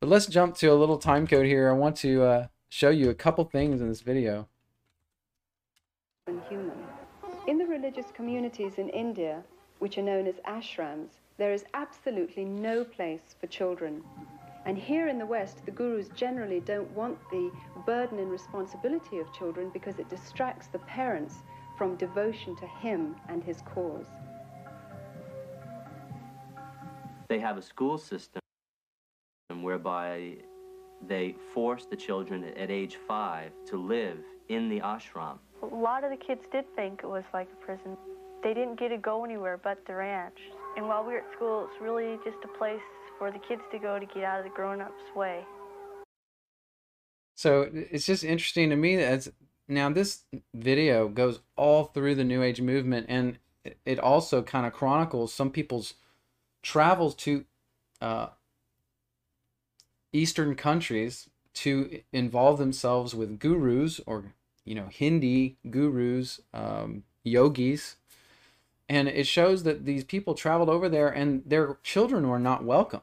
But 0.00 0.08
let's 0.08 0.26
jump 0.26 0.56
to 0.56 0.66
a 0.68 0.74
little 0.74 0.98
time 0.98 1.26
code 1.26 1.46
here. 1.46 1.70
I 1.70 1.72
want 1.72 1.96
to 1.98 2.22
uh, 2.22 2.46
show 2.68 2.90
you 2.90 3.08
a 3.08 3.14
couple 3.14 3.44
things 3.44 3.80
in 3.80 3.88
this 3.88 4.02
video. 4.02 4.48
Human. 6.48 6.72
In 7.46 7.58
the 7.58 7.66
religious 7.66 8.06
communities 8.14 8.74
in 8.78 8.88
India, 8.90 9.42
which 9.78 9.98
are 9.98 10.02
known 10.02 10.26
as 10.26 10.36
ashrams, 10.46 11.20
there 11.36 11.52
is 11.52 11.64
absolutely 11.74 12.44
no 12.44 12.84
place 12.84 13.34
for 13.40 13.46
children. 13.48 14.02
And 14.66 14.78
here 14.78 15.08
in 15.08 15.18
the 15.18 15.26
West, 15.26 15.64
the 15.66 15.72
gurus 15.72 16.08
generally 16.14 16.60
don't 16.60 16.90
want 16.92 17.18
the 17.30 17.50
burden 17.84 18.18
and 18.18 18.30
responsibility 18.30 19.18
of 19.18 19.32
children 19.32 19.70
because 19.72 19.98
it 19.98 20.08
distracts 20.08 20.68
the 20.68 20.78
parents 20.80 21.42
from 21.76 21.96
devotion 21.96 22.56
to 22.56 22.66
him 22.66 23.16
and 23.28 23.42
his 23.42 23.62
cause. 23.62 24.06
They 27.28 27.40
have 27.40 27.58
a 27.58 27.62
school 27.62 27.98
system 27.98 28.40
whereby 29.60 30.36
they 31.06 31.34
force 31.52 31.84
the 31.84 31.96
children 31.96 32.44
at 32.44 32.70
age 32.70 32.96
five 33.08 33.50
to 33.66 33.76
live 33.76 34.18
in 34.48 34.68
the 34.68 34.80
ashram. 34.80 35.38
A 35.62 35.66
lot 35.66 36.04
of 36.04 36.10
the 36.10 36.16
kids 36.16 36.44
did 36.50 36.64
think 36.76 37.00
it 37.02 37.08
was 37.08 37.24
like 37.34 37.48
a 37.52 37.64
prison. 37.64 37.96
They 38.42 38.54
didn't 38.54 38.78
get 38.78 38.88
to 38.88 38.98
go 38.98 39.24
anywhere 39.24 39.58
but 39.62 39.84
the 39.86 39.94
ranch. 39.94 40.38
And 40.76 40.88
while 40.88 41.04
we're 41.04 41.18
at 41.18 41.32
school, 41.36 41.68
it's 41.70 41.80
really 41.80 42.18
just 42.24 42.38
a 42.44 42.58
place 42.58 42.80
for 43.18 43.30
the 43.30 43.38
kids 43.38 43.62
to 43.72 43.78
go 43.78 43.98
to 43.98 44.06
get 44.06 44.24
out 44.24 44.40
of 44.40 44.44
the 44.44 44.50
grown-ups' 44.50 45.14
way. 45.14 45.44
So 47.36 47.68
it's 47.72 48.06
just 48.06 48.24
interesting 48.24 48.70
to 48.70 48.76
me 48.76 48.96
that 48.96 49.28
now 49.68 49.90
this 49.90 50.22
video 50.52 51.08
goes 51.08 51.40
all 51.56 51.84
through 51.84 52.16
the 52.16 52.24
New 52.24 52.42
Age 52.42 52.60
movement, 52.60 53.06
and 53.08 53.38
it 53.84 53.98
also 53.98 54.42
kind 54.42 54.66
of 54.66 54.72
chronicles 54.72 55.32
some 55.32 55.50
people's 55.50 55.94
travels 56.62 57.14
to 57.16 57.44
uh, 58.00 58.28
Eastern 60.12 60.54
countries 60.54 61.28
to 61.54 62.00
involve 62.12 62.58
themselves 62.58 63.14
with 63.14 63.38
gurus 63.38 64.00
or 64.06 64.34
you 64.64 64.74
know 64.74 64.88
Hindi 64.90 65.56
gurus, 65.70 66.40
um, 66.52 67.04
yogis, 67.22 67.96
and 68.88 69.08
it 69.08 69.26
shows 69.26 69.62
that 69.62 69.84
these 69.84 70.04
people 70.04 70.34
traveled 70.34 70.68
over 70.68 70.88
there 70.88 71.08
and 71.08 71.42
their 71.46 71.78
children 71.82 72.28
were 72.28 72.38
not 72.38 72.64
welcome. 72.64 73.00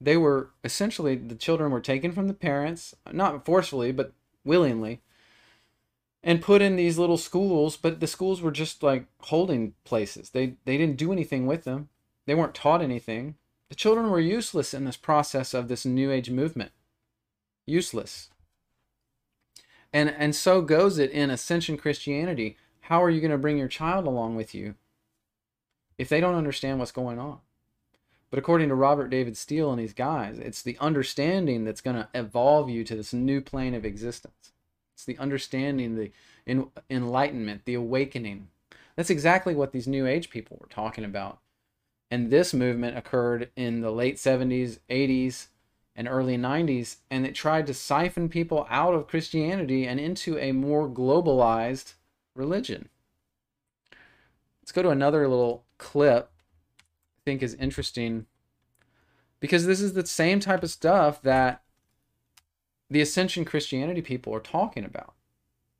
They 0.00 0.16
were 0.16 0.50
essentially 0.62 1.16
the 1.16 1.34
children 1.34 1.70
were 1.70 1.80
taken 1.80 2.12
from 2.12 2.28
the 2.28 2.34
parents, 2.34 2.94
not 3.12 3.44
forcefully 3.44 3.92
but 3.92 4.12
willingly, 4.44 5.00
and 6.22 6.42
put 6.42 6.62
in 6.62 6.76
these 6.76 6.98
little 6.98 7.16
schools. 7.16 7.76
But 7.76 8.00
the 8.00 8.06
schools 8.06 8.42
were 8.42 8.50
just 8.50 8.82
like 8.82 9.06
holding 9.20 9.74
places. 9.84 10.30
They 10.30 10.56
they 10.64 10.76
didn't 10.76 10.96
do 10.96 11.12
anything 11.12 11.46
with 11.46 11.64
them. 11.64 11.88
They 12.26 12.34
weren't 12.34 12.54
taught 12.54 12.82
anything. 12.82 13.36
The 13.68 13.74
children 13.74 14.10
were 14.10 14.20
useless 14.20 14.74
in 14.74 14.84
this 14.84 14.96
process 14.96 15.54
of 15.54 15.68
this 15.68 15.84
New 15.84 16.10
Age 16.10 16.30
movement. 16.30 16.72
Useless. 17.66 18.30
And, 19.92 20.10
and 20.10 20.34
so 20.34 20.60
goes 20.60 20.98
it 20.98 21.10
in 21.12 21.30
Ascension 21.30 21.76
Christianity. 21.76 22.56
How 22.84 23.02
are 23.02 23.10
you 23.10 23.20
going 23.20 23.30
to 23.30 23.38
bring 23.38 23.58
your 23.58 23.68
child 23.68 24.06
along 24.06 24.36
with 24.36 24.54
you 24.54 24.74
if 25.98 26.08
they 26.08 26.20
don't 26.20 26.34
understand 26.34 26.78
what's 26.78 26.92
going 26.92 27.18
on? 27.18 27.38
But 28.30 28.38
according 28.38 28.68
to 28.68 28.74
Robert 28.74 29.08
David 29.08 29.36
Steele 29.36 29.70
and 29.70 29.80
these 29.80 29.92
guys, 29.92 30.38
it's 30.38 30.62
the 30.62 30.76
understanding 30.80 31.64
that's 31.64 31.80
going 31.80 31.96
to 31.96 32.08
evolve 32.14 32.68
you 32.68 32.84
to 32.84 32.96
this 32.96 33.12
new 33.12 33.40
plane 33.40 33.74
of 33.74 33.84
existence. 33.84 34.52
It's 34.94 35.04
the 35.04 35.18
understanding, 35.18 35.96
the 35.96 36.10
enlightenment, 36.90 37.64
the 37.64 37.74
awakening. 37.74 38.48
That's 38.96 39.10
exactly 39.10 39.54
what 39.54 39.72
these 39.72 39.86
New 39.86 40.06
Age 40.06 40.30
people 40.30 40.58
were 40.60 40.68
talking 40.68 41.04
about 41.04 41.38
and 42.14 42.30
this 42.30 42.54
movement 42.54 42.96
occurred 42.96 43.50
in 43.56 43.80
the 43.80 43.90
late 43.90 44.16
70s, 44.16 44.78
80s, 44.88 45.48
and 45.96 46.06
early 46.06 46.36
90s, 46.36 46.98
and 47.10 47.26
it 47.26 47.34
tried 47.34 47.66
to 47.66 47.74
siphon 47.74 48.28
people 48.28 48.68
out 48.70 48.94
of 48.94 49.08
Christianity 49.08 49.84
and 49.84 49.98
into 49.98 50.38
a 50.38 50.52
more 50.52 50.88
globalized 50.88 51.94
religion. 52.34 52.88
Let's 54.62 54.72
go 54.72 54.82
to 54.82 54.90
another 54.90 55.28
little 55.28 55.64
clip 55.78 56.30
I 56.80 57.20
think 57.24 57.42
is 57.42 57.54
interesting 57.54 58.26
because 59.40 59.66
this 59.66 59.80
is 59.80 59.92
the 59.92 60.06
same 60.06 60.40
type 60.40 60.62
of 60.62 60.70
stuff 60.70 61.22
that 61.22 61.62
the 62.90 63.00
Ascension 63.00 63.44
Christianity 63.44 64.02
people 64.02 64.34
are 64.34 64.40
talking 64.40 64.84
about. 64.84 65.14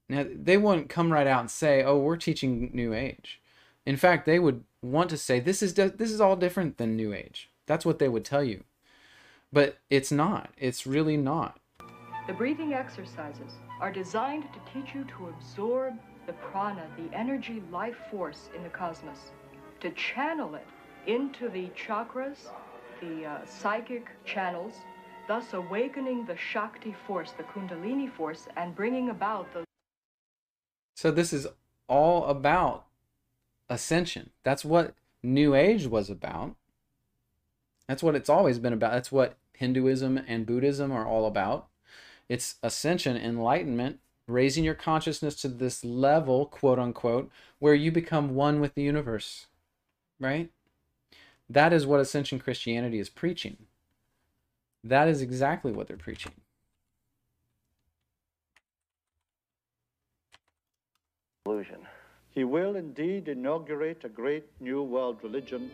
Now, 0.09 0.27
they 0.29 0.57
wouldn't 0.57 0.89
come 0.89 1.13
right 1.13 1.27
out 1.27 1.41
and 1.41 1.51
say, 1.51 1.83
oh, 1.83 1.99
we're 1.99 2.17
teaching 2.17 2.71
New 2.75 2.93
Age. 2.93 3.41
In 3.87 3.97
fact, 3.97 4.27
they 4.27 4.39
would 4.39 4.65
want 4.83 5.11
to 5.11 5.17
say 5.17 5.41
this 5.41 5.63
is 5.63 5.75
this 5.75 6.11
is 6.11 6.21
all 6.21 6.37
different 6.37 6.77
than 6.79 6.97
New 6.97 7.13
Age. 7.13 7.51
That's 7.67 7.87
what 7.87 7.99
they 7.99 8.09
would 8.09 8.25
tell 8.25 8.45
you. 8.45 8.65
But 9.53 9.79
it's 9.89 10.13
not. 10.13 10.51
It's 10.59 10.87
really 10.87 11.17
not. 11.17 11.59
The 12.27 12.33
breathing 12.33 12.75
exercises 12.75 13.53
are 13.81 13.93
designed 13.93 14.45
to 14.53 14.73
teach 14.73 14.95
you 14.95 15.05
to 15.05 15.29
absorb 15.29 15.95
the 16.27 16.33
prana, 16.35 16.87
the 16.97 17.15
energy 17.17 17.63
life 17.71 17.97
force 18.11 18.51
in 18.57 18.63
the 18.63 18.69
cosmos, 18.69 19.33
to 19.81 19.91
channel 19.91 20.55
it 20.55 20.67
into 21.07 21.49
the 21.49 21.69
chakras, 21.69 22.39
the 23.01 23.27
uh, 23.27 23.47
psychic 23.47 24.07
channels, 24.25 24.75
thus 25.29 25.53
awakening 25.53 26.25
the 26.27 26.37
Shakti 26.37 26.95
force, 27.07 27.33
the 27.33 27.45
Kundalini 27.45 28.11
force, 28.11 28.47
and 28.57 28.75
bringing 28.75 29.11
about 29.11 29.53
the. 29.53 29.65
So, 30.97 31.11
this 31.11 31.33
is 31.33 31.47
all 31.89 32.27
about 32.27 32.87
ascension. 33.69 34.31
That's 34.43 34.65
what 34.65 34.95
New 35.23 35.55
Age 35.55 35.87
was 35.87 36.11
about. 36.11 36.55
That's 37.89 38.03
what 38.03 38.15
it's 38.15 38.31
always 38.31 38.59
been 38.59 38.73
about. 38.73 38.93
That's 38.93 39.13
what 39.13 39.37
Hinduism 39.55 40.19
and 40.27 40.47
Buddhism 40.47 40.93
are 40.93 41.07
all 41.07 41.27
about. 41.27 41.69
It's 42.29 42.57
ascension, 42.63 43.17
enlightenment, 43.17 44.01
raising 44.27 44.65
your 44.65 44.75
consciousness 44.75 45.35
to 45.37 45.49
this 45.49 45.85
level, 45.85 46.47
quote 46.47 46.79
unquote, 46.79 47.31
where 47.59 47.75
you 47.75 47.93
become 47.93 48.35
one 48.35 48.61
with 48.61 48.75
the 48.75 48.83
universe. 48.83 49.47
Right? 50.19 50.51
That 51.49 51.73
is 51.73 51.87
what 51.87 52.01
Ascension 52.01 52.39
Christianity 52.39 52.99
is 52.99 53.11
preaching. 53.11 53.57
That 54.83 55.09
is 55.09 55.21
exactly 55.21 55.73
what 55.73 55.89
they're 55.89 55.97
preaching. 55.97 56.33
Illusion. 61.47 61.81
He 62.31 62.45
will 62.45 62.77
indeed 62.77 63.29
inaugurate 63.29 64.05
a 64.05 64.09
great 64.09 64.45
new 64.61 64.83
world 64.83 65.19
religion, 65.23 65.71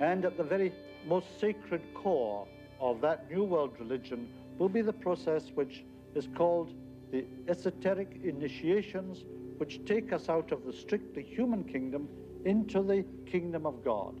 and 0.00 0.24
at 0.24 0.36
the 0.36 0.42
very 0.42 0.72
most 1.06 1.26
sacred 1.38 1.82
core 1.94 2.46
of 2.80 3.00
that 3.00 3.30
new 3.30 3.44
world 3.44 3.74
religion 3.78 4.28
will 4.58 4.68
be 4.68 4.82
the 4.82 4.92
process 4.92 5.50
which 5.54 5.84
is 6.14 6.28
called 6.36 6.72
the 7.14 7.24
esoteric 7.48 8.20
initiations, 8.24 9.24
which 9.58 9.84
take 9.84 10.12
us 10.12 10.28
out 10.28 10.50
of 10.50 10.64
the 10.66 10.72
strictly 10.72 11.22
human 11.22 11.62
kingdom 11.62 12.08
into 12.44 12.82
the 12.82 13.04
kingdom 13.24 13.66
of 13.66 13.84
God. 13.84 14.20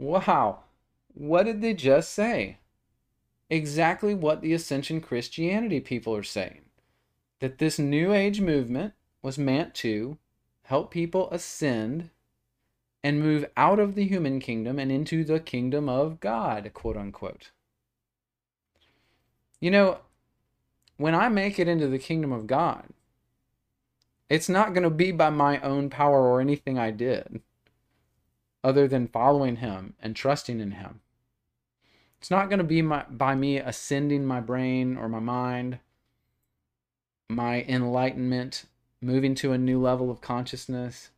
Wow. 0.00 0.64
What 1.14 1.44
did 1.44 1.60
they 1.60 1.74
just 1.74 2.12
say? 2.12 2.58
Exactly 3.48 4.12
what 4.12 4.40
the 4.40 4.52
Ascension 4.52 5.00
Christianity 5.00 5.78
people 5.78 6.16
are 6.16 6.24
saying. 6.24 6.62
That 7.38 7.58
this 7.58 7.78
New 7.78 8.12
Age 8.12 8.40
movement 8.40 8.94
was 9.22 9.38
meant 9.38 9.72
to 9.76 10.18
help 10.64 10.90
people 10.90 11.30
ascend 11.30 12.10
and 13.04 13.20
move 13.20 13.44
out 13.56 13.78
of 13.78 13.94
the 13.94 14.04
human 14.04 14.40
kingdom 14.40 14.80
and 14.80 14.90
into 14.90 15.22
the 15.22 15.38
kingdom 15.38 15.88
of 15.88 16.18
God, 16.18 16.68
quote 16.74 16.96
unquote. 16.96 17.52
You 19.60 19.70
know, 19.70 19.98
when 21.02 21.16
I 21.16 21.28
make 21.28 21.58
it 21.58 21.66
into 21.66 21.88
the 21.88 21.98
kingdom 21.98 22.32
of 22.32 22.46
God, 22.46 22.84
it's 24.30 24.48
not 24.48 24.72
going 24.72 24.84
to 24.84 24.90
be 24.90 25.10
by 25.10 25.30
my 25.30 25.60
own 25.60 25.90
power 25.90 26.28
or 26.28 26.40
anything 26.40 26.78
I 26.78 26.92
did 26.92 27.42
other 28.62 28.86
than 28.86 29.08
following 29.08 29.56
Him 29.56 29.94
and 30.00 30.14
trusting 30.14 30.60
in 30.60 30.70
Him. 30.70 31.00
It's 32.20 32.30
not 32.30 32.48
going 32.48 32.58
to 32.58 32.64
be 32.64 32.82
my, 32.82 33.04
by 33.10 33.34
me 33.34 33.58
ascending 33.58 34.24
my 34.24 34.40
brain 34.40 34.96
or 34.96 35.08
my 35.08 35.18
mind, 35.18 35.80
my 37.28 37.62
enlightenment, 37.62 38.66
moving 39.00 39.34
to 39.34 39.50
a 39.50 39.58
new 39.58 39.80
level 39.80 40.08
of 40.08 40.20
consciousness. 40.20 41.10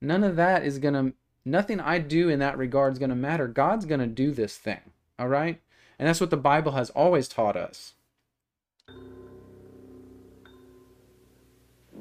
None 0.00 0.24
of 0.24 0.34
that 0.34 0.64
is 0.64 0.78
going 0.78 0.94
to, 0.94 1.12
nothing 1.44 1.78
I 1.78 1.98
do 1.98 2.28
in 2.28 2.40
that 2.40 2.58
regard 2.58 2.94
is 2.94 2.98
going 2.98 3.10
to 3.10 3.16
matter. 3.16 3.46
God's 3.46 3.84
going 3.84 4.00
to 4.00 4.08
do 4.08 4.32
this 4.32 4.58
thing. 4.58 4.80
All 5.20 5.28
right? 5.28 5.60
And 6.00 6.08
that's 6.08 6.20
what 6.20 6.30
the 6.30 6.36
Bible 6.36 6.72
has 6.72 6.90
always 6.90 7.28
taught 7.28 7.56
us. 7.56 7.94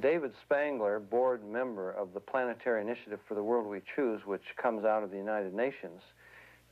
David 0.02 0.32
Spangler, 0.45 1.00
board 1.00 1.47
member 1.47 1.91
of 1.91 2.14
the 2.14 2.20
Planetary 2.20 2.82
Initiative 2.82 3.20
for 3.28 3.36
the 3.36 3.43
World 3.43 3.68
We 3.68 3.82
Choose, 3.95 4.22
which 4.26 4.43
comes 4.62 4.86
out 4.86 5.04
of 5.04 5.12
the 5.12 5.18
United 5.18 5.54
Nations, 5.54 6.02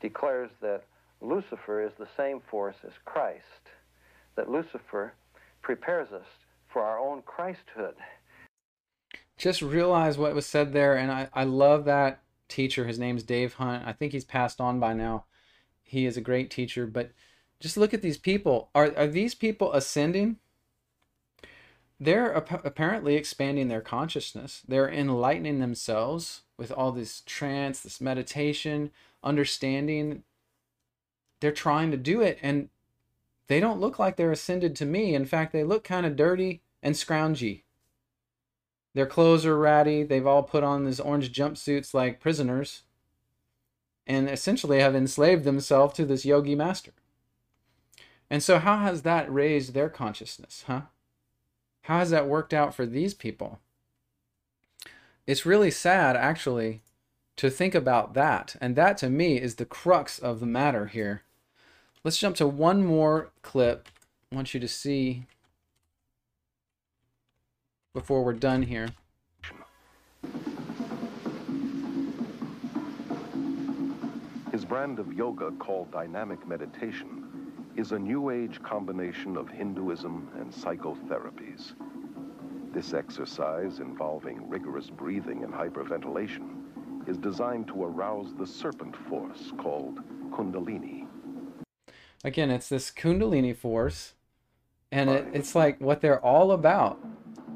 declares 0.00 0.50
that 0.60 0.84
Lucifer 1.20 1.84
is 1.84 1.92
the 1.98 2.08
same 2.16 2.40
force 2.50 2.76
as 2.86 2.92
Christ, 3.04 3.72
that 4.36 4.50
Lucifer 4.50 5.14
prepares 5.62 6.12
us 6.12 6.26
for 6.72 6.82
our 6.82 6.98
own 6.98 7.22
Christhood 7.22 7.94
just 9.38 9.62
realize 9.62 10.18
what 10.18 10.34
was 10.34 10.44
said 10.44 10.72
there. 10.72 10.96
And 10.96 11.10
I, 11.10 11.28
I 11.32 11.44
love 11.44 11.84
that 11.86 12.20
teacher. 12.48 12.86
His 12.86 12.98
name's 12.98 13.22
Dave 13.22 13.54
Hunt. 13.54 13.84
I 13.86 13.92
think 13.92 14.12
he's 14.12 14.24
passed 14.24 14.60
on 14.60 14.80
by 14.80 14.92
now. 14.92 15.24
He 15.82 16.04
is 16.04 16.16
a 16.16 16.22
great 16.22 16.50
teacher. 16.50 16.86
But 16.86 17.12
just 17.60 17.76
look 17.76 17.94
at 17.94 18.02
these 18.02 18.18
people. 18.18 18.70
Are, 18.74 18.92
are 18.96 19.06
these 19.06 19.34
people 19.34 19.72
ascending? 19.72 20.36
They're 22.00 22.36
ap- 22.36 22.64
apparently 22.64 23.16
expanding 23.16 23.68
their 23.68 23.80
consciousness. 23.80 24.62
They're 24.66 24.90
enlightening 24.90 25.58
themselves 25.58 26.42
with 26.56 26.70
all 26.70 26.92
this 26.92 27.22
trance, 27.26 27.80
this 27.80 28.00
meditation, 28.00 28.90
understanding. 29.22 30.22
They're 31.40 31.52
trying 31.52 31.90
to 31.90 31.96
do 31.96 32.20
it, 32.20 32.38
and 32.42 32.68
they 33.48 33.60
don't 33.60 33.80
look 33.80 33.98
like 33.98 34.16
they're 34.16 34.32
ascended 34.32 34.76
to 34.76 34.86
me. 34.86 35.14
In 35.14 35.24
fact, 35.24 35.52
they 35.52 35.64
look 35.64 35.84
kind 35.84 36.06
of 36.06 36.16
dirty 36.16 36.62
and 36.82 36.94
scroungy. 36.94 37.62
Their 38.94 39.06
clothes 39.06 39.46
are 39.46 39.58
ratty. 39.58 40.02
They've 40.02 40.26
all 40.26 40.42
put 40.42 40.64
on 40.64 40.84
these 40.84 41.00
orange 41.00 41.32
jumpsuits 41.32 41.94
like 41.94 42.20
prisoners 42.20 42.82
and 44.06 44.28
essentially 44.28 44.80
have 44.80 44.96
enslaved 44.96 45.44
themselves 45.44 45.94
to 45.94 46.06
this 46.06 46.24
yogi 46.24 46.54
master. 46.54 46.92
And 48.30 48.42
so, 48.42 48.58
how 48.58 48.78
has 48.78 49.02
that 49.02 49.32
raised 49.32 49.74
their 49.74 49.88
consciousness, 49.88 50.64
huh? 50.66 50.82
How 51.88 52.00
has 52.00 52.10
that 52.10 52.28
worked 52.28 52.52
out 52.52 52.74
for 52.74 52.84
these 52.84 53.14
people? 53.14 53.60
It's 55.26 55.46
really 55.46 55.70
sad, 55.70 56.16
actually, 56.16 56.82
to 57.36 57.48
think 57.48 57.74
about 57.74 58.12
that. 58.12 58.56
And 58.60 58.76
that, 58.76 58.98
to 58.98 59.08
me, 59.08 59.40
is 59.40 59.54
the 59.54 59.64
crux 59.64 60.18
of 60.18 60.40
the 60.40 60.46
matter 60.46 60.88
here. 60.88 61.22
Let's 62.04 62.18
jump 62.18 62.36
to 62.36 62.46
one 62.46 62.84
more 62.84 63.30
clip. 63.40 63.88
I 64.30 64.34
want 64.34 64.52
you 64.52 64.60
to 64.60 64.68
see 64.68 65.24
before 67.94 68.22
we're 68.22 68.34
done 68.34 68.64
here. 68.64 68.90
His 74.52 74.66
brand 74.66 74.98
of 74.98 75.10
yoga, 75.14 75.52
called 75.52 75.90
dynamic 75.90 76.46
meditation, 76.46 77.27
is 77.78 77.92
a 77.92 77.98
new 77.98 78.30
age 78.30 78.60
combination 78.60 79.36
of 79.36 79.48
Hinduism 79.48 80.28
and 80.40 80.52
psychotherapies. 80.52 81.74
This 82.74 82.92
exercise, 82.92 83.78
involving 83.78 84.48
rigorous 84.50 84.90
breathing 84.90 85.44
and 85.44 85.54
hyperventilation, 85.54 87.08
is 87.08 87.16
designed 87.18 87.68
to 87.68 87.84
arouse 87.84 88.34
the 88.36 88.46
serpent 88.46 88.96
force 89.08 89.52
called 89.58 90.00
Kundalini. 90.32 91.06
Again, 92.24 92.50
it's 92.50 92.68
this 92.68 92.90
Kundalini 92.90 93.56
force, 93.56 94.14
and 94.90 95.08
it, 95.08 95.28
it's 95.32 95.54
like 95.54 95.80
what 95.80 96.00
they're 96.00 96.20
all 96.24 96.50
about. 96.50 96.98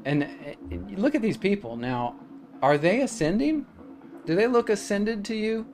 And 0.05 0.23
it, 0.23 0.57
it- 0.71 0.99
look 0.99 1.15
at 1.15 1.21
these 1.21 1.37
people 1.37 1.75
now. 1.75 2.15
Are 2.61 2.77
they 2.77 3.01
ascending? 3.01 3.65
Do 4.25 4.35
they 4.35 4.47
look 4.47 4.69
ascended 4.69 5.25
to 5.25 5.35
you? 5.35 5.67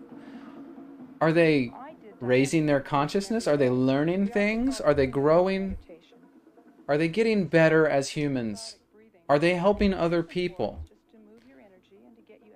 Are 1.22 1.32
they 1.32 1.72
raising 2.20 2.65
their 2.65 2.80
consciousness? 2.80 3.47
Are 3.47 3.57
they 3.57 3.70
learning 3.70 4.28
things? 4.28 4.80
Are 4.82 4.93
they 4.93 5.07
growing? 5.07 5.78
Are 6.88 6.97
they 6.97 7.07
getting 7.07 7.45
better 7.45 7.88
as 7.88 8.09
humans? 8.09 8.78
Are 9.28 9.39
they 9.39 9.55
helping 9.55 9.93
other 9.93 10.24
people? 10.24 10.86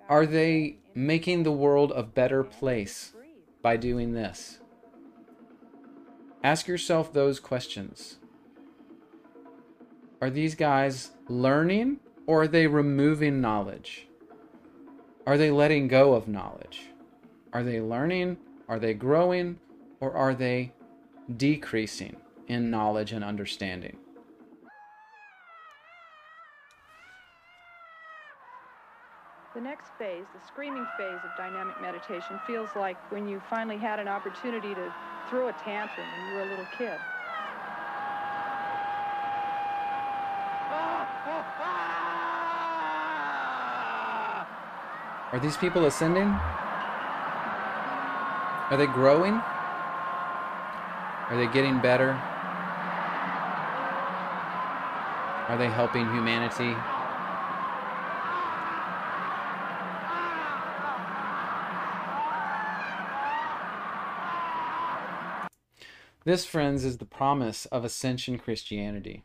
Are 0.08 0.26
they 0.26 0.78
making 0.94 1.44
the 1.44 1.52
world 1.52 1.92
a 1.94 2.02
better 2.02 2.44
place 2.44 3.12
by 3.62 3.76
doing 3.76 4.12
this? 4.12 4.58
Ask 6.42 6.68
yourself 6.68 7.12
those 7.12 7.40
questions. 7.40 8.16
Are 10.20 10.30
these 10.30 10.54
guys 10.54 11.12
learning 11.28 12.00
or 12.26 12.42
are 12.42 12.48
they 12.48 12.66
removing 12.66 13.40
knowledge? 13.40 14.08
Are 15.26 15.38
they 15.38 15.50
letting 15.50 15.88
go 15.88 16.12
of 16.14 16.28
knowledge? 16.28 16.88
Are 17.52 17.62
they 17.62 17.80
learning? 17.80 18.36
Are 18.68 18.78
they 18.78 18.94
growing? 18.94 19.58
Or 20.00 20.12
are 20.12 20.34
they 20.34 20.72
decreasing 21.36 22.16
in 22.48 22.70
knowledge 22.70 23.12
and 23.12 23.24
understanding? 23.24 23.96
The 29.54 29.60
next 29.60 29.90
phase, 29.98 30.24
the 30.34 30.44
screaming 30.48 30.84
phase 30.98 31.20
of 31.22 31.30
dynamic 31.36 31.80
meditation, 31.80 32.40
feels 32.44 32.68
like 32.74 32.96
when 33.12 33.28
you 33.28 33.40
finally 33.48 33.78
had 33.78 34.00
an 34.00 34.08
opportunity 34.08 34.74
to 34.74 34.94
throw 35.30 35.48
a 35.48 35.52
tantrum 35.52 36.06
when 36.18 36.26
you 36.28 36.34
were 36.34 36.42
a 36.42 36.50
little 36.50 36.66
kid. 36.76 36.98
Are 45.32 45.40
these 45.40 45.56
people 45.56 45.86
ascending? 45.86 46.32
Are 48.70 48.76
they 48.76 48.86
growing? 48.86 49.34
Are 51.30 51.36
they 51.36 51.46
getting 51.52 51.80
better? 51.80 52.12
Are 55.48 55.58
they 55.58 55.68
helping 55.68 56.10
humanity? 56.10 56.74
This, 66.24 66.46
friends, 66.46 66.86
is 66.86 66.96
the 66.96 67.04
promise 67.04 67.66
of 67.66 67.84
ascension 67.84 68.38
Christianity. 68.38 69.24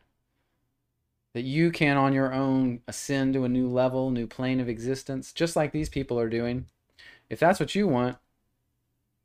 That 1.33 1.43
you 1.43 1.71
can, 1.71 1.95
on 1.95 2.11
your 2.11 2.33
own, 2.33 2.81
ascend 2.89 3.33
to 3.35 3.45
a 3.45 3.49
new 3.49 3.69
level, 3.69 4.11
new 4.11 4.27
plane 4.27 4.59
of 4.59 4.67
existence, 4.67 5.31
just 5.31 5.55
like 5.55 5.71
these 5.71 5.87
people 5.87 6.19
are 6.19 6.27
doing. 6.27 6.65
If 7.29 7.39
that's 7.39 7.61
what 7.61 7.73
you 7.73 7.87
want, 7.87 8.17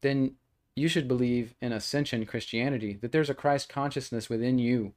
then 0.05 0.33
you 0.77 0.87
should 0.87 1.09
believe 1.09 1.55
in 1.63 1.73
ascension 1.73 2.27
Christianity, 2.27 2.99
that 3.01 3.11
there's 3.11 3.31
a 3.31 3.35
Christ 3.35 3.69
consciousness 3.69 4.29
within 4.29 4.59
you, 4.59 4.93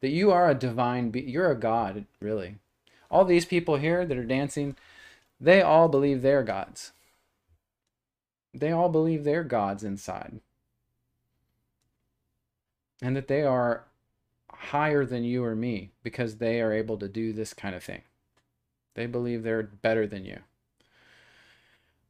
that 0.00 0.08
you 0.08 0.32
are 0.32 0.50
a 0.50 0.54
divine, 0.54 1.10
be- 1.10 1.20
you're 1.20 1.50
a 1.50 1.58
God, 1.58 2.06
really. 2.20 2.56
All 3.08 3.24
these 3.24 3.44
people 3.44 3.76
here 3.76 4.04
that 4.04 4.18
are 4.18 4.24
dancing, 4.24 4.76
they 5.40 5.62
all 5.62 5.88
believe 5.88 6.22
they're 6.22 6.42
gods. 6.42 6.92
They 8.52 8.72
all 8.72 8.88
believe 8.88 9.22
they're 9.22 9.44
gods 9.44 9.84
inside. 9.84 10.40
And 13.00 13.14
that 13.14 13.28
they 13.28 13.42
are 13.42 13.84
higher 14.50 15.04
than 15.04 15.22
you 15.22 15.44
or 15.44 15.54
me 15.54 15.90
because 16.02 16.36
they 16.36 16.60
are 16.60 16.72
able 16.72 16.98
to 16.98 17.08
do 17.08 17.32
this 17.32 17.54
kind 17.54 17.76
of 17.76 17.84
thing. 17.84 18.02
They 18.94 19.06
believe 19.06 19.44
they're 19.44 19.62
better 19.62 20.06
than 20.06 20.24
you 20.24 20.40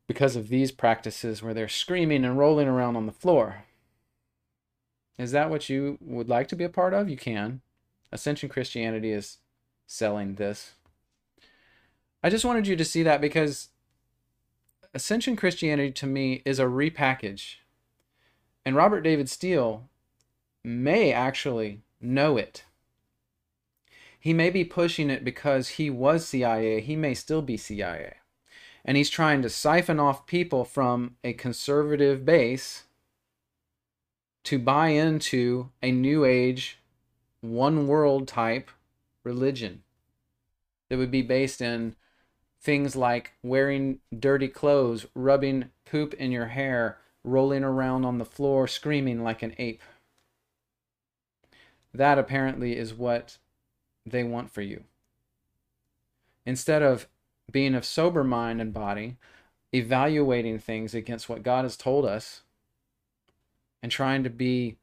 because 0.09 0.36
of 0.36 0.48
these 0.48 0.72
practices 0.72 1.42
where 1.42 1.54
they're 1.54 1.68
screaming 1.68 2.24
and 2.24 2.38
rolling 2.38 2.66
around 2.66 2.96
on 2.96 3.06
the 3.06 3.12
floor. 3.12 3.64
Is 5.18 5.32
that 5.32 5.50
what 5.50 5.68
you 5.68 5.98
would 6.00 6.28
like 6.28 6.48
to 6.48 6.56
be 6.56 6.64
a 6.64 6.68
part 6.70 6.94
of? 6.94 7.09
You 7.09 7.16
can. 7.16 7.61
Ascension 8.11 8.48
Christianity 8.48 9.12
is 9.12 9.36
selling 9.86 10.36
this. 10.36 10.72
I 12.22 12.30
just 12.30 12.44
wanted 12.44 12.66
you 12.66 12.74
to 12.74 12.84
see 12.84 13.02
that 13.02 13.20
because 13.20 13.68
Ascension 14.94 15.36
Christianity 15.36 15.92
to 15.92 16.06
me 16.06 16.42
is 16.46 16.59
a 16.59 16.64
repackage. 16.64 17.56
And 18.64 18.74
Robert 18.74 19.02
David 19.02 19.28
Steele 19.28 19.88
may 20.64 21.12
actually 21.12 21.82
know 22.00 22.38
it. 22.38 22.64
He 24.18 24.32
may 24.32 24.50
be 24.50 24.64
pushing 24.64 25.11
it 25.11 25.24
because 25.24 25.68
he 25.70 25.90
was 25.90 26.26
CIA. 26.26 26.80
He 26.80 26.96
may 26.96 27.14
still 27.14 27.42
be 27.42 27.56
CIA 27.56 28.16
and 28.85 28.97
he's 28.97 29.11
trying 29.11 29.43
to 29.43 29.51
siphon 29.51 30.01
off 30.01 30.26
people 30.26 30.64
from 30.64 31.16
a 31.24 31.33
conservative 31.33 32.24
base 32.24 32.85
to 34.45 34.59
buy 34.59 34.89
into 34.89 35.70
a 35.83 35.91
new 35.91 36.24
age 36.24 36.79
one 37.41 37.87
world 37.87 38.26
type 38.26 38.70
religion 39.24 39.83
that 40.89 40.99
would 40.99 41.11
be 41.11 41.22
based 41.22 41.61
in 41.61 41.95
things 42.61 42.97
like 42.97 43.33
wearing 43.43 44.01
dirty 44.18 44.49
clothes, 44.49 45.07
rubbing 45.14 45.70
poop 45.85 46.14
in 46.14 46.33
your 46.33 46.47
hair, 46.47 46.99
rolling 47.22 47.62
around 47.62 48.05
on 48.05 48.18
the 48.18 48.24
floor 48.24 48.66
screaming 48.66 49.22
like 49.22 49.43
an 49.43 49.55
ape. 49.59 49.83
That 51.95 52.18
apparently 52.18 52.76
is 52.76 52.95
what 52.95 53.39
they 54.05 54.24
want 54.24 54.51
for 54.51 54.62
you. 54.62 54.85
Instead 56.45 56.83
of 56.83 57.07
being 57.51 57.74
of 57.74 57.84
sober 57.84 58.24
mind 58.24 58.61
and 58.61 58.72
body, 58.72 59.16
evaluating 59.74 60.59
things 60.59 60.94
against 60.94 61.28
what 61.28 61.42
God 61.42 61.64
has 61.64 61.76
told 61.76 62.05
us, 62.05 62.42
and 63.82 63.92
trying 63.92 64.24
to 64.24 64.30
be 64.30 64.76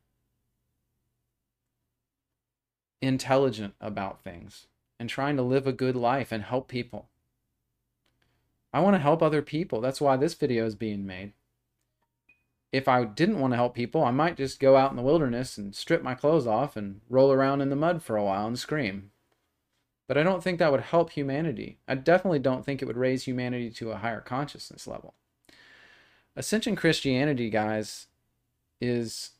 intelligent 3.01 3.75
about 3.79 4.23
things 4.23 4.67
and 4.99 5.09
trying 5.09 5.35
to 5.35 5.43
live 5.43 5.67
a 5.67 5.73
good 5.73 5.95
life 5.95 6.31
and 6.31 6.43
help 6.43 6.67
people. 6.67 7.09
I 8.73 8.79
want 8.79 8.95
to 8.95 9.01
help 9.01 9.21
other 9.21 9.41
people. 9.41 9.81
That's 9.81 10.01
why 10.01 10.17
this 10.17 10.33
video 10.33 10.65
is 10.65 10.75
being 10.75 11.05
made. 11.05 11.33
If 12.71 12.87
I 12.87 13.05
didn't 13.05 13.39
want 13.39 13.53
to 13.53 13.57
help 13.57 13.73
people, 13.73 14.03
I 14.03 14.11
might 14.11 14.37
just 14.37 14.59
go 14.59 14.75
out 14.75 14.91
in 14.91 14.97
the 14.97 15.03
wilderness 15.03 15.57
and 15.57 15.73
strip 15.73 16.03
my 16.03 16.13
clothes 16.13 16.47
off 16.47 16.75
and 16.75 17.01
roll 17.09 17.31
around 17.31 17.61
in 17.61 17.69
the 17.69 17.75
mud 17.75 18.03
for 18.03 18.17
a 18.17 18.23
while 18.23 18.47
and 18.47 18.59
scream. 18.59 19.11
But 20.07 20.17
I 20.17 20.23
don't 20.23 20.43
think 20.43 20.59
that 20.59 20.71
would 20.71 20.81
help 20.81 21.11
humanity. 21.11 21.79
I 21.87 21.95
definitely 21.95 22.39
don't 22.39 22.63
think 22.63 22.81
it 22.81 22.85
would 22.85 22.97
raise 22.97 23.23
humanity 23.23 23.71
to 23.71 23.91
a 23.91 23.97
higher 23.97 24.21
consciousness 24.21 24.87
level. 24.87 25.15
Ascension 26.35 26.75
Christianity, 26.75 27.49
guys, 27.49 28.07
is 28.79 29.31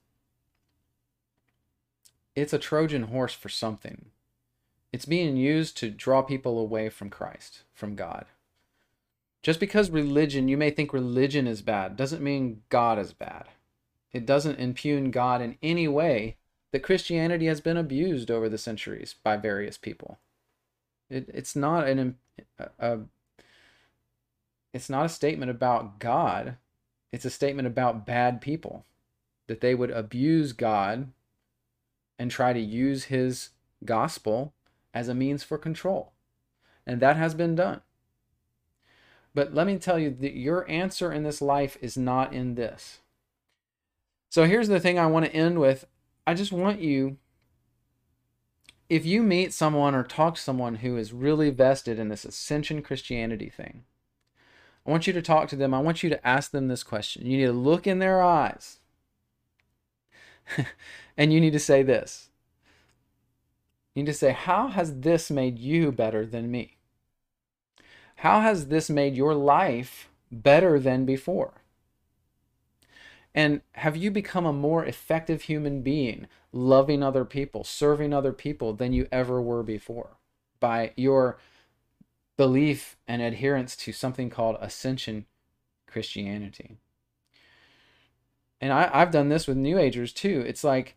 it's 2.35 2.53
a 2.53 2.59
Trojan 2.59 3.03
horse 3.03 3.33
for 3.33 3.49
something. 3.49 4.07
It's 4.91 5.05
being 5.05 5.37
used 5.37 5.77
to 5.77 5.89
draw 5.89 6.21
people 6.21 6.57
away 6.57 6.89
from 6.89 7.09
Christ, 7.09 7.63
from 7.73 7.95
God. 7.95 8.25
Just 9.43 9.59
because 9.59 9.89
religion, 9.89 10.47
you 10.47 10.57
may 10.57 10.71
think 10.71 10.91
religion 10.91 11.47
is 11.47 11.61
bad, 11.61 11.95
doesn't 11.95 12.23
mean 12.23 12.63
God 12.69 12.97
is 12.97 13.13
bad. 13.13 13.45
It 14.11 14.25
doesn't 14.25 14.59
impugn 14.59 15.11
God 15.11 15.41
in 15.41 15.57
any 15.61 15.87
way 15.87 16.37
that 16.71 16.83
Christianity 16.83 17.45
has 17.45 17.61
been 17.61 17.77
abused 17.77 18.31
over 18.31 18.49
the 18.49 18.57
centuries 18.57 19.15
by 19.23 19.37
various 19.37 19.77
people. 19.77 20.17
It, 21.09 21.29
it's 21.33 21.55
not 21.55 21.87
an 21.87 22.15
a, 22.59 22.69
a, 22.79 22.99
it's 24.73 24.89
not 24.89 25.05
a 25.05 25.09
statement 25.09 25.51
about 25.51 25.99
God. 25.99 26.57
It's 27.11 27.25
a 27.25 27.29
statement 27.29 27.67
about 27.67 28.05
bad 28.05 28.41
people 28.41 28.85
that 29.47 29.61
they 29.61 29.75
would 29.75 29.91
abuse 29.91 30.51
God 30.51 31.11
and 32.17 32.31
try 32.31 32.53
to 32.53 32.59
use 32.59 33.05
his 33.05 33.49
gospel 33.83 34.53
as 34.93 35.07
a 35.07 35.13
means 35.13 35.43
for 35.43 35.57
control. 35.57 36.13
And 36.85 36.99
that 37.01 37.17
has 37.17 37.33
been 37.33 37.55
done. 37.55 37.81
But 39.33 39.53
let 39.53 39.67
me 39.67 39.77
tell 39.77 39.99
you 39.99 40.15
that 40.21 40.35
your 40.35 40.69
answer 40.69 41.11
in 41.11 41.23
this 41.23 41.41
life 41.41 41.77
is 41.81 41.97
not 41.97 42.33
in 42.33 42.55
this. 42.55 42.99
So 44.29 44.45
here's 44.45 44.69
the 44.69 44.79
thing 44.79 44.97
I 44.97 45.07
want 45.07 45.25
to 45.25 45.33
end 45.33 45.59
with. 45.59 45.85
I 46.25 46.33
just 46.33 46.51
want 46.51 46.79
you, 46.79 47.17
if 48.89 49.05
you 49.05 49.23
meet 49.23 49.53
someone 49.53 49.95
or 49.95 50.03
talk 50.03 50.35
to 50.35 50.41
someone 50.41 50.75
who 50.75 50.97
is 50.97 51.13
really 51.13 51.49
vested 51.49 51.97
in 51.97 52.09
this 52.09 52.25
ascension 52.25 52.81
Christianity 52.81 53.49
thing, 53.49 53.83
I 54.85 54.91
want 54.91 55.07
you 55.07 55.13
to 55.13 55.21
talk 55.21 55.49
to 55.49 55.55
them. 55.55 55.73
I 55.73 55.79
want 55.79 56.03
you 56.03 56.09
to 56.09 56.27
ask 56.27 56.51
them 56.51 56.67
this 56.67 56.83
question. 56.83 57.25
You 57.25 57.37
need 57.37 57.45
to 57.45 57.51
look 57.51 57.87
in 57.87 57.99
their 57.99 58.21
eyes 58.21 58.79
and 61.17 61.33
you 61.33 61.41
need 61.41 61.53
to 61.53 61.59
say 61.59 61.81
this. 61.81 62.29
You 63.93 64.03
need 64.03 64.11
to 64.11 64.13
say, 64.13 64.31
How 64.31 64.67
has 64.67 64.99
this 64.99 65.31
made 65.31 65.57
you 65.57 65.91
better 65.91 66.25
than 66.25 66.51
me? 66.51 66.77
How 68.17 68.41
has 68.41 68.67
this 68.67 68.89
made 68.89 69.15
your 69.15 69.33
life 69.33 70.09
better 70.31 70.79
than 70.79 71.05
before? 71.05 71.61
And 73.35 73.59
have 73.73 73.97
you 73.97 74.11
become 74.11 74.45
a 74.45 74.53
more 74.53 74.85
effective 74.85 75.43
human 75.43 75.81
being, 75.81 76.27
loving 76.53 77.03
other 77.03 77.25
people, 77.25 77.65
serving 77.65 78.13
other 78.13 78.31
people 78.31 78.71
than 78.73 78.93
you 78.93 79.09
ever 79.11 79.41
were 79.41 79.61
before 79.61 80.11
by 80.61 80.93
your 80.95 81.37
belief 82.37 82.95
and 83.05 83.21
adherence 83.21 83.75
to 83.75 83.91
something 83.91 84.29
called 84.29 84.55
ascension 84.61 85.25
Christianity? 85.85 86.77
And 88.61 88.71
I, 88.71 88.89
I've 88.93 89.11
done 89.11 89.27
this 89.27 89.47
with 89.47 89.57
New 89.57 89.77
Agers 89.77 90.13
too. 90.13 90.41
It's 90.47 90.63
like 90.63 90.95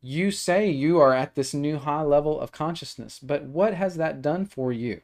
you 0.00 0.30
say 0.30 0.70
you 0.70 1.00
are 1.00 1.12
at 1.12 1.34
this 1.34 1.52
new 1.52 1.78
high 1.78 2.02
level 2.02 2.40
of 2.40 2.52
consciousness, 2.52 3.18
but 3.18 3.42
what 3.42 3.74
has 3.74 3.96
that 3.96 4.22
done 4.22 4.46
for 4.46 4.72
you? 4.72 5.00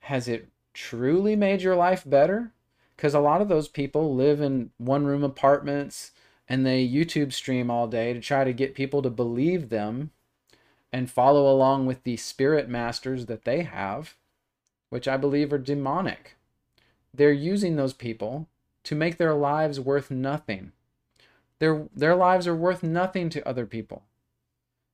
Has 0.00 0.28
it 0.28 0.48
truly 0.74 1.34
made 1.34 1.62
your 1.62 1.76
life 1.76 2.02
better? 2.04 2.52
Because 2.96 3.14
a 3.14 3.20
lot 3.20 3.40
of 3.40 3.48
those 3.48 3.68
people 3.68 4.14
live 4.14 4.40
in 4.40 4.70
one 4.78 5.04
room 5.04 5.24
apartments 5.24 6.12
and 6.48 6.64
they 6.64 6.86
YouTube 6.86 7.32
stream 7.32 7.70
all 7.70 7.86
day 7.86 8.12
to 8.12 8.20
try 8.20 8.44
to 8.44 8.52
get 8.52 8.74
people 8.74 9.02
to 9.02 9.10
believe 9.10 9.68
them 9.68 10.10
and 10.92 11.10
follow 11.10 11.52
along 11.52 11.86
with 11.86 12.04
the 12.04 12.16
spirit 12.16 12.68
masters 12.68 13.26
that 13.26 13.44
they 13.44 13.62
have, 13.62 14.14
which 14.90 15.08
I 15.08 15.16
believe 15.16 15.52
are 15.52 15.58
demonic. 15.58 16.36
They're 17.12 17.32
using 17.32 17.76
those 17.76 17.92
people 17.92 18.48
to 18.84 18.94
make 18.94 19.16
their 19.16 19.34
lives 19.34 19.80
worth 19.80 20.10
nothing. 20.10 20.72
Their, 21.58 21.88
their 21.94 22.14
lives 22.14 22.46
are 22.46 22.54
worth 22.54 22.82
nothing 22.82 23.28
to 23.30 23.48
other 23.48 23.66
people, 23.66 24.02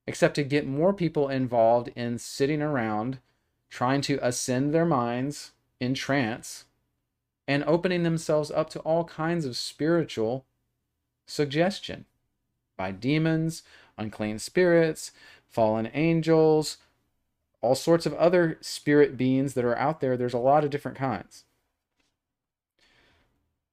except 0.07 0.37
to 0.37 0.45
get 0.45 0.67
more 0.67 0.95
people 0.95 1.29
involved 1.29 1.89
in 1.97 2.19
sitting 2.19 2.63
around 2.63 3.19
trying 3.69 4.01
to 4.03 4.19
ascend 4.23 4.73
their 4.73 4.87
minds 4.87 5.53
in 5.81 5.95
trance 5.95 6.65
and 7.51 7.65
opening 7.65 8.05
themselves 8.05 8.53
up 8.53 8.71
to 8.71 8.79
all 8.81 9.03
kinds 9.03 9.45
of 9.45 9.57
spiritual 9.57 10.45
suggestion 11.27 12.05
by 12.77 12.93
demons, 12.93 13.65
unclean 13.99 14.39
spirits, 14.39 15.11
fallen 15.49 15.91
angels, 15.93 16.77
all 17.61 17.75
sorts 17.75 18.07
of 18.07 18.15
other 18.15 18.57
spirit 18.61 19.17
beings 19.17 19.55
that 19.55 19.65
are 19.65 19.77
out 19.77 19.99
there. 20.01 20.17
There's 20.17 20.33
a 20.33 20.39
lot 20.39 20.63
of 20.63 20.71
different 20.71 20.97
kinds. 20.97 21.43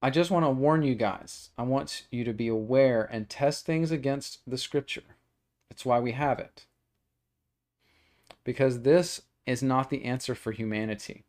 I 0.02 0.10
just 0.10 0.32
want 0.32 0.44
to 0.44 0.50
warn 0.50 0.82
you 0.82 0.96
guys. 0.96 1.52
I 1.56 1.62
want 1.62 2.08
you 2.10 2.24
to 2.24 2.34
be 2.34 2.48
aware 2.48 3.08
and 3.12 3.30
test 3.30 3.68
things 3.68 3.92
against 3.92 4.40
the 4.48 4.58
scripture. 4.58 5.04
That's 5.70 5.86
why 5.86 6.00
we 6.00 6.14
have 6.14 6.40
it. 6.40 6.66
Because 8.44 8.82
this 8.82 9.22
is 9.46 9.62
not 9.62 9.92
the 9.92 10.04
answer 10.04 10.34
for 10.34 10.52
humanity. 10.52 11.26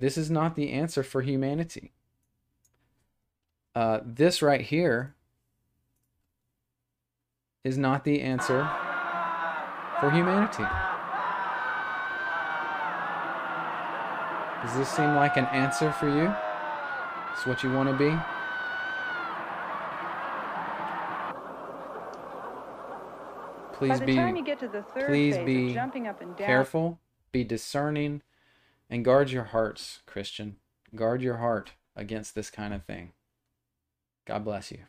This 0.00 0.16
is 0.16 0.30
not 0.30 0.54
the 0.54 0.72
answer 0.72 1.02
for 1.02 1.22
humanity. 1.22 1.92
Uh, 3.74 4.00
this 4.04 4.42
right 4.42 4.60
here 4.60 5.14
is 7.64 7.76
not 7.76 8.04
the 8.04 8.20
answer 8.20 8.68
for 10.00 10.10
humanity. 10.10 10.64
Does 14.62 14.76
this 14.76 14.88
seem 14.88 15.14
like 15.14 15.36
an 15.36 15.46
answer 15.46 15.92
for 15.92 16.08
you? 16.08 16.34
It's 17.32 17.46
what 17.46 17.62
you 17.62 17.72
want 17.72 17.88
to 17.88 17.96
be? 17.96 18.16
Please 23.72 24.00
be, 24.00 24.16
please 25.06 25.38
be 25.38 25.78
careful, 26.36 26.98
be 27.30 27.44
discerning, 27.44 28.22
and 28.90 29.04
guard 29.04 29.30
your 29.30 29.44
hearts, 29.44 30.00
Christian. 30.06 30.56
Guard 30.94 31.20
your 31.22 31.36
heart 31.36 31.72
against 31.94 32.34
this 32.34 32.50
kind 32.50 32.72
of 32.72 32.84
thing. 32.84 33.12
God 34.26 34.44
bless 34.44 34.70
you. 34.72 34.80